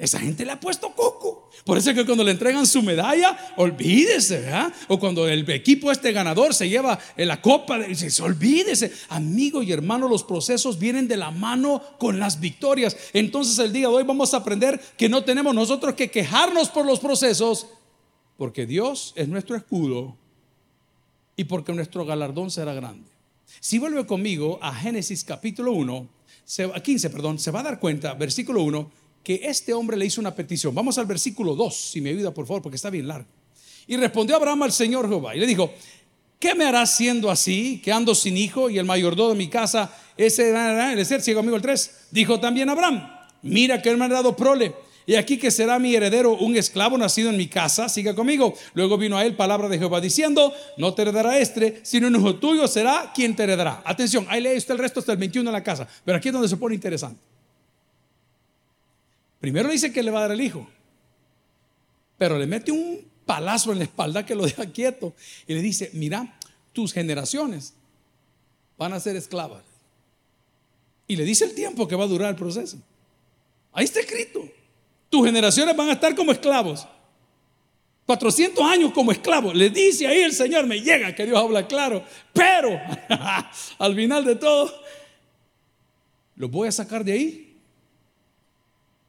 Esa 0.00 0.18
gente 0.18 0.46
le 0.46 0.52
ha 0.52 0.58
puesto 0.58 0.94
coco. 0.94 1.50
Por 1.62 1.76
eso 1.76 1.90
es 1.90 1.96
que 1.96 2.06
cuando 2.06 2.24
le 2.24 2.30
entregan 2.30 2.66
su 2.66 2.80
medalla, 2.80 3.36
olvídese, 3.58 4.40
¿verdad? 4.40 4.72
O 4.88 4.98
cuando 4.98 5.28
el 5.28 5.48
equipo 5.50 5.92
este 5.92 6.10
ganador 6.12 6.54
se 6.54 6.70
lleva 6.70 6.98
la 7.16 7.42
copa, 7.42 7.78
dice, 7.80 8.22
olvídese. 8.22 8.90
Amigo 9.10 9.62
y 9.62 9.72
hermano, 9.72 10.08
los 10.08 10.24
procesos 10.24 10.78
vienen 10.78 11.06
de 11.06 11.18
la 11.18 11.30
mano 11.30 11.82
con 11.98 12.18
las 12.18 12.40
victorias. 12.40 12.96
Entonces 13.12 13.58
el 13.58 13.74
día 13.74 13.88
de 13.88 13.94
hoy 13.94 14.04
vamos 14.04 14.32
a 14.32 14.38
aprender 14.38 14.80
que 14.96 15.10
no 15.10 15.22
tenemos 15.22 15.54
nosotros 15.54 15.94
que 15.94 16.10
quejarnos 16.10 16.70
por 16.70 16.86
los 16.86 16.98
procesos, 16.98 17.66
porque 18.38 18.64
Dios 18.64 19.12
es 19.16 19.28
nuestro 19.28 19.54
escudo 19.54 20.16
y 21.36 21.44
porque 21.44 21.74
nuestro 21.74 22.06
galardón 22.06 22.50
será 22.50 22.72
grande. 22.72 23.10
Si 23.60 23.78
vuelve 23.78 24.06
conmigo 24.06 24.58
a 24.62 24.74
Génesis 24.74 25.24
capítulo 25.24 25.72
1, 25.72 26.08
15, 26.82 27.10
perdón, 27.10 27.38
se 27.38 27.50
va 27.50 27.60
a 27.60 27.64
dar 27.64 27.78
cuenta, 27.78 28.14
versículo 28.14 28.62
1, 28.62 28.99
que 29.22 29.40
este 29.44 29.72
hombre 29.72 29.96
le 29.96 30.06
hizo 30.06 30.20
una 30.20 30.34
petición. 30.34 30.74
Vamos 30.74 30.98
al 30.98 31.06
versículo 31.06 31.54
2, 31.54 31.74
si 31.74 32.00
me 32.00 32.10
ayuda 32.10 32.32
por 32.32 32.46
favor, 32.46 32.62
porque 32.62 32.76
está 32.76 32.90
bien 32.90 33.08
largo. 33.08 33.28
Y 33.86 33.96
respondió 33.96 34.36
Abraham 34.36 34.64
al 34.64 34.72
Señor 34.72 35.08
Jehová 35.08 35.34
y 35.34 35.40
le 35.40 35.46
dijo, 35.46 35.72
¿qué 36.38 36.54
me 36.54 36.64
harás 36.64 36.96
siendo 36.96 37.30
así, 37.30 37.80
que 37.84 37.92
ando 37.92 38.14
sin 38.14 38.36
hijo 38.36 38.70
y 38.70 38.78
el 38.78 38.84
mayordomo 38.84 39.30
de 39.30 39.36
mi 39.36 39.48
casa, 39.48 39.92
ese, 40.16 40.50
el 40.92 41.06
ser 41.06 41.20
ciego 41.22 41.40
amigo 41.40 41.56
el 41.56 41.62
3? 41.62 42.08
Dijo 42.10 42.40
también 42.40 42.68
Abraham, 42.68 43.08
mira 43.42 43.82
que 43.82 43.90
él 43.90 43.96
me 43.96 44.04
ha 44.06 44.08
dado 44.08 44.36
prole. 44.36 44.74
Y 45.06 45.16
aquí 45.16 45.38
que 45.38 45.50
será 45.50 45.78
mi 45.80 45.94
heredero 45.94 46.36
un 46.36 46.56
esclavo 46.56 46.96
nacido 46.96 47.30
en 47.30 47.36
mi 47.36 47.48
casa, 47.48 47.88
siga 47.88 48.14
conmigo. 48.14 48.54
Luego 48.74 48.96
vino 48.96 49.16
a 49.18 49.24
él 49.24 49.34
palabra 49.34 49.68
de 49.68 49.76
Jehová 49.76 50.00
diciendo, 50.00 50.52
no 50.76 50.94
te 50.94 51.02
heredará 51.02 51.38
este, 51.38 51.80
sino 51.82 52.06
un 52.06 52.14
hijo 52.14 52.36
tuyo 52.36 52.68
será 52.68 53.10
quien 53.12 53.34
te 53.34 53.42
heredará. 53.42 53.82
Atención, 53.84 54.24
ahí 54.28 54.40
lee 54.40 54.56
usted 54.56 54.74
el 54.74 54.78
resto 54.78 55.00
hasta 55.00 55.10
el 55.10 55.18
21 55.18 55.50
en 55.50 55.52
la 55.52 55.64
casa, 55.64 55.88
pero 56.04 56.18
aquí 56.18 56.28
es 56.28 56.32
donde 56.32 56.48
se 56.48 56.56
pone 56.56 56.76
interesante. 56.76 57.20
Primero 59.40 59.68
le 59.68 59.72
dice 59.72 59.92
que 59.92 60.02
le 60.02 60.10
va 60.10 60.18
a 60.18 60.22
dar 60.22 60.32
el 60.32 60.40
hijo, 60.40 60.68
pero 62.18 62.38
le 62.38 62.46
mete 62.46 62.70
un 62.70 63.10
palazo 63.24 63.72
en 63.72 63.78
la 63.78 63.84
espalda 63.84 64.24
que 64.26 64.34
lo 64.34 64.44
deja 64.46 64.66
quieto 64.66 65.14
y 65.46 65.54
le 65.54 65.62
dice, 65.62 65.90
mira, 65.94 66.38
tus 66.72 66.92
generaciones 66.92 67.74
van 68.76 68.92
a 68.92 69.00
ser 69.00 69.16
esclavas. 69.16 69.64
Y 71.06 71.16
le 71.16 71.24
dice 71.24 71.44
el 71.44 71.54
tiempo 71.54 71.88
que 71.88 71.96
va 71.96 72.04
a 72.04 72.06
durar 72.08 72.30
el 72.30 72.36
proceso. 72.36 72.78
Ahí 73.72 73.84
está 73.84 74.00
escrito. 74.00 74.46
Tus 75.08 75.26
generaciones 75.26 75.74
van 75.74 75.88
a 75.88 75.92
estar 75.94 76.14
como 76.14 76.30
esclavos. 76.30 76.86
400 78.06 78.64
años 78.64 78.92
como 78.92 79.10
esclavos. 79.10 79.54
Le 79.54 79.70
dice 79.70 80.06
ahí 80.06 80.20
el 80.20 80.32
Señor, 80.32 80.66
me 80.66 80.80
llega 80.80 81.14
que 81.14 81.26
Dios 81.26 81.38
habla 81.38 81.66
claro. 81.66 82.04
Pero 82.32 82.78
al 83.78 83.94
final 83.94 84.24
de 84.24 84.36
todo, 84.36 84.72
los 86.36 86.50
voy 86.50 86.68
a 86.68 86.72
sacar 86.72 87.04
de 87.04 87.12
ahí 87.12 87.49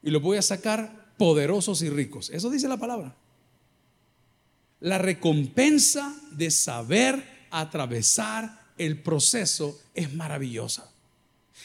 y 0.02 0.10
los 0.10 0.22
voy 0.22 0.36
a 0.36 0.42
sacar 0.42 1.12
poderosos 1.16 1.82
y 1.82 1.90
ricos. 1.90 2.30
Eso 2.30 2.50
dice 2.50 2.68
la 2.68 2.76
palabra. 2.76 3.14
La 4.80 4.98
recompensa 4.98 6.14
de 6.32 6.50
saber 6.50 7.46
atravesar 7.50 8.60
el 8.78 9.00
proceso 9.00 9.78
es 9.94 10.12
maravillosa. 10.12 10.90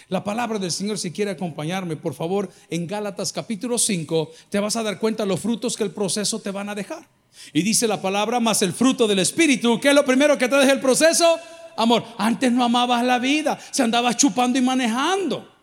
La 0.09 0.23
palabra 0.23 0.59
del 0.59 0.71
Señor, 0.71 0.99
si 0.99 1.11
quiere 1.11 1.31
acompañarme, 1.31 1.97
por 1.97 2.13
favor, 2.13 2.49
en 2.69 2.85
Gálatas 2.85 3.33
capítulo 3.33 3.77
5, 3.77 4.31
te 4.49 4.59
vas 4.59 4.75
a 4.75 4.83
dar 4.83 4.99
cuenta 4.99 5.25
los 5.25 5.39
frutos 5.39 5.75
que 5.75 5.83
el 5.83 5.91
proceso 5.91 6.39
te 6.39 6.51
van 6.51 6.69
a 6.69 6.75
dejar. 6.75 7.07
Y 7.53 7.61
dice 7.63 7.87
la 7.87 8.01
palabra, 8.01 8.39
más 8.39 8.61
el 8.61 8.73
fruto 8.73 9.07
del 9.07 9.19
Espíritu, 9.19 9.79
¿qué 9.79 9.89
es 9.89 9.95
lo 9.95 10.05
primero 10.05 10.37
que 10.37 10.47
te 10.47 10.55
deja 10.55 10.71
el 10.71 10.79
proceso? 10.79 11.37
Amor, 11.75 12.03
antes 12.17 12.51
no 12.51 12.63
amabas 12.63 13.03
la 13.03 13.19
vida, 13.19 13.59
se 13.71 13.83
andabas 13.83 14.17
chupando 14.17 14.57
y 14.57 14.61
manejando. 14.61 15.56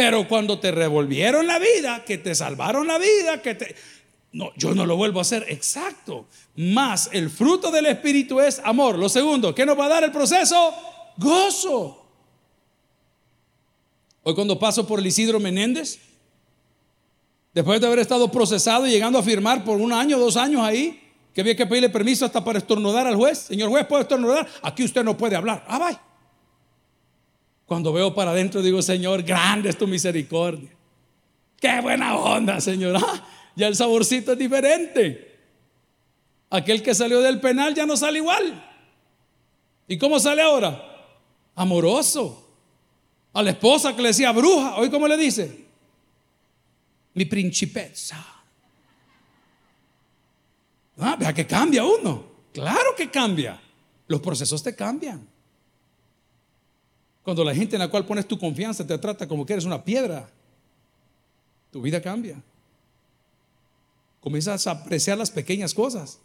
Pero 0.00 0.26
cuando 0.26 0.58
te 0.58 0.70
revolvieron 0.70 1.46
la 1.46 1.58
vida, 1.58 2.06
que 2.06 2.16
te 2.16 2.34
salvaron 2.34 2.86
la 2.86 2.96
vida, 2.96 3.42
que 3.42 3.54
te... 3.54 3.76
No, 4.32 4.50
yo 4.56 4.74
no 4.74 4.86
lo 4.86 4.96
vuelvo 4.96 5.18
a 5.18 5.22
hacer. 5.22 5.44
Exacto. 5.50 6.24
Más 6.56 7.10
el 7.12 7.28
fruto 7.28 7.70
del 7.70 7.84
Espíritu 7.84 8.40
es 8.40 8.62
amor. 8.64 8.98
Lo 8.98 9.10
segundo, 9.10 9.54
¿qué 9.54 9.66
nos 9.66 9.78
va 9.78 9.84
a 9.84 9.88
dar 9.90 10.04
el 10.04 10.10
proceso? 10.10 10.74
Gozo. 11.18 12.02
Hoy 14.22 14.34
cuando 14.34 14.58
paso 14.58 14.86
por 14.86 15.00
el 15.00 15.06
Isidro 15.06 15.38
Menéndez, 15.38 15.98
después 17.52 17.78
de 17.78 17.86
haber 17.86 17.98
estado 17.98 18.30
procesado 18.30 18.86
y 18.86 18.90
llegando 18.92 19.18
a 19.18 19.22
firmar 19.22 19.64
por 19.64 19.82
un 19.82 19.92
año, 19.92 20.18
dos 20.18 20.38
años 20.38 20.62
ahí, 20.62 20.98
que 21.34 21.42
había 21.42 21.54
que 21.54 21.66
pedirle 21.66 21.90
permiso 21.90 22.24
hasta 22.24 22.42
para 22.42 22.58
estornudar 22.58 23.06
al 23.06 23.16
juez. 23.16 23.38
Señor 23.40 23.68
juez, 23.68 23.86
¿puede 23.86 24.04
estornudar? 24.04 24.48
Aquí 24.62 24.82
usted 24.82 25.04
no 25.04 25.18
puede 25.18 25.36
hablar. 25.36 25.62
Ah, 25.68 25.78
bye. 25.78 26.09
Cuando 27.70 27.92
veo 27.92 28.12
para 28.12 28.32
adentro 28.32 28.62
digo, 28.62 28.82
Señor, 28.82 29.22
grande 29.22 29.68
es 29.68 29.78
tu 29.78 29.86
misericordia. 29.86 30.70
Qué 31.56 31.80
buena 31.80 32.16
onda, 32.16 32.60
Señor. 32.60 32.96
Ah, 32.96 33.24
ya 33.54 33.68
el 33.68 33.76
saborcito 33.76 34.32
es 34.32 34.38
diferente. 34.38 35.38
Aquel 36.50 36.82
que 36.82 36.96
salió 36.96 37.20
del 37.20 37.40
penal 37.40 37.72
ya 37.72 37.86
no 37.86 37.96
sale 37.96 38.18
igual. 38.18 38.60
¿Y 39.86 39.96
cómo 39.98 40.18
sale 40.18 40.42
ahora? 40.42 40.84
Amoroso. 41.54 42.44
A 43.34 43.40
la 43.40 43.50
esposa 43.50 43.94
que 43.94 44.02
le 44.02 44.08
decía 44.08 44.32
bruja, 44.32 44.74
hoy 44.74 44.90
cómo 44.90 45.06
le 45.06 45.16
dice? 45.16 45.66
Mi 47.14 47.24
principessa. 47.24 48.42
Ah, 50.98 51.14
vea 51.16 51.32
que 51.32 51.46
cambia 51.46 51.84
uno. 51.84 52.24
Claro 52.52 52.96
que 52.96 53.08
cambia. 53.08 53.60
Los 54.08 54.20
procesos 54.20 54.60
te 54.60 54.74
cambian. 54.74 55.29
Cuando 57.22 57.44
la 57.44 57.54
gente 57.54 57.76
en 57.76 57.80
la 57.80 57.88
cual 57.88 58.06
pones 58.06 58.26
tu 58.26 58.38
confianza 58.38 58.86
te 58.86 58.96
trata 58.98 59.28
como 59.28 59.44
que 59.44 59.52
eres 59.52 59.64
una 59.64 59.84
piedra, 59.84 60.28
tu 61.70 61.82
vida 61.82 62.00
cambia. 62.00 62.40
Comienzas 64.20 64.66
a 64.66 64.72
apreciar 64.72 65.18
las 65.18 65.30
pequeñas 65.30 65.74
cosas. 65.74 66.18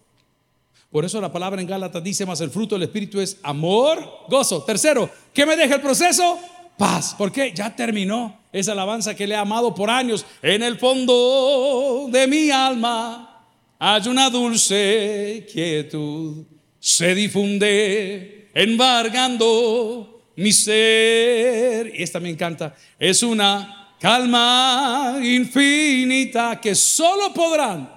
Por 0.91 1.03
eso 1.03 1.19
la 1.19 1.31
palabra 1.31 1.61
en 1.61 1.67
Gálatas 1.67 2.03
dice 2.03 2.25
más 2.25 2.39
el 2.41 2.49
fruto 2.49 2.75
del 2.75 2.83
Espíritu 2.83 3.19
es 3.19 3.37
amor, 3.43 3.99
gozo. 4.29 4.63
Tercero, 4.63 5.09
¿qué 5.33 5.45
me 5.45 5.55
deja 5.55 5.75
el 5.75 5.81
proceso? 5.81 6.39
Paz. 6.77 7.15
porque 7.17 7.53
Ya 7.53 7.75
terminó 7.75 8.37
esa 8.51 8.73
alabanza 8.73 9.15
que 9.15 9.27
le 9.27 9.35
he 9.35 9.37
amado 9.37 9.73
por 9.73 9.89
años. 9.89 10.25
En 10.41 10.63
el 10.63 10.77
fondo 10.77 12.07
de 12.11 12.27
mi 12.27 12.49
alma 12.49 13.45
hay 13.79 14.07
una 14.07 14.29
dulce 14.29 15.45
quietud. 15.51 16.45
Se 16.79 17.15
difunde 17.15 18.49
embargando 18.53 20.14
mi 20.37 20.51
ser, 20.51 21.93
y 21.95 22.03
esta 22.03 22.19
me 22.19 22.29
encanta, 22.29 22.75
es 22.99 23.23
una 23.23 23.95
calma 23.99 25.17
infinita 25.21 26.59
que 26.59 26.75
solo 26.75 27.33
podrán 27.33 27.89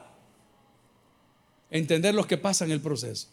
entender 1.71 2.15
los 2.15 2.27
que 2.27 2.39
pasan 2.39 2.71
el 2.71 2.81
proceso. 2.81 3.29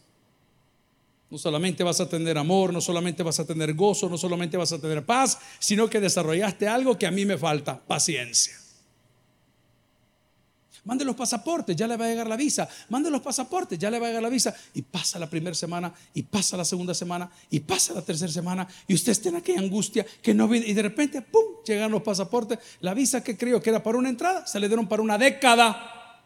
No 1.30 1.38
solamente 1.38 1.82
vas 1.82 2.00
a 2.00 2.08
tener 2.08 2.38
amor, 2.38 2.72
no 2.72 2.80
solamente 2.80 3.22
vas 3.22 3.40
a 3.40 3.46
tener 3.46 3.74
gozo, 3.74 4.08
no 4.08 4.16
solamente 4.16 4.56
vas 4.56 4.72
a 4.72 4.80
tener 4.80 5.04
paz, 5.04 5.38
sino 5.58 5.90
que 5.90 6.00
desarrollaste 6.00 6.68
algo 6.68 6.96
que 6.96 7.06
a 7.06 7.10
mí 7.10 7.24
me 7.24 7.36
falta, 7.36 7.80
paciencia. 7.84 8.54
Mande 10.86 11.04
los 11.04 11.16
pasaportes, 11.16 11.74
ya 11.74 11.88
le 11.88 11.96
va 11.96 12.04
a 12.04 12.08
llegar 12.08 12.28
la 12.28 12.36
visa. 12.36 12.68
Mande 12.90 13.10
los 13.10 13.20
pasaportes, 13.20 13.76
ya 13.76 13.90
le 13.90 13.98
va 13.98 14.06
a 14.06 14.10
llegar 14.10 14.22
la 14.22 14.28
visa. 14.28 14.54
Y 14.72 14.82
pasa 14.82 15.18
la 15.18 15.28
primera 15.28 15.54
semana, 15.54 15.92
y 16.14 16.22
pasa 16.22 16.56
la 16.56 16.64
segunda 16.64 16.94
semana, 16.94 17.28
y 17.50 17.58
pasa 17.58 17.92
la 17.92 18.02
tercera 18.02 18.30
semana. 18.30 18.68
Y 18.86 18.94
usted 18.94 19.10
está 19.10 19.30
en 19.30 19.36
aquella 19.36 19.58
angustia 19.58 20.06
que 20.22 20.32
no 20.32 20.46
viene. 20.46 20.68
Y 20.68 20.74
de 20.74 20.82
repente, 20.82 21.22
¡pum! 21.22 21.42
Llegan 21.66 21.90
los 21.90 22.02
pasaportes. 22.02 22.60
La 22.80 22.94
visa 22.94 23.22
que 23.24 23.36
creo 23.36 23.60
que 23.60 23.70
era 23.70 23.82
para 23.82 23.98
una 23.98 24.08
entrada, 24.08 24.46
se 24.46 24.60
le 24.60 24.68
dieron 24.68 24.86
para 24.86 25.02
una 25.02 25.18
década. 25.18 26.22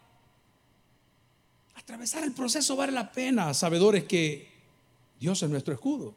Atravesar 1.74 2.22
el 2.22 2.32
proceso 2.32 2.76
vale 2.76 2.92
la 2.92 3.10
pena, 3.10 3.54
sabedores 3.54 4.04
que 4.04 4.46
Dios 5.18 5.42
es 5.42 5.48
nuestro 5.48 5.72
escudo 5.72 6.14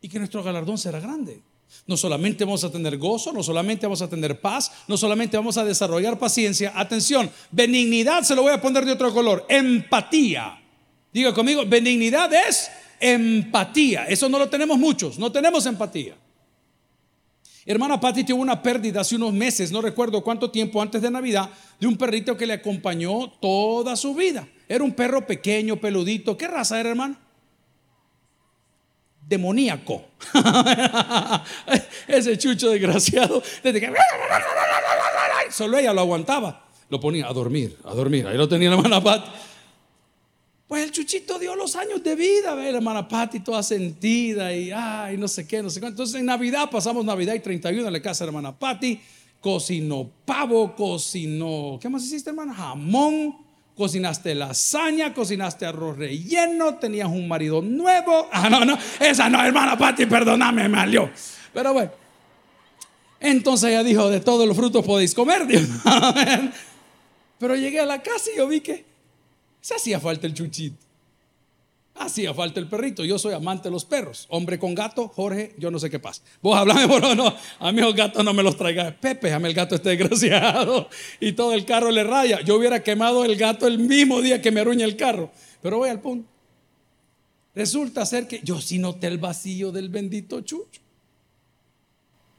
y 0.00 0.08
que 0.08 0.20
nuestro 0.20 0.44
galardón 0.44 0.78
será 0.78 1.00
grande. 1.00 1.42
No 1.86 1.96
solamente 1.96 2.44
vamos 2.44 2.64
a 2.64 2.70
tener 2.70 2.98
gozo, 2.98 3.32
no 3.32 3.42
solamente 3.42 3.86
vamos 3.86 4.02
a 4.02 4.08
tener 4.08 4.40
paz, 4.40 4.70
no 4.86 4.96
solamente 4.96 5.36
vamos 5.36 5.56
a 5.56 5.64
desarrollar 5.64 6.18
paciencia. 6.18 6.72
Atención, 6.74 7.30
benignidad 7.50 8.22
se 8.22 8.34
lo 8.34 8.42
voy 8.42 8.52
a 8.52 8.60
poner 8.60 8.84
de 8.84 8.92
otro 8.92 9.12
color. 9.12 9.46
Empatía. 9.48 10.60
Diga 11.12 11.34
conmigo, 11.34 11.64
benignidad 11.66 12.32
es 12.32 12.70
empatía. 13.00 14.04
Eso 14.04 14.28
no 14.28 14.38
lo 14.38 14.48
tenemos 14.48 14.78
muchos, 14.78 15.18
no 15.18 15.32
tenemos 15.32 15.66
empatía. 15.66 16.16
Hermana 17.66 18.00
Patty 18.00 18.24
tuvo 18.24 18.40
una 18.40 18.62
pérdida 18.62 19.02
hace 19.02 19.16
unos 19.16 19.32
meses, 19.32 19.70
no 19.70 19.82
recuerdo 19.82 20.22
cuánto 20.22 20.50
tiempo 20.50 20.80
antes 20.80 21.02
de 21.02 21.10
Navidad, 21.10 21.50
de 21.78 21.86
un 21.86 21.96
perrito 21.96 22.36
que 22.36 22.46
le 22.46 22.54
acompañó 22.54 23.30
toda 23.40 23.96
su 23.96 24.14
vida. 24.14 24.48
Era 24.68 24.82
un 24.82 24.92
perro 24.92 25.26
pequeño, 25.26 25.76
peludito. 25.76 26.36
¿Qué 26.36 26.48
raza 26.48 26.80
era, 26.80 26.90
hermano? 26.90 27.16
Demoníaco. 29.30 30.06
Ese 32.08 32.36
chucho 32.36 32.70
desgraciado. 32.70 33.40
Desde 33.62 33.80
que... 33.80 33.92
Solo 35.52 35.78
ella 35.78 35.92
lo 35.92 36.00
aguantaba. 36.00 36.66
Lo 36.88 36.98
ponía 36.98 37.28
a 37.28 37.32
dormir, 37.32 37.78
a 37.84 37.94
dormir. 37.94 38.26
Ahí 38.26 38.36
lo 38.36 38.48
tenía 38.48 38.70
la 38.70 38.74
hermana 38.74 39.00
Patty. 39.00 39.30
Pues 40.66 40.82
el 40.82 40.90
chuchito 40.90 41.38
dio 41.38 41.54
los 41.54 41.76
años 41.76 42.02
de 42.02 42.16
vida, 42.16 42.56
ve 42.56 42.72
la 42.72 42.78
hermana 42.78 43.06
Patti 43.06 43.38
toda 43.38 43.62
sentida 43.62 44.52
y 44.52 44.72
ay, 44.72 45.16
no 45.16 45.28
sé 45.28 45.46
qué, 45.46 45.62
no 45.62 45.70
sé 45.70 45.78
cuánto. 45.78 46.02
Entonces 46.02 46.20
en 46.20 46.26
Navidad 46.26 46.68
pasamos 46.68 47.04
Navidad 47.04 47.34
y 47.34 47.40
31 47.40 47.86
en 47.86 47.92
la 47.92 48.02
casa 48.02 48.24
de 48.24 48.32
la 48.32 48.38
hermana 48.38 48.58
Patti, 48.58 49.00
cocinó 49.40 50.10
pavo, 50.24 50.74
cocinó, 50.74 51.78
¿qué 51.80 51.88
más 51.88 52.04
hiciste, 52.04 52.30
hermana? 52.30 52.52
Jamón, 52.54 53.36
cocinaste 53.80 54.34
lasaña, 54.34 55.14
cocinaste 55.14 55.64
arroz 55.64 55.96
relleno, 55.96 56.74
tenías 56.74 57.08
un 57.08 57.26
marido 57.26 57.62
nuevo. 57.62 58.28
Ah, 58.32 58.50
no, 58.50 58.62
no, 58.64 58.78
esa 59.00 59.30
no, 59.30 59.42
hermana 59.42 59.76
Patti, 59.78 60.04
perdóname, 60.04 60.68
me 60.68 60.78
alió. 60.78 61.10
Pero 61.54 61.72
bueno, 61.72 61.90
entonces 63.18 63.70
ella 63.70 63.82
dijo, 63.82 64.10
de 64.10 64.20
todos 64.20 64.46
los 64.46 64.54
frutos 64.54 64.84
podéis 64.84 65.14
comer, 65.14 65.46
Dios. 65.48 65.62
Pero 67.38 67.56
llegué 67.56 67.80
a 67.80 67.86
la 67.86 68.02
casa 68.02 68.30
y 68.34 68.36
yo 68.36 68.46
vi 68.46 68.60
que 68.60 68.84
se 69.62 69.74
hacía 69.74 69.98
falta 69.98 70.26
el 70.26 70.34
chuchito. 70.34 70.76
Hacía 72.00 72.32
falta 72.32 72.58
el 72.60 72.66
perrito. 72.66 73.04
Yo 73.04 73.18
soy 73.18 73.34
amante 73.34 73.64
de 73.64 73.72
los 73.72 73.84
perros. 73.84 74.24
Hombre 74.30 74.58
con 74.58 74.74
gato, 74.74 75.08
Jorge, 75.08 75.54
yo 75.58 75.70
no 75.70 75.78
sé 75.78 75.90
qué 75.90 75.98
pasa. 75.98 76.22
Vos 76.40 76.56
hablame, 76.56 76.88
por 76.88 77.14
no. 77.14 77.34
A 77.58 77.72
mí 77.72 77.80
los 77.82 77.94
gatos 77.94 78.24
no 78.24 78.32
me 78.32 78.42
los 78.42 78.56
traiga. 78.56 78.90
Pepe, 78.98 79.26
déjame 79.26 79.48
el 79.48 79.54
gato 79.54 79.74
este 79.74 79.90
desgraciado. 79.90 80.88
Y 81.20 81.32
todo 81.32 81.52
el 81.52 81.66
carro 81.66 81.90
le 81.90 82.02
raya. 82.02 82.40
Yo 82.40 82.56
hubiera 82.56 82.82
quemado 82.82 83.26
el 83.26 83.36
gato 83.36 83.66
el 83.66 83.78
mismo 83.78 84.22
día 84.22 84.40
que 84.40 84.50
me 84.50 84.60
arruña 84.60 84.86
el 84.86 84.96
carro. 84.96 85.30
Pero 85.60 85.76
voy 85.76 85.90
al 85.90 86.00
punto. 86.00 86.26
Resulta 87.54 88.06
ser 88.06 88.26
que 88.26 88.40
yo 88.42 88.62
sí 88.62 88.78
noté 88.78 89.06
el 89.08 89.18
vacío 89.18 89.70
del 89.70 89.90
bendito 89.90 90.40
chucho. 90.40 90.80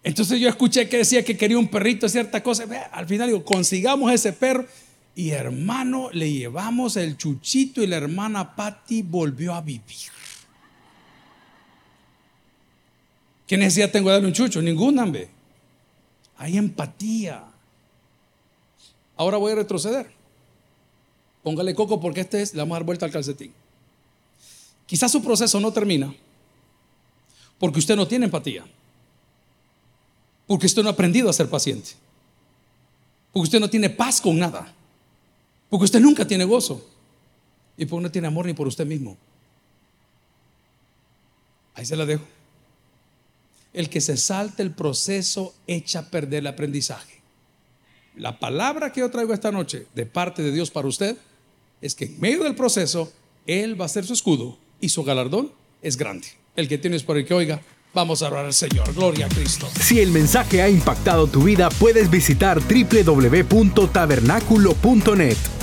Entonces 0.01 0.39
yo 0.39 0.49
escuché 0.49 0.89
que 0.89 0.97
decía 0.97 1.23
que 1.23 1.37
quería 1.37 1.59
un 1.59 1.67
perrito, 1.67 2.09
cierta 2.09 2.41
cosa. 2.41 2.65
Al 2.91 3.05
final 3.05 3.27
digo, 3.27 3.45
consigamos 3.45 4.11
ese 4.11 4.33
perro. 4.33 4.65
Y 5.15 5.31
hermano, 5.31 6.09
le 6.11 6.31
llevamos 6.31 6.95
el 6.97 7.17
chuchito 7.17 7.81
y 7.81 7.87
la 7.87 7.97
hermana 7.97 8.55
Patty 8.55 9.01
volvió 9.01 9.53
a 9.53 9.61
vivir. 9.61 10.11
¿Qué 13.45 13.57
necesidad 13.57 13.91
tengo 13.91 14.09
de 14.09 14.13
darle 14.13 14.27
un 14.29 14.33
chucho? 14.33 14.61
Ninguna, 14.61 15.03
hombre. 15.03 15.29
Hay 16.37 16.57
empatía. 16.57 17.43
Ahora 19.17 19.37
voy 19.37 19.51
a 19.51 19.55
retroceder. 19.55 20.09
Póngale 21.43 21.75
coco 21.75 21.99
porque 21.99 22.21
este 22.21 22.41
es, 22.41 22.53
le 22.53 22.59
vamos 22.59 22.75
a 22.75 22.79
dar 22.79 22.85
vuelta 22.85 23.05
al 23.05 23.11
calcetín. 23.11 23.53
Quizás 24.85 25.11
su 25.11 25.21
proceso 25.23 25.59
no 25.59 25.71
termina 25.73 26.13
porque 27.61 27.77
usted 27.77 27.95
no 27.95 28.07
tiene 28.07 28.25
empatía. 28.25 28.65
Porque 30.47 30.65
usted 30.65 30.81
no 30.81 30.89
ha 30.89 30.93
aprendido 30.93 31.29
a 31.29 31.33
ser 31.33 31.47
paciente. 31.47 31.91
Porque 33.31 33.43
usted 33.43 33.59
no 33.59 33.69
tiene 33.69 33.89
paz 33.89 34.19
con 34.19 34.39
nada. 34.39 34.73
Porque 35.71 35.85
usted 35.85 36.01
nunca 36.01 36.27
tiene 36.27 36.43
gozo. 36.43 36.85
Y 37.77 37.85
porque 37.85 38.03
no 38.03 38.11
tiene 38.11 38.27
amor 38.27 38.45
ni 38.45 38.53
por 38.53 38.67
usted 38.67 38.85
mismo. 38.85 39.17
Ahí 41.73 41.85
se 41.85 41.95
la 41.95 42.05
dejo. 42.05 42.25
El 43.71 43.89
que 43.89 44.01
se 44.01 44.17
salte 44.17 44.63
el 44.63 44.71
proceso 44.71 45.55
echa 45.67 45.99
a 45.99 46.09
perder 46.09 46.39
el 46.39 46.47
aprendizaje. 46.47 47.21
La 48.17 48.37
palabra 48.37 48.91
que 48.91 48.99
yo 48.99 49.09
traigo 49.09 49.33
esta 49.33 49.53
noche 49.53 49.87
de 49.95 50.05
parte 50.05 50.43
de 50.43 50.51
Dios 50.51 50.69
para 50.69 50.89
usted 50.89 51.15
es 51.79 51.95
que 51.95 52.03
en 52.03 52.19
medio 52.19 52.43
del 52.43 52.53
proceso 52.53 53.09
Él 53.47 53.79
va 53.79 53.85
a 53.85 53.87
ser 53.87 54.05
su 54.05 54.11
escudo 54.11 54.57
y 54.81 54.89
su 54.89 55.05
galardón 55.05 55.53
es 55.81 55.95
grande. 55.95 56.27
El 56.57 56.67
que 56.67 56.77
tienes 56.77 57.03
por 57.03 57.17
el 57.17 57.25
que 57.25 57.33
oiga, 57.33 57.61
Vamos 57.93 58.21
a 58.21 58.27
orar 58.27 58.45
al 58.45 58.53
Señor. 58.53 58.93
Gloria 58.93 59.25
a 59.25 59.29
Cristo. 59.29 59.67
Si 59.81 59.99
el 59.99 60.11
mensaje 60.11 60.61
ha 60.61 60.69
impactado 60.69 61.27
tu 61.27 61.43
vida, 61.43 61.69
puedes 61.71 62.09
visitar 62.09 62.61
www.tabernaculo.net 62.61 65.60